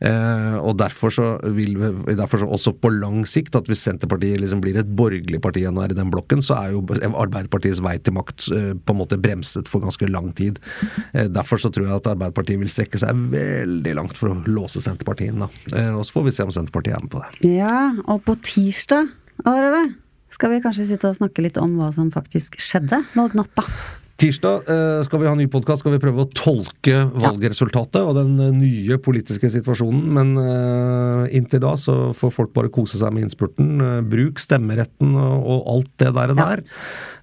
Eh, 0.00 0.56
og 0.56 0.78
derfor 0.80 1.12
så 1.12 1.26
vil 1.52 1.74
vi 1.76 2.14
derfor 2.16 2.40
så 2.40 2.48
også 2.48 2.72
på 2.80 2.92
lang 2.94 3.26
sikt 3.28 3.56
at 3.58 3.68
hvis 3.68 3.82
Senterpartiet 3.84 4.40
liksom 4.40 4.62
blir 4.64 4.78
et 4.80 4.88
borgerlig 4.96 5.42
parti 5.44 5.60
igjen 5.64 5.76
og 5.76 5.84
er 5.84 5.94
i 5.94 5.98
den 5.98 6.12
blokken, 6.12 6.44
så 6.44 6.56
er 6.56 6.74
jo 6.74 6.84
Arbeiderpartiets 7.10 7.82
vei 7.84 7.98
til 8.00 8.16
makt 8.16 8.48
eh, 8.56 8.72
på 8.74 8.96
en 8.96 9.00
måte 9.02 9.20
bremset 9.20 9.68
for 9.68 9.84
ganske 9.84 10.08
lang 10.08 10.32
tid. 10.36 10.60
Eh, 11.12 11.28
derfor 11.28 11.60
så 11.60 11.72
tror 11.74 11.88
jeg 11.88 12.00
at 12.00 12.12
Arbeiderpartiet 12.14 12.62
vil 12.62 12.72
strekke 12.72 13.00
seg 13.02 13.24
veldig 13.34 13.96
langt 14.00 14.16
for 14.16 14.32
å 14.32 14.38
låse 14.48 14.82
Senterpartiet 14.84 15.34
inn. 15.34 15.44
da. 15.44 15.50
Og 15.98 16.04
så 16.06 16.16
får 16.16 16.28
vi 16.28 16.36
se 16.36 16.46
om 16.48 16.54
Senterpartiet 16.54 16.96
er 16.96 17.04
med 17.04 17.12
på 17.12 17.24
det. 17.24 17.50
Ja, 17.60 17.90
og 18.08 18.24
på 18.24 18.38
tirsdag 18.40 19.10
allerede 19.44 19.90
skal 20.30 20.54
vi 20.54 20.62
kanskje 20.64 20.86
sitte 20.88 21.10
og 21.10 21.18
snakke 21.18 21.42
litt 21.44 21.58
om 21.60 21.74
hva 21.80 21.90
som 21.94 22.12
faktisk 22.14 22.56
skjedde 22.62 23.02
valgnatta. 23.16 23.66
Tirsdag 24.20 24.68
eh, 24.68 25.02
skal 25.06 25.22
vi 25.22 25.28
ha 25.28 25.32
en 25.32 25.38
ny 25.40 25.46
podkast, 25.48 25.80
skal 25.80 25.94
vi 25.94 26.00
prøve 26.02 26.26
å 26.26 26.28
tolke 26.36 27.06
valgresultatet 27.22 28.02
og 28.04 28.18
den 28.18 28.34
eh, 28.36 28.50
nye 28.52 28.98
politiske 29.00 29.48
situasjonen. 29.48 30.02
Men 30.12 30.34
eh, 30.36 31.36
inntil 31.38 31.62
da 31.64 31.72
så 31.80 31.94
får 32.16 32.34
folk 32.34 32.52
bare 32.52 32.68
kose 32.72 33.00
seg 33.00 33.14
med 33.16 33.24
innspurten. 33.24 33.80
Bruk 34.12 34.42
stemmeretten 34.42 35.14
og, 35.16 35.38
og 35.40 35.70
alt 35.72 35.92
det 36.02 36.10
der. 36.18 36.34
Ja. 36.36 36.48
der. 36.50 36.62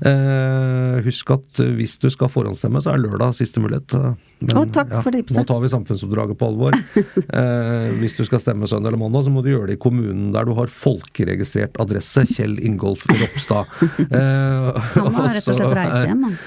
Eh, 0.10 0.96
husk 1.06 1.36
at 1.36 1.62
hvis 1.78 2.00
du 2.02 2.08
skal 2.14 2.32
forhåndsstemme, 2.34 2.82
så 2.82 2.96
er 2.96 3.04
lørdag 3.04 3.36
siste 3.38 3.62
mulighet. 3.62 3.94
Men, 4.42 4.56
Og 4.64 4.74
takk 4.74 4.96
for 4.96 5.14
tipset. 5.14 5.38
Nå 5.38 5.46
tar 5.52 5.62
vi 5.62 5.72
samfunnsoppdraget 5.76 6.42
på 6.42 6.50
alvor. 6.50 6.74
hvis 8.02 8.18
du 8.18 8.24
skal 8.26 8.42
stemme 8.42 8.70
søndag 8.70 8.96
eller 8.96 9.04
mandag, 9.04 9.28
så 9.28 9.36
må 9.36 9.46
du 9.46 9.52
gjøre 9.52 9.70
det 9.70 9.78
i 9.78 9.84
kommunen 9.86 10.32
der 10.34 10.50
du 10.50 10.56
har 10.58 10.74
folkeregistrert 10.74 11.78
adresse. 11.84 12.26
Kjell 12.34 12.58
Ingolf 12.66 13.06
Ropstad. 13.14 13.70
Han 14.98 15.14
må 15.14 15.30
rett 15.30 15.46
og 15.46 15.62
slett 15.62 15.78
reise 15.78 16.04
hjem, 16.10 16.26
han. 16.26 16.38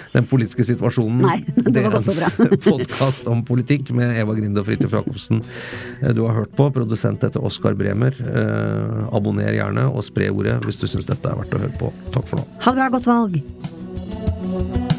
Politiske 0.41 0.65
situasjonen. 0.71 1.21
Nei, 1.21 1.39
det 1.75 1.83
var 1.85 1.99
godt 1.99 2.09
og 2.09 2.17
bra. 2.17 2.29
podkast 2.71 3.29
om 3.29 3.43
politikk 3.45 3.91
med 3.97 4.17
Eva 4.23 4.33
Grinde 4.39 4.63
og 4.63 4.69
Fridtjof 4.71 4.97
Jacobsen. 4.97 5.43
Eh, 6.01 6.15
Du 6.17 6.25
har 6.25 6.39
hørt 6.41 6.55
på. 6.57 6.71
Produsent 6.73 7.21
heter 7.27 7.45
Oskar 7.45 7.77
Bremer. 7.77 8.17
Eh, 8.25 9.05
abonner 9.13 9.53
gjerne, 9.53 9.85
og 9.93 10.01
spre 10.07 10.31
ordet 10.33 10.57
hvis 10.65 10.81
du 10.81 10.89
syns 10.89 11.09
dette 11.11 11.29
er 11.29 11.37
verdt 11.43 11.53
å 11.57 11.61
høre 11.67 11.77
på. 11.81 11.93
Takk 12.17 12.31
for 12.33 12.41
nå. 12.41 12.49
Ha 12.65 12.73
det 12.73 12.81
bra, 12.81 12.89
godt 12.97 13.11
valg! 13.13 14.99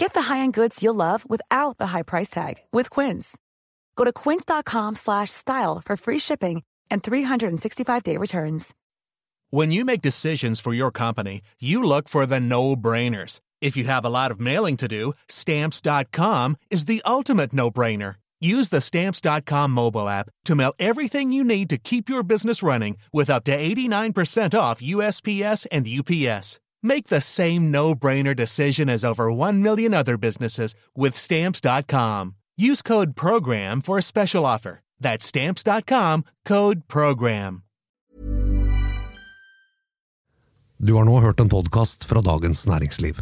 Get 0.00 0.14
the 0.14 0.32
high-end 0.32 0.54
goods 0.54 0.82
you'll 0.82 0.94
love 0.94 1.28
without 1.28 1.76
the 1.76 1.88
high 1.88 2.04
price 2.04 2.30
tag 2.30 2.54
with 2.72 2.88
Quince. 2.88 3.36
Go 3.96 4.04
to 4.04 4.14
quince.com 4.14 4.96
slash 4.96 5.28
style 5.28 5.82
for 5.84 5.94
free 5.94 6.18
shipping 6.18 6.62
and 6.90 7.02
365-day 7.02 8.16
returns. 8.16 8.74
When 9.50 9.70
you 9.70 9.84
make 9.84 10.00
decisions 10.00 10.58
for 10.58 10.72
your 10.72 10.90
company, 10.90 11.42
you 11.60 11.82
look 11.82 12.08
for 12.08 12.24
the 12.24 12.40
no-brainers. 12.40 13.40
If 13.60 13.76
you 13.76 13.84
have 13.84 14.06
a 14.06 14.08
lot 14.08 14.30
of 14.30 14.40
mailing 14.40 14.78
to 14.78 14.88
do, 14.88 15.12
stamps.com 15.28 16.56
is 16.70 16.86
the 16.86 17.02
ultimate 17.04 17.52
no-brainer. 17.52 18.14
Use 18.40 18.70
the 18.70 18.80
stamps.com 18.80 19.70
mobile 19.70 20.08
app 20.08 20.30
to 20.46 20.54
mail 20.54 20.72
everything 20.78 21.30
you 21.30 21.44
need 21.44 21.68
to 21.68 21.76
keep 21.76 22.08
your 22.08 22.22
business 22.22 22.62
running 22.62 22.96
with 23.12 23.28
up 23.28 23.44
to 23.44 23.54
89% 23.54 24.58
off 24.58 24.80
USPS 24.80 25.66
and 25.70 25.86
UPS. 25.86 26.58
Make 26.82 27.08
the 27.08 27.20
same 27.20 27.70
no-brainer 27.70 28.34
decision 28.34 28.88
as 28.88 29.04
over 29.04 29.32
1 29.32 29.62
million 29.62 29.94
other 29.94 30.16
businesses 30.16 30.74
with 30.96 31.16
stamps.com. 31.16 32.34
Use 32.56 32.82
code 32.82 33.16
PROGRAM 33.16 33.82
for 33.82 33.98
a 33.98 34.02
special 34.02 34.46
offer. 34.46 34.80
That's 35.00 35.26
stamps.com, 35.26 36.24
code 36.44 36.88
PROGRAM. 36.88 37.62
Du 40.82 40.94
har 40.94 41.04
nå 41.04 41.20
hørt 41.20 41.40
en 41.40 41.48
podkast 41.48 42.04
fra 42.04 42.20
Dagens 42.24 42.66
Næringsliv. 42.66 43.20